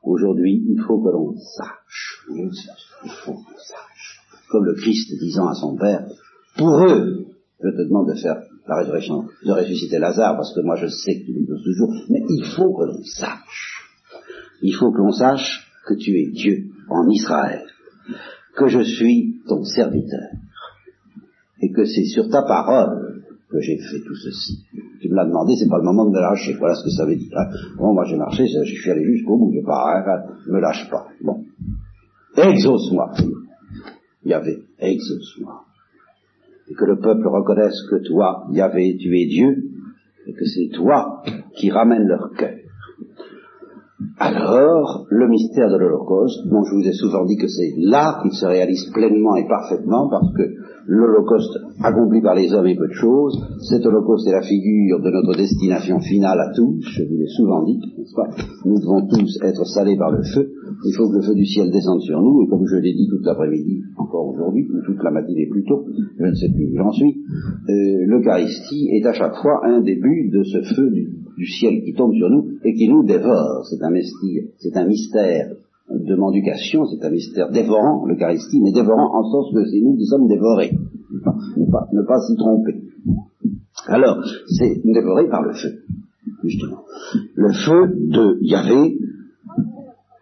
Aujourd'hui, 0.03 0.65
il 0.67 0.81
faut 0.81 1.01
que 1.01 1.11
l'on 1.11 1.33
sache, 1.37 2.27
il 2.29 2.51
faut 3.23 3.35
qu'on 3.35 3.57
sache, 3.57 4.21
comme 4.51 4.65
le 4.65 4.73
Christ 4.73 5.17
disant 5.17 5.47
à 5.47 5.53
son 5.53 5.77
Père, 5.77 6.09
pour 6.57 6.83
eux, 6.83 7.25
je 7.61 7.69
te 7.69 7.81
demande 7.87 8.09
de 8.09 8.15
faire 8.15 8.41
la 8.69 8.77
résurrection, 8.77 9.25
de 9.45 9.51
ressusciter 9.51 9.97
Lazare, 9.99 10.36
parce 10.36 10.53
que 10.53 10.62
moi 10.62 10.75
je 10.75 10.88
sais 10.88 11.19
que 11.19 11.25
tu 11.25 11.45
poses 11.45 11.63
toujours, 11.63 11.91
mais 12.10 12.21
il 12.29 12.45
faut 12.55 12.71
que 12.73 12.86
l'on 12.86 13.03
sache, 13.03 13.89
il 14.62 14.73
faut 14.73 14.91
que 14.91 14.99
l'on 14.99 15.12
sache 15.12 15.67
que 15.88 15.95
tu 15.95 16.12
es 16.19 16.32
Dieu 16.32 16.67
en 16.89 17.10
Israël, 17.10 17.65
que 18.55 18.67
je 18.67 18.82
suis 18.82 19.41
ton 19.47 19.63
serviteur, 19.63 20.29
et 21.62 21.71
que 21.71 21.84
c'est 21.84 22.05
sur 22.05 22.29
ta 22.29 22.43
parole 22.43 23.23
que 23.49 23.60
j'ai 23.60 23.77
fait 23.77 23.99
tout 24.05 24.15
ceci. 24.15 24.63
Tu 25.01 25.10
me 25.10 25.15
l'as 25.15 25.25
demandé, 25.25 25.55
c'est 25.55 25.67
pas 25.67 25.79
le 25.79 25.84
moment 25.84 26.05
de 26.05 26.12
me 26.12 26.19
lâcher. 26.19 26.53
Voilà 26.60 26.75
ce 26.75 26.84
que 26.84 26.91
ça 26.91 27.05
veut 27.05 27.15
dire. 27.15 27.36
Hein. 27.36 27.49
Bon, 27.77 27.93
moi 27.93 28.05
j'ai 28.05 28.15
marché, 28.15 28.45
je 28.45 28.63
suis 28.63 28.91
allé 28.91 29.03
jusqu'au 29.03 29.38
bout, 29.38 29.51
je 29.51 29.65
pas, 29.65 29.97
hein, 29.97 30.23
me 30.47 30.60
lâche 30.60 30.88
pas. 30.89 31.08
Bon. 31.21 31.43
Exauce-moi. 32.38 33.13
Il 34.23 34.32
y 34.32 34.34
avait, 34.34 34.60
exauce-moi. 34.77 35.65
Et 36.69 36.73
que 36.75 36.86
le 36.86 36.99
peuple 36.99 37.27
reconnaisse 37.27 37.82
que 37.89 38.08
toi, 38.08 38.45
Yahvé, 38.51 38.97
tu 38.97 39.19
es 39.19 39.25
Dieu, 39.25 39.63
et 40.27 40.34
que 40.34 40.45
c'est 40.45 40.69
toi 40.73 41.23
qui 41.55 41.71
ramènes 41.71 42.08
leur 42.08 42.32
cœur. 42.38 42.55
Alors, 44.17 45.05
le 45.10 45.27
mystère 45.27 45.69
de 45.69 45.77
l'Holocauste, 45.77 46.47
dont 46.47 46.63
je 46.63 46.75
vous 46.75 46.88
ai 46.88 46.93
souvent 46.93 47.25
dit 47.25 47.38
que 47.38 47.47
c'est 47.47 47.73
là 47.77 48.19
qu'il 48.21 48.34
se 48.34 48.45
réalise 48.45 48.91
pleinement 48.93 49.36
et 49.36 49.47
parfaitement, 49.47 50.10
parce 50.10 50.32
que 50.34 50.43
l'Holocauste 50.87 51.59
accompli 51.83 52.21
par 52.21 52.35
les 52.35 52.51
hommes 52.53 52.67
est 52.67 52.75
peu 52.75 52.87
de 52.87 52.93
choses, 52.93 53.37
cet 53.69 53.85
Holocauste 53.85 54.27
est 54.27 54.31
la 54.31 54.41
figure 54.41 54.99
de 54.99 55.09
notre 55.09 55.37
destination 55.37 55.99
finale 55.99 56.39
à 56.39 56.51
tous, 56.55 56.81
je 56.81 57.03
vous 57.03 57.17
l'ai 57.17 57.27
souvent 57.27 57.63
dit, 57.63 57.79
n'est-ce 57.97 58.15
pas? 58.15 58.29
Nous 58.65 58.79
devons 58.79 59.07
tous 59.07 59.39
être 59.43 59.65
salés 59.65 59.97
par 59.97 60.11
le 60.11 60.23
feu, 60.23 60.51
il 60.85 60.93
faut 60.95 61.09
que 61.09 61.17
le 61.17 61.21
feu 61.21 61.35
du 61.35 61.45
ciel 61.45 61.71
descende 61.71 62.01
sur 62.01 62.21
nous, 62.21 62.43
et 62.43 62.47
comme 62.49 62.65
je 62.65 62.77
l'ai 62.77 62.93
dit 62.93 63.07
toute 63.09 63.25
l'après-midi, 63.25 63.83
encore 63.97 64.33
aujourd'hui, 64.33 64.67
ou 64.71 64.81
toute 64.85 65.03
la 65.03 65.11
matinée 65.11 65.47
plus 65.47 65.63
tôt, 65.63 65.85
je 66.17 66.25
ne 66.25 66.35
sais 66.35 66.49
plus 66.49 66.71
où 66.71 66.77
j'en 66.77 66.91
suis, 66.91 67.23
euh, 67.69 68.05
l'Eucharistie 68.05 68.89
est 68.93 69.05
à 69.05 69.13
chaque 69.13 69.35
fois 69.35 69.61
un 69.65 69.81
début 69.81 70.29
de 70.29 70.43
ce 70.43 70.61
feu 70.75 70.89
du, 70.91 71.45
ciel 71.45 71.83
qui 71.85 71.93
tombe 71.93 72.13
sur 72.13 72.29
nous 72.29 72.49
et 72.65 72.73
qui 72.73 72.89
nous 72.89 73.05
dévore. 73.05 73.65
C'est 73.69 73.81
un 73.81 73.91
c'est 74.57 74.75
un 74.75 74.85
mystère 74.85 75.55
de 75.89 76.15
mendication, 76.15 76.86
c'est 76.86 77.04
un 77.06 77.10
mystère 77.10 77.49
dévorant, 77.52 78.06
l'Eucharistie, 78.06 78.62
mais 78.62 78.71
dévorant 78.71 79.19
en 79.19 79.23
sens 79.23 79.54
que 79.54 79.65
c'est 79.65 79.80
nous 79.80 79.95
qui 79.95 80.06
sommes 80.06 80.28
dévorés. 80.28 80.71
Ne 81.12 82.04
pas, 82.04 82.19
s'y 82.19 82.36
tromper. 82.36 82.84
Alors, 83.88 84.23
c'est 84.47 84.82
dévoré 84.86 85.28
par 85.30 85.41
le 85.41 85.54
feu, 85.54 85.80
justement. 86.43 86.84
Le 87.36 87.52
feu 87.54 87.95
de 87.95 88.38
Yahvé, 88.41 88.97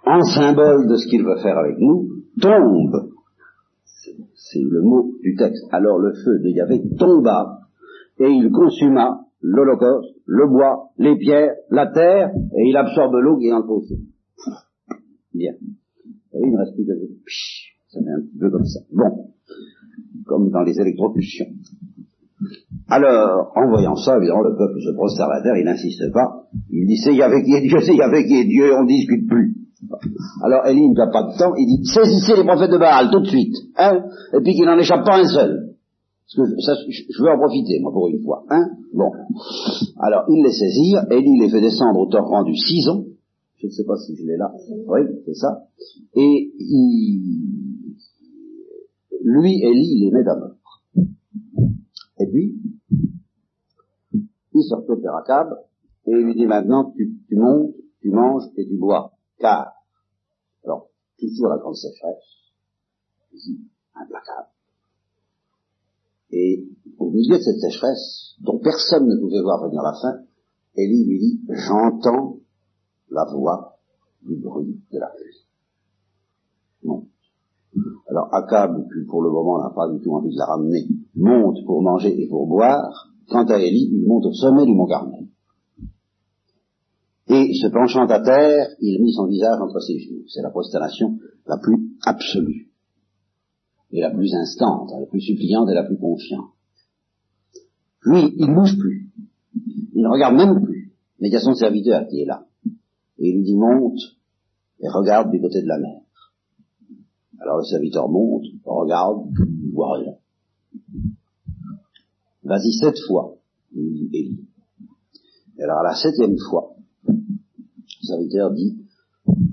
en 0.05 0.21
symbole 0.21 0.87
de 0.87 0.95
ce 0.95 1.07
qu'il 1.09 1.23
veut 1.23 1.37
faire 1.37 1.57
avec 1.57 1.77
nous, 1.79 2.07
tombe. 2.39 3.09
C'est 4.35 4.63
le 4.63 4.81
mot 4.81 5.11
du 5.21 5.35
texte. 5.35 5.65
Alors 5.71 5.99
le 5.99 6.13
feu 6.13 6.39
de 6.39 6.49
Yahvé 6.49 6.81
tomba 6.97 7.59
et 8.19 8.29
il 8.29 8.49
consuma 8.51 9.25
l'Holocauste, 9.41 10.15
le 10.25 10.47
bois, 10.47 10.89
les 10.97 11.17
pierres, 11.17 11.55
la 11.69 11.87
terre, 11.87 12.31
et 12.33 12.69
il 12.69 12.77
absorbe 12.77 13.13
l'eau 13.15 13.37
qui 13.37 13.47
est 13.47 13.53
en 13.53 13.63
fossé. 13.63 13.99
Bien. 15.37 15.53
il 16.33 16.51
ne 16.51 16.57
reste 16.57 16.73
plus 16.73 16.85
que 16.85 16.93
ça 17.89 17.99
fait 18.01 18.09
un 18.09 18.21
petit 18.21 18.37
peu 18.39 18.49
comme 18.49 18.65
ça. 18.65 18.79
Bon. 18.91 19.29
Comme 20.25 20.49
dans 20.49 20.63
les 20.63 20.79
électrocutions. 20.79 21.45
Alors, 22.89 23.51
en 23.55 23.69
voyant 23.69 23.95
ça, 23.95 24.17
évidemment, 24.17 24.41
le 24.41 24.57
peuple 24.57 24.81
se 24.81 24.93
prosterne 24.93 25.31
à 25.31 25.41
terre, 25.41 25.57
il 25.57 25.65
n'insiste 25.65 26.11
pas. 26.11 26.47
Il 26.69 26.87
dit, 26.87 26.97
c'est 26.97 27.13
Yahvé 27.13 27.43
qui 27.43 27.53
est 27.53 27.61
Dieu, 27.61 27.79
c'est 27.81 27.95
Yahvé 27.95 28.25
qui 28.25 28.35
est 28.35 28.45
Dieu, 28.45 28.73
on 28.73 28.83
ne 28.83 28.87
discute 28.87 29.27
plus. 29.27 29.55
Alors 30.43 30.65
Élie 30.65 30.89
n'a 30.89 31.07
pas 31.07 31.23
de 31.23 31.37
temps, 31.37 31.53
il 31.55 31.65
dit, 31.65 31.85
saisissez 31.85 32.35
les 32.35 32.43
prophètes 32.43 32.71
de 32.71 32.77
Baal 32.77 33.09
tout 33.11 33.21
de 33.21 33.27
suite, 33.27 33.55
hein, 33.77 34.05
et 34.33 34.41
puis 34.41 34.53
qu'il 34.53 34.65
n'en 34.65 34.77
échappe 34.77 35.05
pas 35.05 35.19
un 35.19 35.25
seul. 35.25 35.75
Parce 36.25 36.49
que 36.49 36.61
ça, 36.61 36.73
je 36.89 37.23
veux 37.23 37.29
en 37.29 37.37
profiter, 37.37 37.79
moi, 37.79 37.91
pour 37.91 38.07
une 38.09 38.21
fois. 38.21 38.43
Hein 38.49 38.65
bon. 38.93 39.11
Alors, 39.99 40.25
il 40.29 40.43
les 40.43 40.51
saisir, 40.51 41.05
Élie 41.11 41.39
les 41.39 41.49
fait 41.49 41.61
descendre 41.61 41.99
au 41.99 42.07
torrent 42.09 42.43
du 42.43 42.55
Sison, 42.55 43.05
je 43.57 43.65
ne 43.65 43.71
sais 43.71 43.83
pas 43.85 43.97
si 43.97 44.15
je 44.15 44.23
l'ai 44.25 44.37
là. 44.37 44.53
Oui, 44.87 45.01
c'est 45.25 45.33
ça. 45.33 45.67
Et 46.13 46.53
il, 46.59 47.95
lui, 49.23 49.63
Élie, 49.63 50.07
il 50.07 50.15
à 50.15 50.35
mort. 50.35 50.55
Et 52.19 52.27
puis, 52.27 52.55
il 54.53 54.63
se 54.63 54.73
retourne 54.75 55.01
vers 55.01 55.15
Akab 55.15 55.49
et 56.05 56.11
il 56.11 56.25
lui 56.25 56.35
dit 56.35 56.45
maintenant, 56.45 56.91
tu, 56.95 57.17
tu 57.27 57.35
montes, 57.35 57.75
tu 58.01 58.09
manges 58.11 58.43
et 58.57 58.65
tu 58.65 58.77
bois. 58.77 59.13
Car, 59.39 59.73
alors, 60.63 60.89
toujours 61.19 61.49
la 61.49 61.57
grande 61.57 61.75
sécheresse, 61.75 62.53
implacable. 63.95 64.49
Et 66.31 66.67
au 66.99 67.09
milieu 67.09 67.37
de 67.37 67.41
cette 67.41 67.59
sécheresse, 67.59 68.35
dont 68.41 68.59
personne 68.59 69.07
ne 69.07 69.19
pouvait 69.19 69.41
voir 69.41 69.63
venir 69.67 69.81
la 69.81 69.93
fin, 69.93 70.23
Élie 70.75 71.05
lui 71.05 71.19
dit, 71.19 71.41
j'entends 71.49 72.39
la 73.09 73.25
voix 73.25 73.77
du 74.21 74.35
bruit 74.35 74.81
de 74.91 74.99
la 74.99 75.07
pluie. 75.07 75.45
Non. 76.83 77.05
Alors 78.09 78.33
Akab, 78.33 78.87
qui 78.87 79.05
pour 79.07 79.21
le 79.21 79.29
moment 79.29 79.61
n'a 79.61 79.69
pas 79.69 79.89
du 79.89 79.99
tout 80.01 80.13
envie 80.13 80.33
de 80.33 80.37
la 80.37 80.45
ramener, 80.45 80.87
monte 81.15 81.63
pour 81.65 81.81
manger 81.81 82.21
et 82.21 82.27
pour 82.27 82.47
boire. 82.47 83.11
Quant 83.29 83.45
à 83.45 83.59
Élie, 83.59 83.89
il 83.91 84.07
monte 84.07 84.25
au 84.25 84.33
sommet 84.33 84.65
du 84.65 84.73
mont 84.73 84.87
Carmel. 84.87 85.27
Et 87.29 87.53
se 87.53 87.67
penchant 87.67 88.07
à 88.07 88.21
terre, 88.21 88.67
il 88.79 89.03
mit 89.03 89.11
son 89.11 89.27
visage 89.27 89.59
entre 89.61 89.81
ses 89.81 89.99
genoux. 89.99 90.23
C'est 90.29 90.41
la 90.41 90.49
prosternation 90.49 91.17
la 91.45 91.57
plus 91.57 91.97
absolue, 92.05 92.71
et 93.91 93.99
la 93.99 94.11
plus 94.11 94.33
instante, 94.33 94.91
la 94.97 95.05
plus 95.07 95.21
suppliante 95.21 95.69
et 95.69 95.73
la 95.73 95.83
plus 95.83 95.97
confiante. 95.97 96.51
Lui, 98.03 98.33
il 98.37 98.47
ne 98.47 98.55
bouge 98.55 98.77
plus. 98.77 99.11
Il 99.93 100.01
ne 100.01 100.07
regarde 100.07 100.35
même 100.35 100.63
plus. 100.63 100.93
Mais 101.19 101.27
il 101.27 101.33
y 101.33 101.35
a 101.35 101.41
son 101.41 101.53
serviteur 101.53 102.07
qui 102.07 102.21
est 102.21 102.25
là 102.25 102.46
et 103.19 103.29
il 103.29 103.37
lui 103.37 103.43
dit 103.43 103.55
monte 103.55 103.99
et 104.79 104.87
regarde 104.89 105.31
du 105.31 105.41
côté 105.41 105.61
de 105.61 105.67
la 105.67 105.79
mer. 105.79 106.01
Alors 107.39 107.57
le 107.57 107.63
serviteur 107.63 108.09
monte, 108.09 108.45
regarde, 108.65 109.29
il 109.63 109.71
voit 109.71 109.97
rien. 109.97 110.13
Vas-y 112.43 112.71
sept 112.73 112.97
fois, 113.07 113.37
lui 113.73 113.91
dit 113.91 114.09
Élie. 114.13 114.47
Et 115.57 115.63
alors 115.63 115.79
à 115.79 115.83
la 115.83 115.95
septième 115.95 116.37
fois, 116.49 116.75
le 117.07 118.05
serviteur 118.05 118.51
dit, 118.51 118.77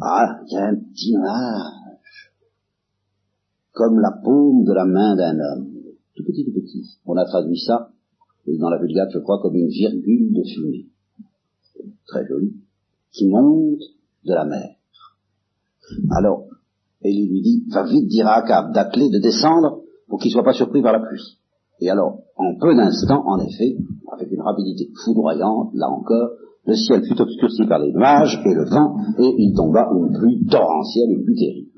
ah, 0.01 0.41
il 0.47 0.53
y 0.53 0.57
a 0.57 0.69
un 0.69 0.77
petit 0.77 1.13
nuage, 1.13 2.33
comme 3.73 3.99
la 3.99 4.13
paume 4.13 4.65
de 4.65 4.73
la 4.73 4.85
main 4.85 5.17
d'un 5.17 5.39
homme, 5.39 5.73
tout 6.15 6.25
petit, 6.25 6.45
tout 6.45 6.53
petit. 6.53 6.99
On 7.07 7.17
a 7.17 7.25
traduit 7.25 7.59
ça 7.59 7.91
dans 8.47 8.69
la 8.69 8.79
Vulgate, 8.79 9.11
je 9.13 9.19
crois, 9.19 9.41
comme 9.41 9.57
une 9.57 9.69
virgule 9.69 10.33
de 10.33 10.43
fumée. 10.45 10.87
Très 12.07 12.27
joli 12.27 12.55
qui 13.15 13.29
monte 13.29 13.81
de 14.27 14.35
la 14.35 14.45
mer. 14.45 14.77
Alors, 16.11 16.45
Élie 17.03 17.29
lui 17.29 17.43
dit, 17.43 17.65
va 17.71 17.85
vite 17.85 18.09
dire 18.09 18.27
à 18.27 18.39
Akab 18.39 18.73
d'atteler, 18.73 19.11
de 19.11 19.19
descendre, 19.19 19.83
pour 20.09 20.19
qu'il 20.19 20.31
ne 20.31 20.33
soit 20.33 20.45
pas 20.45 20.53
surpris 20.53 20.83
par 20.83 20.93
la 20.93 21.01
pluie. 21.01 21.39
Et 21.81 21.91
alors, 21.91 22.21
en 22.37 22.55
peu 22.59 22.75
d'instants, 22.75 23.25
en 23.27 23.39
effet, 23.41 23.77
avec 24.13 24.31
une 24.31 24.41
rapidité 24.41 24.91
foudroyante, 25.05 25.71
là 25.75 25.89
encore, 25.91 26.31
le 26.67 26.75
ciel 26.75 27.05
fut 27.05 27.21
obscurci 27.21 27.67
par 27.67 27.79
les 27.79 27.93
nuages 27.93 28.41
et 28.45 28.55
le 28.55 28.65
vent, 28.65 28.97
et 29.19 29.35
il 29.39 29.55
tomba 29.55 29.89
une 29.95 30.17
pluie 30.19 30.47
torrentielle 30.47 31.11
et 31.11 31.23
plus 31.23 31.35
terrible. 31.35 31.71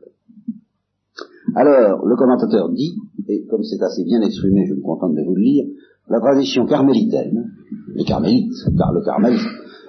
Alors, 1.55 2.05
le 2.07 2.17
commentateur 2.17 2.71
dit, 2.71 2.97
et 3.29 3.47
comme 3.47 3.63
c'est 3.65 3.83
assez 3.83 4.05
bien 4.05 4.21
exprimé, 4.21 4.67
je 4.67 4.75
me 4.75 4.83
contente 4.83 5.15
de 5.15 5.23
vous 5.23 5.35
le 5.35 5.43
lire, 5.43 5.67
la 6.09 6.21
tradition 6.21 6.67
carmélitaine, 6.67 7.51
les 7.95 8.05
carmélites, 8.05 8.53
car 8.77 8.93
le 8.93 9.03
Carmel, 9.03 9.37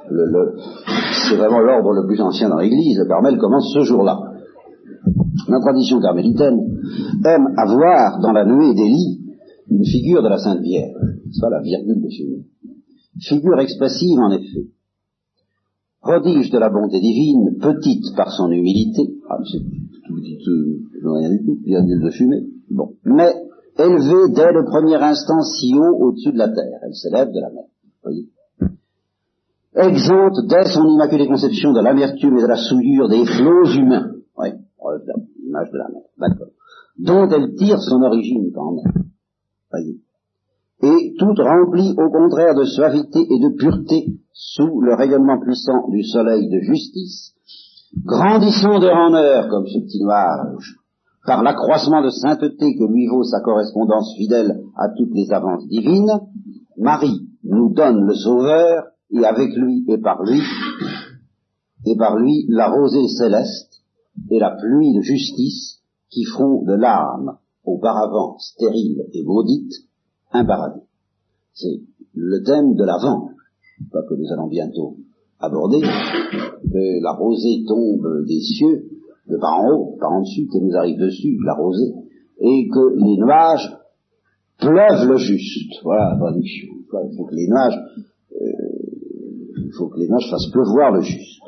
c'est 0.10 1.36
vraiment 1.36 1.60
l'ordre 1.60 1.93
le 1.93 2.05
plus 2.08 2.20
ancien 2.22 2.49
dans 2.49 2.58
l'Église, 2.58 2.97
le 2.99 3.05
Carmel 3.05 3.38
commence 3.38 3.72
ce 3.74 3.84
jour-là. 3.84 4.18
La 5.49 5.60
tradition 5.60 5.99
carmélitaine 6.01 6.60
aime 7.26 7.47
avoir 7.58 8.20
dans 8.20 8.32
la 8.32 8.45
nuée 8.45 8.74
d'Élie 8.74 9.22
une 9.70 9.86
figure 9.86 10.24
de 10.24 10.30
la 10.30 10.38
Sainte 10.38 10.62
Vierge, 10.62 10.93
soit 11.32 11.49
la 11.49 11.62
virgule 11.62 12.01
de 12.01 12.10
fumée. 12.10 12.45
Figure 13.20 13.60
expressive 13.60 14.20
en 14.20 14.32
effet. 14.32 14.68
Prodige 16.01 16.51
de 16.51 16.58
la 16.58 16.70
bonté 16.70 16.99
divine, 16.99 17.58
petite 17.60 18.16
par 18.16 18.32
son 18.32 18.49
humilité, 18.49 19.16
ah, 19.30 19.38
c'est 19.51 19.60
tout 19.60 20.16
petit, 20.16 20.38
rien 21.03 21.30
du 21.32 21.45
tout, 21.45 21.58
virgule 21.66 22.01
de 22.01 22.10
fumée, 22.12 22.47
bon, 22.70 22.93
mais 23.03 23.34
élevée 23.78 24.32
dès 24.34 24.51
le 24.53 24.64
premier 24.66 24.95
instant 24.95 25.41
si 25.41 25.74
haut 25.76 25.97
au-dessus 26.08 26.32
de 26.32 26.38
la 26.38 26.49
terre, 26.49 26.80
elle 26.84 26.95
s'élève 26.95 27.30
de 27.30 27.41
la 27.41 27.49
mer, 27.49 27.66
exempte 29.78 30.45
dès 30.47 30.65
son 30.65 30.88
immaculée 30.88 31.28
conception 31.28 31.71
de 31.73 31.82
l'amertume 31.82 32.38
et 32.38 32.41
de 32.41 32.47
la 32.47 32.57
souillure 32.57 33.09
des 33.09 33.25
flots 33.25 33.71
humains. 33.78 34.11
De 35.49 35.78
la 35.78 35.88
mer, 35.88 36.03
d'accord. 36.19 36.47
Dont 36.99 37.30
elle 37.30 37.55
tire 37.55 37.80
son 37.80 38.01
origine 38.01 38.51
quand 38.53 38.73
même. 38.73 39.07
Et 40.84 41.13
toute 41.17 41.39
remplie 41.39 41.95
au 41.97 42.11
contraire 42.11 42.53
de 42.55 42.65
suavité 42.65 43.19
et 43.19 43.39
de 43.39 43.55
pureté 43.57 44.05
sous 44.32 44.82
le 44.82 44.93
rayonnement 44.93 45.39
puissant 45.39 45.89
du 45.89 46.03
soleil 46.03 46.49
de 46.49 46.59
justice, 46.59 47.34
grandissant 48.05 48.80
de 48.80 48.88
en 48.88 49.13
heure 49.15 49.47
comme 49.49 49.65
ce 49.65 49.80
petit 49.80 50.03
nuage, 50.03 50.75
par 51.25 51.43
l'accroissement 51.43 52.03
de 52.03 52.09
sainteté 52.09 52.75
que 52.78 52.84
lui 52.84 53.07
vaut 53.07 53.23
sa 53.23 53.41
correspondance 53.41 54.13
fidèle 54.15 54.61
à 54.78 54.89
toutes 54.95 55.13
les 55.13 55.32
avances 55.32 55.67
divines, 55.67 56.19
Marie 56.78 57.28
nous 57.43 57.73
donne 57.73 58.05
le 58.05 58.13
Sauveur 58.13 58.84
et 59.12 59.26
avec 59.26 59.55
lui 59.55 59.86
et 59.88 59.97
par 59.97 60.24
lui, 60.24 60.41
et 61.86 61.95
par 61.95 62.18
lui 62.18 62.45
la 62.49 62.70
rosée 62.70 63.08
céleste 63.08 63.82
et 64.30 64.39
la 64.39 64.51
pluie 64.51 64.93
de 64.95 65.01
justice 65.01 65.82
qui 66.10 66.24
font 66.24 66.64
de 66.64 66.74
l'âme, 66.74 67.38
auparavant 67.64 68.38
stérile 68.39 69.05
et 69.14 69.24
maudite, 69.24 69.74
un 70.32 70.45
paradis. 70.45 70.86
C'est 71.53 71.82
le 72.14 72.43
thème 72.43 72.76
de 72.76 72.84
l'avant, 72.84 73.32
pas 73.91 74.03
que 74.03 74.16
nous 74.16 74.32
allons 74.32 74.47
bientôt 74.47 74.97
aborder, 75.39 75.82
que 75.82 77.03
la 77.03 77.12
rosée 77.12 77.64
tombe 77.68 78.26
des 78.26 78.41
cieux, 78.41 78.89
de 79.28 79.38
par 79.38 79.60
en 79.60 79.72
haut, 79.72 79.97
par 79.99 80.14
en 80.14 80.22
dessus, 80.22 80.47
que 80.47 80.58
nous 80.58 80.76
arrive 80.76 80.97
dessus, 80.97 81.38
la 81.45 81.53
rosée, 81.53 81.93
et 82.39 82.68
que 82.70 82.95
les 82.95 83.18
nuages 83.18 83.78
pleuvent 84.58 85.08
le 85.08 85.18
juste. 85.18 85.74
Voilà 85.84 86.12
la 86.12 86.18
traduction. 86.18 86.70
Il 86.74 87.18
faut 87.18 87.26
que 87.26 87.36
les 87.36 87.47
nuages 87.47 87.78
il 89.68 89.74
faut 89.74 89.89
que 89.89 89.99
les 89.99 90.07
nuages 90.07 90.30
fassent 90.30 90.49
pleuvoir 90.51 90.93
le 90.93 91.01
juste. 91.01 91.41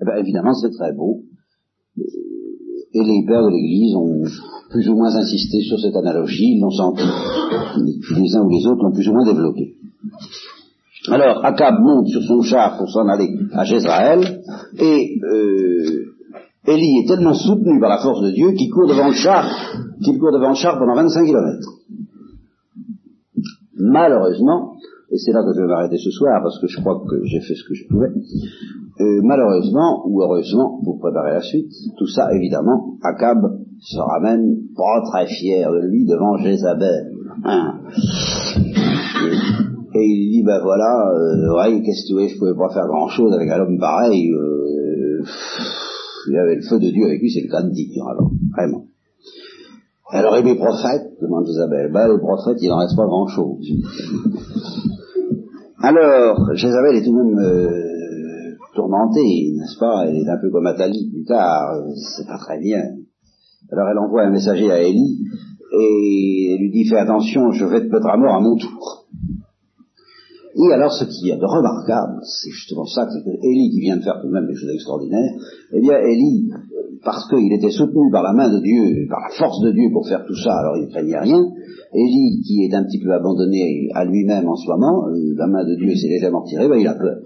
Eh 0.00 0.04
bien, 0.04 0.16
évidemment, 0.16 0.54
c'est 0.54 0.70
très 0.70 0.92
beau. 0.92 1.20
Et 1.98 3.04
les 3.04 3.24
pères 3.26 3.42
de 3.42 3.50
l'Église 3.50 3.94
ont 3.94 4.24
plus 4.70 4.88
ou 4.88 4.94
moins 4.94 5.14
insisté 5.14 5.60
sur 5.60 5.78
cette 5.78 5.96
analogie, 5.96 6.54
ils 6.54 6.60
l'ont 6.60 6.70
senti. 6.70 7.02
Les 7.04 8.36
uns 8.36 8.42
ou 8.42 8.48
les 8.48 8.66
autres 8.66 8.82
l'ont 8.84 8.92
plus 8.92 9.08
ou 9.08 9.12
moins 9.12 9.26
développé. 9.26 9.74
Alors, 11.08 11.44
Akab 11.44 11.74
monte 11.80 12.08
sur 12.08 12.22
son 12.22 12.42
char 12.42 12.78
pour 12.78 12.88
s'en 12.90 13.06
aller 13.08 13.36
à 13.52 13.64
Jézraël, 13.64 14.42
et 14.78 15.18
euh, 15.22 16.14
Élie 16.66 17.02
est 17.02 17.08
tellement 17.08 17.34
soutenu 17.34 17.80
par 17.80 17.90
la 17.90 17.98
force 17.98 18.22
de 18.22 18.30
Dieu 18.30 18.52
qu'il 18.52 18.70
court 18.70 18.88
devant 18.88 19.08
le 19.08 19.14
char, 19.14 19.46
qu'il 20.02 20.18
court 20.18 20.32
devant 20.32 20.50
le 20.50 20.54
char 20.54 20.78
pendant 20.78 20.94
25 20.94 21.24
kilomètres. 21.26 21.68
Malheureusement, 23.76 24.74
et 25.10 25.16
c'est 25.16 25.32
là 25.32 25.42
que 25.42 25.54
je 25.54 25.60
vais 25.62 25.66
m'arrêter 25.66 25.96
ce 25.96 26.10
soir 26.10 26.40
parce 26.42 26.60
que 26.60 26.66
je 26.66 26.80
crois 26.80 27.00
que 27.08 27.24
j'ai 27.24 27.40
fait 27.40 27.54
ce 27.54 27.64
que 27.66 27.74
je 27.74 27.88
pouvais. 27.88 28.08
Euh, 29.00 29.20
malheureusement, 29.22 30.02
ou 30.06 30.22
heureusement, 30.22 30.80
pour 30.84 30.98
préparer 30.98 31.32
la 31.32 31.40
suite, 31.40 31.72
tout 31.96 32.06
ça, 32.06 32.28
évidemment, 32.34 32.96
Akab 33.02 33.38
se 33.80 33.98
ramène 33.98 34.58
pas 34.76 35.00
très 35.10 35.26
fier 35.26 35.70
de 35.70 35.86
lui 35.86 36.04
devant 36.04 36.36
Jézabel. 36.36 37.12
Hein. 37.44 37.80
Et, 39.94 40.04
il 40.04 40.30
dit, 40.30 40.42
ben 40.44 40.60
voilà, 40.62 41.10
euh, 41.14 41.56
ouais, 41.56 41.80
qu'est-ce 41.82 42.02
que 42.02 42.08
tu 42.08 42.14
veux, 42.14 42.28
je 42.28 42.38
pouvais 42.38 42.54
pas 42.54 42.68
faire 42.74 42.86
grand-chose 42.86 43.32
avec 43.32 43.48
un 43.48 43.60
homme 43.60 43.78
pareil. 43.78 44.30
Euh, 44.30 45.22
il 46.28 46.36
avait 46.36 46.56
le 46.56 46.62
feu 46.68 46.78
de 46.78 46.90
Dieu 46.90 47.06
avec 47.06 47.20
lui, 47.20 47.30
c'est 47.30 47.42
le 47.42 47.50
cas 47.50 47.62
de 47.62 47.70
dire, 47.70 48.04
alors, 48.06 48.30
vraiment. 48.54 48.84
Alors, 50.10 50.36
et 50.36 50.42
mes 50.42 50.56
prophètes 50.56 51.12
demande 51.20 51.46
Jézabel. 51.46 51.92
Ben, 51.92 52.08
les 52.08 52.18
prophètes, 52.18 52.58
il 52.60 52.68
n'en 52.68 52.78
reste 52.78 52.96
pas 52.96 53.06
grand-chose. 53.06 53.66
Alors, 55.80 56.54
Jézabel 56.54 56.96
est 56.96 57.04
tout 57.04 57.12
de 57.12 57.22
même 57.22 57.38
euh, 57.38 58.56
tourmentée, 58.74 59.52
n'est-ce 59.54 59.78
pas? 59.78 60.06
Elle 60.06 60.16
est 60.16 60.28
un 60.28 60.38
peu 60.40 60.50
comme 60.50 60.66
Athalie 60.66 61.08
plus 61.08 61.24
tard, 61.24 61.72
c'est 61.94 62.26
pas 62.26 62.38
très 62.38 62.58
bien. 62.58 62.82
Alors 63.70 63.88
elle 63.90 63.98
envoie 63.98 64.22
un 64.22 64.30
messager 64.30 64.70
à 64.72 64.82
Élie 64.82 65.20
et 65.72 66.54
elle 66.54 66.60
lui 66.62 66.70
dit 66.70 66.88
fais 66.88 66.96
attention, 66.96 67.52
je 67.52 67.64
vais 67.64 67.80
te 67.80 67.92
mettre 67.92 68.06
à 68.06 68.16
mort 68.16 68.34
à 68.34 68.40
mon 68.40 68.56
tour. 68.56 69.06
Et 70.56 70.72
alors 70.72 70.92
ce 70.92 71.04
qui 71.04 71.30
est 71.30 71.36
de 71.36 71.44
remarquable, 71.44 72.22
c'est 72.22 72.50
justement 72.50 72.86
ça, 72.86 73.06
c'est 73.08 73.30
Élie 73.30 73.70
qui 73.70 73.80
vient 73.80 73.98
de 73.98 74.02
faire 74.02 74.20
tout 74.20 74.28
de 74.28 74.32
même 74.32 74.46
des 74.46 74.54
choses 74.54 74.70
extraordinaires, 74.70 75.32
eh 75.72 75.80
bien 75.80 75.98
Élie, 75.98 76.50
parce 77.04 77.28
qu'il 77.28 77.52
était 77.52 77.70
soutenu 77.70 78.10
par 78.10 78.22
la 78.22 78.32
main 78.32 78.48
de 78.48 78.60
Dieu, 78.60 79.06
par 79.08 79.20
la 79.20 79.34
force 79.36 79.60
de 79.62 79.72
Dieu 79.72 79.90
pour 79.92 80.06
faire 80.06 80.24
tout 80.26 80.36
ça, 80.36 80.52
alors 80.58 80.76
il 80.76 80.86
ne 80.86 80.90
craignait 80.90 81.18
rien, 81.18 81.44
Élie, 81.94 82.42
qui 82.44 82.64
est 82.64 82.74
un 82.74 82.84
petit 82.84 83.00
peu 83.00 83.12
abandonné 83.12 83.88
à 83.94 84.04
lui-même 84.04 84.46
en 84.46 84.56
ce 84.56 84.68
moment, 84.68 85.08
euh, 85.08 85.34
la 85.36 85.46
main 85.46 85.64
de 85.64 85.74
Dieu 85.74 85.94
s'est 85.94 86.08
légèrement 86.08 86.42
tirée, 86.42 86.68
ben 86.68 86.76
il 86.76 86.86
a 86.86 86.94
peur. 86.94 87.16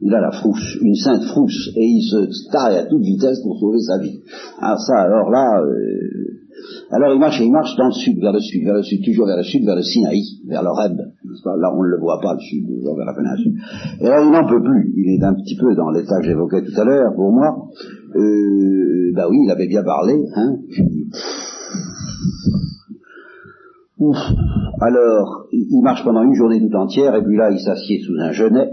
Il 0.00 0.14
a 0.14 0.20
la 0.20 0.30
frousse, 0.30 0.78
une 0.80 0.94
sainte 0.94 1.24
frousse, 1.24 1.70
et 1.76 1.84
il 1.84 2.02
se 2.02 2.50
taille 2.50 2.78
à 2.78 2.86
toute 2.86 3.02
vitesse 3.02 3.40
pour 3.42 3.58
sauver 3.58 3.80
sa 3.80 3.98
vie. 3.98 4.20
Alors 4.60 4.80
ça, 4.80 5.02
alors 5.02 5.30
là, 5.30 5.60
euh, 5.60 6.38
alors 6.90 7.12
il 7.12 7.20
marche 7.20 7.40
et 7.40 7.44
il 7.44 7.52
marche 7.52 7.76
dans 7.76 7.86
le 7.86 7.92
sud, 7.92 8.18
vers 8.18 8.32
le 8.32 8.40
sud, 8.40 8.64
vers 8.64 8.74
le 8.74 8.82
sud, 8.82 9.04
toujours 9.04 9.26
vers 9.26 9.36
le 9.36 9.42
sud, 9.42 9.64
vers 9.64 9.76
le 9.76 9.82
Sinaï, 9.82 10.22
vers 10.46 10.62
l'Oreb. 10.62 10.96
Là, 10.96 11.72
on 11.76 11.82
ne 11.82 11.88
le 11.88 12.00
voit 12.00 12.18
pas, 12.22 12.32
le 12.32 12.40
sud, 12.40 12.64
vers 12.64 13.04
la 13.04 13.14
péninsule. 13.14 13.60
Et 14.00 14.04
là, 14.04 14.22
il 14.24 14.30
n'en 14.30 14.48
peut 14.48 14.62
plus. 14.62 14.92
Il 14.96 15.14
est 15.14 15.24
un 15.24 15.34
petit 15.34 15.56
peu 15.56 15.74
dans 15.74 15.90
l'état 15.90 16.18
que 16.20 16.26
j'évoquais 16.26 16.62
tout 16.62 16.80
à 16.80 16.84
l'heure, 16.84 17.12
pour 17.14 17.30
moi. 17.30 17.68
Euh, 18.14 19.12
bah 19.14 19.26
oui, 19.30 19.38
il 19.44 19.50
avait 19.50 19.68
bien 19.68 19.82
parlé, 19.82 20.14
hein. 20.34 20.56
Alors, 24.80 25.48
il 25.50 25.82
marche 25.82 26.04
pendant 26.04 26.22
une 26.22 26.34
journée 26.34 26.60
tout 26.60 26.74
entière, 26.76 27.14
et 27.16 27.22
puis 27.22 27.36
là, 27.36 27.50
il 27.50 27.58
s'assied 27.58 28.00
sous 28.00 28.14
un 28.20 28.30
genêt, 28.30 28.70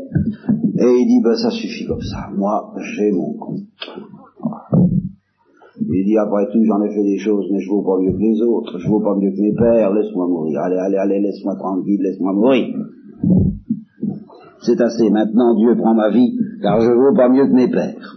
et 0.77 0.85
il 0.85 1.07
dit, 1.07 1.21
ben 1.23 1.35
ça 1.35 1.49
suffit 1.49 1.85
comme 1.87 2.01
ça, 2.01 2.29
moi, 2.35 2.73
j'ai 2.95 3.11
mon 3.11 3.33
compte. 3.33 3.61
Il 5.87 6.05
dit, 6.05 6.17
après 6.17 6.45
tout, 6.51 6.63
j'en 6.65 6.81
ai 6.83 6.89
fait 6.89 7.03
des 7.03 7.17
choses, 7.17 7.45
mais 7.51 7.59
je 7.59 7.69
vaux 7.69 7.81
pas 7.81 7.99
mieux 7.99 8.13
que 8.13 8.21
les 8.21 8.41
autres, 8.41 8.77
je 8.77 8.87
vaux 8.87 9.01
pas 9.01 9.15
mieux 9.15 9.31
que 9.31 9.41
mes 9.41 9.53
pères, 9.53 9.93
laisse-moi 9.93 10.27
mourir, 10.27 10.59
allez, 10.61 10.77
allez, 10.77 10.97
allez, 10.97 11.19
laisse-moi 11.21 11.55
tranquille, 11.55 12.01
laisse-moi 12.01 12.33
mourir. 12.33 12.75
C'est 14.61 14.81
assez, 14.81 15.09
maintenant 15.09 15.55
Dieu 15.55 15.75
prend 15.75 15.93
ma 15.93 16.09
vie, 16.09 16.37
car 16.61 16.81
je 16.81 16.91
vaux 16.91 17.15
pas 17.15 17.29
mieux 17.29 17.47
que 17.47 17.53
mes 17.53 17.69
pères. 17.69 18.14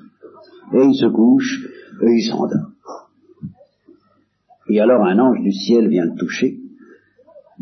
Et 0.74 0.84
il 0.84 0.94
se 0.94 1.06
couche, 1.06 1.66
et 2.02 2.10
il 2.10 2.22
s'endort. 2.22 2.72
Et 4.70 4.80
alors 4.80 5.04
un 5.04 5.18
ange 5.18 5.40
du 5.40 5.52
ciel 5.52 5.88
vient 5.88 6.04
le 6.04 6.18
toucher, 6.18 6.60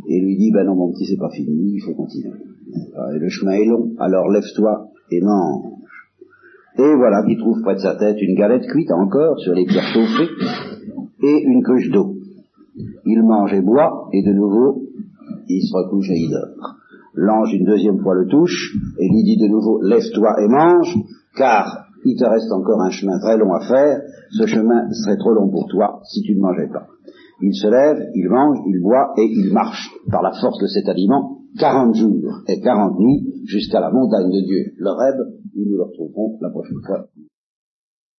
et 0.09 0.21
lui 0.21 0.37
dit, 0.37 0.51
ben 0.53 0.65
non 0.65 0.75
mon 0.75 0.93
petit, 0.93 1.07
c'est 1.07 1.19
pas 1.19 1.31
fini, 1.31 1.75
il 1.75 1.81
faut 1.81 1.95
continuer. 1.95 2.35
Et 3.15 3.19
le 3.19 3.29
chemin 3.29 3.53
est 3.53 3.65
long, 3.65 3.93
alors 3.99 4.29
lève-toi 4.29 4.89
et 5.11 5.21
mange. 5.21 5.73
Et 6.79 6.95
voilà 6.95 7.25
qu'il 7.25 7.39
trouve 7.39 7.63
près 7.63 7.75
de 7.75 7.81
sa 7.81 7.95
tête 7.95 8.21
une 8.21 8.35
galette 8.35 8.67
cuite 8.67 8.91
encore 8.91 9.39
sur 9.39 9.55
les 9.55 9.65
pierres 9.65 9.87
chauffées 9.95 10.29
et 11.23 11.43
une 11.45 11.63
cruche 11.63 11.91
d'eau. 11.91 12.17
Il 13.07 13.23
mange 13.23 13.55
et 13.55 13.63
boit, 13.63 14.09
et 14.13 14.23
de 14.23 14.33
nouveau, 14.33 14.83
il 15.49 15.63
se 15.63 15.75
recouche 15.75 16.11
et 16.11 16.19
il 16.19 16.31
dort. 16.31 16.75
L'ange 17.15 17.55
une 17.55 17.65
deuxième 17.65 17.99
fois 18.01 18.15
le 18.15 18.27
touche, 18.27 18.77
et 18.99 19.09
lui 19.09 19.23
dit 19.23 19.39
de 19.39 19.49
nouveau, 19.49 19.81
lève-toi 19.81 20.35
et 20.43 20.49
mange, 20.49 20.95
car 21.37 21.86
il 22.07 22.17
te 22.17 22.25
reste 22.25 22.51
encore 22.53 22.81
un 22.83 22.91
chemin 22.91 23.19
très 23.19 23.37
long 23.37 23.53
à 23.53 23.61
faire, 23.67 24.01
ce 24.31 24.47
chemin 24.47 24.89
serait 24.93 25.17
trop 25.17 25.33
long 25.33 25.51
pour 25.51 25.67
toi 25.67 26.01
si 26.05 26.23
tu 26.23 26.37
ne 26.37 26.41
mangeais 26.41 26.69
pas. 26.69 26.87
Il 27.43 27.53
se 27.53 27.67
lève, 27.67 28.11
il 28.15 28.29
mange, 28.31 28.59
il 28.67 28.81
boit 28.81 29.13
et 29.19 29.25
il 29.25 29.53
marche 29.53 29.91
par 30.11 30.23
la 30.23 30.31
force 30.41 30.59
de 30.61 30.69
cet 30.69 30.89
aliment 30.89 31.39
quarante 31.59 31.95
jours 31.95 32.43
et 32.47 32.61
quarante 32.61 32.99
nuits 32.99 33.43
jusqu'à 33.45 33.81
la 33.81 33.91
montagne 33.91 34.31
de 34.31 34.47
Dieu, 34.47 34.73
le 34.79 34.91
Reb, 34.91 35.21
où 35.57 35.65
nous 35.69 35.77
le 35.77 35.83
retrouverons 35.83 36.39
la 36.41 36.51
prochaine 36.51 36.81
fois. 36.87 37.07